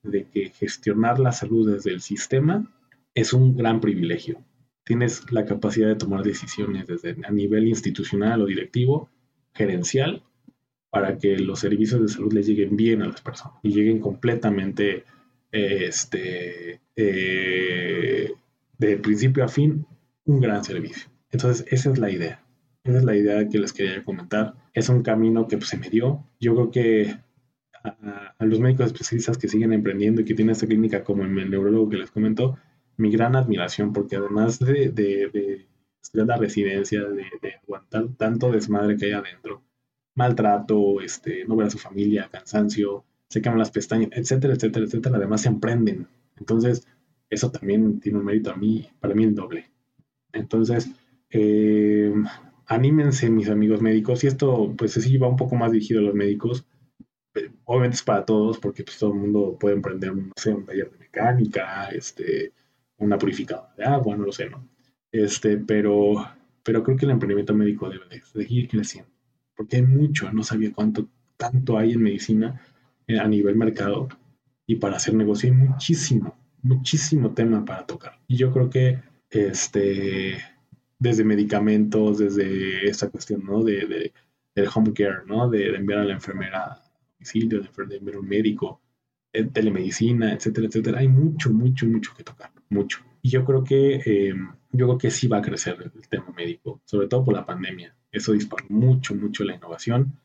de 0.03 0.25
que 0.25 0.51
gestionar 0.51 1.19
la 1.19 1.33
salud 1.33 1.73
desde 1.73 1.93
el 1.93 2.01
sistema 2.01 2.71
es 3.15 3.33
un 3.33 3.57
gran 3.57 3.81
privilegio. 3.81 4.43
Tienes 4.85 5.31
la 5.33 5.45
capacidad 5.45 5.89
de 5.89 5.97
tomar 5.97 6.23
decisiones 6.25 6.87
desde 6.87 7.17
a 7.25 7.31
nivel 7.31 7.69
institucional 7.69 8.43
o 8.43 8.47
directivo, 8.47 9.09
gerencial, 9.55 10.23
para 10.91 11.19
que 11.19 11.39
los 11.39 11.61
servicios 11.61 12.01
de 12.01 12.09
salud 12.09 12.33
les 12.33 12.47
lleguen 12.47 12.77
bien 12.77 13.03
a 13.03 13.09
las 13.09 13.21
personas 13.21 13.59
y 13.63 13.73
lleguen 13.73 14.01
completamente 14.01 15.05
este, 15.53 16.81
eh, 16.97 18.33
de 18.79 18.97
principio 18.99 19.45
a 19.45 19.49
fin, 19.49 19.87
un 20.25 20.41
gran 20.41 20.65
servicio. 20.65 21.11
Entonces, 21.31 21.67
esa 21.71 21.91
es 21.91 21.99
la 21.99 22.11
idea. 22.11 22.43
Esa 22.85 22.99
es 22.99 23.05
la 23.05 23.17
idea 23.17 23.49
que 23.49 23.59
les 23.59 23.73
quería 23.73 24.03
comentar. 24.05 24.55
Es 24.73 24.89
un 24.89 25.03
camino 25.03 25.47
que 25.47 25.59
pues, 25.59 25.69
se 25.69 25.77
me 25.77 25.91
dio. 25.91 26.25
Yo 26.41 26.55
creo 26.55 26.71
que 26.71 27.17
a, 27.85 28.45
los 28.45 28.61
médicos 28.61 28.87
especialistas 28.87 29.39
que 29.39 29.49
siguen 29.49 29.73
emprendiendo 29.73 30.21
y 30.21 30.25
que 30.25 30.35
tienen 30.35 30.53
esta 30.53 30.67
clínica 30.67 31.05
como 31.05 31.25
el 31.25 31.51
neurólogo 31.51 31.89
que 31.89 31.99
les 31.99 32.11
comentó, 32.11 32.59
mi 32.97 33.11
gran 33.11 33.37
admiración, 33.37 33.93
porque 33.93 34.17
además 34.17 34.59
de, 34.59 34.89
de, 34.91 35.29
de, 35.33 35.67
la 36.13 36.37
residencia, 36.37 37.05
de, 37.05 37.55
aguantar 37.63 38.09
tanto 38.17 38.51
desmadre 38.51 38.97
que 38.97 39.07
hay 39.07 39.13
adentro, 39.13 39.63
maltrato, 40.19 41.01
este, 41.01 41.45
no 41.47 41.57
ver 41.57 41.69
a 41.69 41.71
su 41.71 41.79
familia, 41.79 42.29
cansancio, 42.31 43.05
se 43.29 43.41
queman 43.41 43.59
las 43.59 43.71
pestañas, 43.71 44.11
etcétera, 44.13 44.55
etcétera, 44.55 44.85
etcétera. 44.87 45.17
Además 45.17 45.43
se 45.43 45.49
emprenden. 45.49 46.09
Entonces, 46.37 46.87
eso 47.31 47.51
también 47.51 48.01
tiene 48.01 48.19
un 48.19 48.25
mérito 48.25 48.51
a 48.51 48.57
mí, 48.57 48.89
para 49.01 49.15
mí 49.15 49.25
el 49.25 49.35
doble. 49.35 49.71
Entonces, 50.33 50.91
eh, 51.31 52.13
anímense 52.67 53.31
mis 53.31 53.49
amigos 53.49 53.81
médicos. 53.81 54.25
Y 54.25 54.27
esto, 54.27 54.75
pues 54.77 54.93
sí 54.95 55.17
va 55.19 55.29
un 55.29 55.37
poco 55.37 55.55
más 55.57 55.73
dirigido 55.73 56.01
a 56.01 56.05
los 56.05 56.15
médicos. 56.15 56.67
Eh, 57.35 57.51
obviamente 57.65 57.97
es 57.97 58.03
para 58.03 58.25
todos, 58.25 58.59
porque 58.59 58.83
pues, 58.85 58.99
todo 58.99 59.13
el 59.13 59.21
mundo 59.21 59.57
puede 59.59 59.77
emprender, 59.77 60.15
no 60.15 60.33
sé, 60.37 60.53
un 60.53 60.67
taller 60.67 60.91
de 60.91 60.99
mecánica, 60.99 61.89
este, 61.91 62.53
una 62.99 63.19
purificadora 63.19 63.73
de 63.77 63.85
agua, 63.85 64.17
no 64.17 64.25
lo 64.25 64.33
sé, 64.33 64.51
¿no? 64.51 64.69
Este, 65.13 65.59
pero, 65.59 66.27
pero 66.65 66.83
creo 66.83 66.97
que 66.97 67.07
el 67.07 67.13
emprendimiento 67.13 67.55
médico 67.55 67.89
debe 67.89 68.09
de, 68.09 68.21
seguir 68.23 68.69
creciendo. 68.69 69.11
Porque 69.59 69.77
hay 69.77 69.83
mucho, 69.83 70.33
no 70.33 70.43
sabía 70.43 70.73
cuánto, 70.73 71.09
tanto 71.37 71.77
hay 71.77 71.93
en 71.93 72.03
medicina 72.03 72.63
a 73.09 73.29
nivel 73.29 73.57
mercado 73.57 74.09
y 74.67 74.77
para 74.77 74.97
hacer 74.97 75.15
negocio 75.15 75.51
hay 75.51 75.57
muchísimo, 75.57 76.35
muchísimo 76.63 77.35
tema 77.35 77.65
para 77.65 77.85
tocar. 77.85 78.19
Y 78.29 78.37
yo 78.37 78.53
creo 78.53 78.71
que 78.71 79.01
este, 79.31 80.39
desde 80.99 81.25
medicamentos, 81.25 82.19
desde 82.19 82.89
esta 82.89 83.11
cuestión, 83.11 83.45
¿no? 83.45 83.65
De, 83.65 83.87
de 83.87 84.13
del 84.59 84.69
home 84.75 84.93
care, 84.93 85.25
¿no? 85.27 85.49
De, 85.49 85.75
enviar 85.75 86.01
a 86.01 86.05
la 86.05 86.15
enfermera 86.15 86.65
a 86.65 86.83
domicilio, 87.15 87.61
de, 87.61 87.97
enviar 87.97 88.17
a 88.17 88.21
un 88.21 88.29
médico, 88.29 88.81
eh, 89.33 89.45
telemedicina, 89.45 90.33
etcétera, 90.33 90.67
etcétera. 90.67 90.99
Hay 91.01 91.09
mucho, 91.09 91.51
mucho, 91.51 91.87
mucho 91.87 92.13
que 92.17 92.25
tocar, 92.25 92.51
mucho. 92.69 93.01
Y 93.23 93.31
yo 93.31 93.45
creo 93.45 93.65
que, 93.65 94.01
eh, 94.05 94.35
yo 94.71 94.87
creo 94.87 94.99
que 94.99 95.11
sí 95.11 95.29
va 95.29 95.39
a 95.39 95.43
crecer 95.43 95.93
el 95.95 96.09
tema 96.09 96.33
médico, 96.37 96.81
sobre 96.85 97.09
todo 97.09 97.25
por 97.25 97.35
la 97.35 97.47
pandemia. 97.47 97.95
Eso 98.13 98.33
disparó 98.33 98.65
mucho, 98.69 99.15
mucho 99.15 99.45
la 99.45 99.55
innovación, 99.55 100.19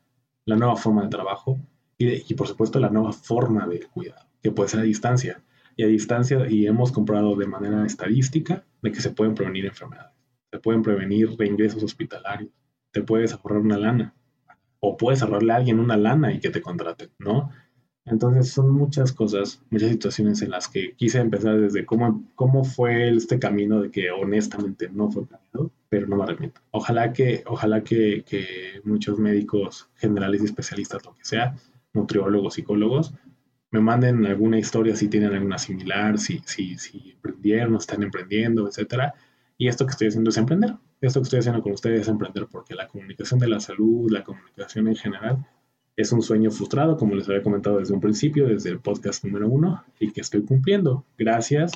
la 0.44 0.56
nueva 0.56 0.76
forma 0.76 1.02
de 1.02 1.08
trabajo 1.08 1.58
y, 1.96 2.34
por 2.34 2.48
supuesto 2.48 2.78
la 2.78 2.90
nueva 2.90 3.12
forma 3.12 3.66
de 3.66 3.80
cuidado, 3.80 4.26
que 4.42 4.50
puede 4.50 4.68
ser 4.68 4.80
a 4.80 4.84
distancia. 4.84 5.42
Y 5.76 5.82
a 5.82 5.88
distancia, 5.88 6.48
y 6.48 6.66
hemos 6.66 6.92
comprobado 6.92 7.34
de 7.34 7.46
manera 7.46 7.84
estadística 7.84 8.64
de 8.80 8.92
que 8.92 9.00
se 9.00 9.10
pueden 9.10 9.34
prevenir 9.34 9.66
enfermedades. 9.66 10.12
te 10.50 10.60
pueden 10.60 10.82
prevenir 10.82 11.36
reingresos 11.36 11.82
hospitalarios, 11.82 12.50
te 12.92 13.02
puedes 13.02 13.32
ahorrar 13.32 13.58
una 13.58 13.76
lana, 13.76 14.14
o 14.78 14.96
puedes 14.96 15.20
ahorrarle 15.22 15.52
a 15.52 15.56
alguien 15.56 15.80
una 15.80 15.96
lana 15.96 16.32
y 16.32 16.38
que 16.38 16.50
te 16.50 16.62
contraten, 16.62 17.10
¿no? 17.18 17.50
Entonces 18.06 18.50
son 18.50 18.70
muchas 18.70 19.12
cosas, 19.12 19.62
muchas 19.70 19.90
situaciones 19.90 20.42
en 20.42 20.50
las 20.50 20.68
que 20.68 20.92
quise 20.92 21.20
empezar 21.20 21.58
desde 21.58 21.86
cómo, 21.86 22.22
cómo 22.34 22.64
fue 22.64 23.08
este 23.08 23.38
camino 23.38 23.80
de 23.80 23.90
que 23.90 24.10
honestamente 24.10 24.90
no 24.90 25.10
fue 25.10 25.26
planeado, 25.26 25.70
pero 25.88 26.06
no 26.06 26.16
me 26.16 26.24
arrepiento. 26.24 26.60
Ojalá 26.70 27.12
que, 27.14 27.42
ojalá 27.46 27.82
que, 27.82 28.22
que 28.26 28.80
muchos 28.84 29.18
médicos 29.18 29.88
generales 29.96 30.42
y 30.42 30.44
especialistas, 30.44 31.04
lo 31.04 31.14
que 31.14 31.24
sea, 31.24 31.56
nutriólogos, 31.94 32.54
psicólogos, 32.54 33.14
me 33.70 33.80
manden 33.80 34.24
alguna 34.26 34.58
historia 34.58 34.94
si 34.94 35.08
tienen 35.08 35.32
alguna 35.32 35.58
similar, 35.58 36.18
si, 36.18 36.40
si, 36.44 36.76
si 36.78 37.12
emprendieron, 37.12 37.74
están 37.74 38.02
emprendiendo, 38.02 38.68
etcétera. 38.68 39.14
Y 39.56 39.68
esto 39.68 39.86
que 39.86 39.92
estoy 39.92 40.08
haciendo 40.08 40.30
es 40.30 40.36
emprender. 40.36 40.76
Esto 41.00 41.20
que 41.20 41.24
estoy 41.24 41.40
haciendo 41.40 41.62
con 41.62 41.72
ustedes 41.72 42.02
es 42.02 42.08
emprender 42.08 42.46
porque 42.50 42.74
la 42.74 42.86
comunicación 42.86 43.40
de 43.40 43.48
la 43.48 43.60
salud, 43.60 44.10
la 44.10 44.22
comunicación 44.22 44.88
en 44.88 44.96
general, 44.96 45.46
es 45.96 46.12
un 46.12 46.22
sueño 46.22 46.50
frustrado, 46.50 46.96
como 46.96 47.14
les 47.14 47.28
había 47.28 47.42
comentado 47.42 47.78
desde 47.78 47.94
un 47.94 48.00
principio, 48.00 48.46
desde 48.46 48.70
el 48.70 48.80
podcast 48.80 49.24
número 49.24 49.48
uno, 49.48 49.84
y 50.00 50.10
que 50.10 50.20
estoy 50.20 50.42
cumpliendo. 50.42 51.04
Gracias 51.16 51.72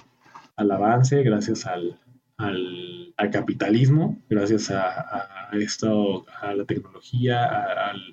al 0.57 0.71
avance, 0.73 1.23
gracias 1.23 1.66
al, 1.66 1.99
al, 2.37 3.31
capitalismo, 3.31 4.19
gracias 4.29 4.71
a, 4.71 5.51
esto, 5.53 6.27
a 6.41 6.55
la 6.55 6.64
tecnología, 6.64 7.45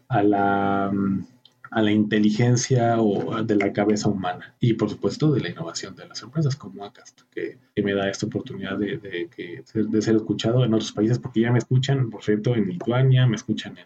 a, 0.09 0.23
la, 0.23 0.91
a 1.71 1.81
la 1.81 1.91
inteligencia 1.91 2.99
o 2.99 3.43
de 3.43 3.55
la 3.55 3.73
cabeza 3.73 4.09
humana 4.09 4.55
y 4.59 4.73
por 4.73 4.89
supuesto 4.89 5.31
de 5.31 5.41
la 5.41 5.49
innovación 5.49 5.95
de 5.95 6.07
las 6.07 6.21
empresas 6.21 6.55
como 6.55 6.85
Acast, 6.85 7.21
que, 7.31 7.57
me 7.83 7.93
da 7.93 8.09
esta 8.09 8.25
oportunidad 8.27 8.77
de, 8.77 8.97
de, 8.97 10.01
ser 10.01 10.15
escuchado 10.15 10.63
en 10.65 10.73
otros 10.73 10.91
países, 10.91 11.19
porque 11.19 11.41
ya 11.41 11.51
me 11.51 11.59
escuchan, 11.59 12.09
por 12.09 12.23
cierto, 12.23 12.55
en 12.55 12.67
Lituania, 12.67 13.27
me 13.27 13.35
escuchan 13.35 13.77
en, 13.77 13.85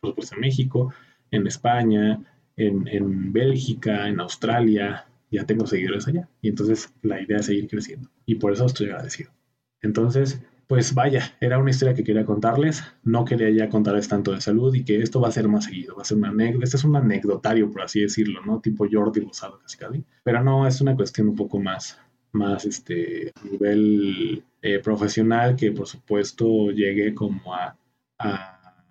por 0.00 0.10
supuesto, 0.10 0.34
en 0.36 0.40
México, 0.40 0.92
en 1.32 1.46
España, 1.48 2.22
en, 2.56 2.86
en 2.86 3.32
Bélgica, 3.32 4.08
en 4.08 4.20
Australia, 4.20 5.06
ya 5.30 5.44
tengo 5.44 5.66
seguidores 5.66 6.06
allá. 6.06 6.28
Y 6.40 6.48
entonces 6.48 6.92
la 7.02 7.20
idea 7.20 7.38
es 7.38 7.46
seguir 7.46 7.68
creciendo. 7.68 8.08
Y 8.26 8.36
por 8.36 8.52
eso 8.52 8.66
estoy 8.66 8.86
agradecido. 8.86 9.32
Entonces, 9.80 10.40
pues 10.68 10.94
vaya, 10.94 11.34
era 11.40 11.58
una 11.58 11.70
historia 11.70 11.94
que 11.94 12.04
quería 12.04 12.24
contarles. 12.24 12.84
No 13.02 13.24
quería 13.24 13.50
ya 13.50 13.68
contarles 13.68 14.08
tanto 14.08 14.32
de 14.32 14.40
salud 14.40 14.74
y 14.74 14.84
que 14.84 15.00
esto 15.02 15.20
va 15.20 15.28
a 15.28 15.32
ser 15.32 15.48
más 15.48 15.64
seguido. 15.64 15.96
Va 15.96 16.02
a 16.02 16.04
ser 16.04 16.18
una 16.18 16.28
anécdota. 16.28 16.64
Este 16.64 16.76
es 16.76 16.84
un 16.84 16.96
anecdotario, 16.96 17.70
por 17.70 17.82
así 17.82 18.00
decirlo, 18.00 18.40
¿no? 18.44 18.60
Tipo 18.60 18.86
Jordi 18.90 19.20
Rosado, 19.20 19.58
casi 19.58 19.78
casi. 19.78 20.04
Pero 20.22 20.44
no, 20.44 20.66
es 20.66 20.80
una 20.80 20.94
cuestión 20.94 21.28
un 21.28 21.36
poco 21.36 21.58
más, 21.58 21.98
más 22.32 22.64
este, 22.66 23.32
a 23.34 23.44
nivel 23.44 24.44
eh, 24.60 24.78
profesional 24.78 25.56
que, 25.56 25.72
por 25.72 25.86
supuesto, 25.86 26.70
llegué 26.70 27.14
como 27.14 27.54
a, 27.54 27.76
a, 28.18 28.84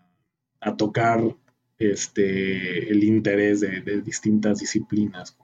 a 0.60 0.76
tocar 0.76 1.24
este, 1.82 2.92
el 2.92 3.04
interés 3.04 3.62
de, 3.62 4.02
distintas 4.02 4.60
disciplinas, 4.60 5.38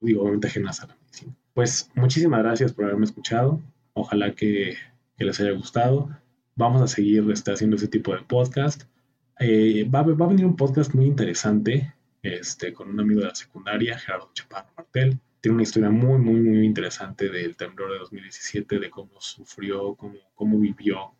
digo, 0.00 0.22
obviamente 0.22 0.46
ajenas 0.46 0.80
a 0.80 0.86
la 0.86 0.96
medicina. 0.96 1.36
Pues 1.52 1.90
muchísimas 1.94 2.42
gracias 2.42 2.72
por 2.72 2.84
haberme 2.84 3.04
escuchado. 3.04 3.60
Ojalá 3.92 4.34
que, 4.34 4.76
les 5.18 5.40
haya 5.40 5.52
gustado. 5.52 6.10
Vamos 6.54 6.82
a 6.82 6.88
seguir 6.88 7.30
este, 7.30 7.52
haciendo 7.52 7.76
ese 7.76 7.88
tipo 7.88 8.14
de 8.14 8.22
podcast. 8.22 8.84
Eh, 9.40 9.88
va, 9.92 10.02
va, 10.02 10.24
a 10.24 10.28
venir 10.28 10.46
un 10.46 10.56
podcast 10.56 10.94
muy 10.94 11.06
interesante 11.06 11.94
este, 12.22 12.72
con 12.72 12.88
un 12.88 13.00
amigo 13.00 13.20
de 13.20 13.28
la 13.28 13.34
secundaria, 13.34 13.98
Gerardo 13.98 14.30
Chaparro 14.32 14.68
Martel. 14.76 15.18
Tiene 15.40 15.54
una 15.54 15.62
historia 15.62 15.90
muy, 15.90 16.18
muy, 16.18 16.40
muy 16.40 16.66
interesante 16.66 17.28
del 17.28 17.56
temblor 17.56 17.92
de 17.92 17.98
2017, 17.98 18.78
de 18.78 18.90
cómo 18.90 19.20
sufrió, 19.20 19.94
cómo, 19.94 20.18
cómo 20.34 20.58
vivió 20.58 21.12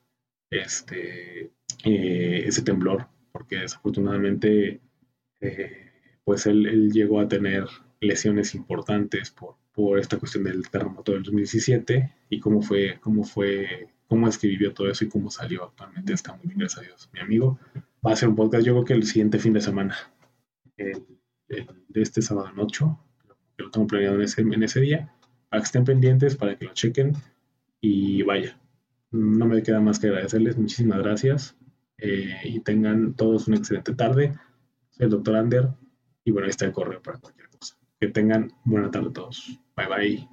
este, 0.50 1.52
eh, 1.84 2.44
ese 2.46 2.62
temblor 2.62 3.08
porque 3.36 3.56
desafortunadamente 3.56 4.80
eh, 5.42 5.90
pues 6.24 6.46
él, 6.46 6.90
llegó 6.90 7.20
a 7.20 7.28
tener 7.28 7.66
lesiones 8.00 8.54
importantes 8.54 9.30
por, 9.30 9.56
por 9.72 9.98
esta 9.98 10.18
cuestión 10.18 10.44
del 10.44 10.66
terremoto 10.70 11.12
del 11.12 11.22
2017 11.22 12.14
y 12.30 12.40
cómo 12.40 12.62
fue, 12.62 12.98
cómo 12.98 13.24
fue, 13.24 13.88
cómo 14.06 14.26
es 14.26 14.38
que 14.38 14.48
vivió 14.48 14.72
todo 14.72 14.90
eso 14.90 15.04
y 15.04 15.08
cómo 15.10 15.30
salió 15.30 15.64
actualmente. 15.64 16.14
Está 16.14 16.32
muy 16.32 16.46
bien, 16.46 16.60
gracias 16.60 16.78
a 16.78 16.86
Dios. 16.86 17.10
Mi 17.12 17.20
amigo 17.20 17.58
va 17.76 18.10
a 18.10 18.12
hacer 18.14 18.30
un 18.30 18.36
podcast, 18.36 18.64
yo 18.64 18.72
creo 18.72 18.84
que 18.86 18.94
el 18.94 19.02
siguiente 19.02 19.38
fin 19.38 19.52
de 19.52 19.60
semana, 19.60 19.94
de 20.78 20.96
este 21.94 22.22
sábado 22.22 22.48
en 22.50 22.58
8, 22.58 22.98
que 23.58 23.64
lo 23.64 23.70
tengo 23.70 23.86
planeado 23.86 24.14
en 24.14 24.22
ese, 24.22 24.40
en 24.40 24.62
ese 24.62 24.80
día, 24.80 25.12
para 25.50 25.60
que 25.60 25.66
estén 25.66 25.84
pendientes, 25.84 26.36
para 26.36 26.56
que 26.56 26.64
lo 26.64 26.72
chequen 26.72 27.12
y 27.82 28.22
vaya. 28.22 28.58
No 29.10 29.44
me 29.44 29.62
queda 29.62 29.80
más 29.80 29.98
que 29.98 30.06
agradecerles, 30.06 30.56
muchísimas 30.56 31.00
gracias. 31.00 31.54
Eh, 31.98 32.40
y 32.44 32.60
tengan 32.60 33.14
todos 33.14 33.48
una 33.48 33.56
excelente 33.56 33.94
tarde. 33.94 34.34
Soy 34.90 35.04
el 35.04 35.10
doctor 35.10 35.36
Ander 35.36 35.68
y 36.24 36.30
bueno, 36.30 36.46
ahí 36.46 36.50
está 36.50 36.66
el 36.66 36.72
correo 36.72 37.02
para 37.02 37.18
cualquier 37.18 37.48
cosa. 37.48 37.76
Que 37.98 38.08
tengan 38.08 38.52
buena 38.64 38.90
tarde 38.90 39.08
a 39.08 39.12
todos. 39.12 39.58
Bye 39.76 39.86
bye. 39.88 40.28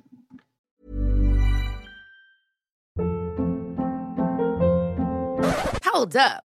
Hold 5.85 6.15
up. 6.17 6.52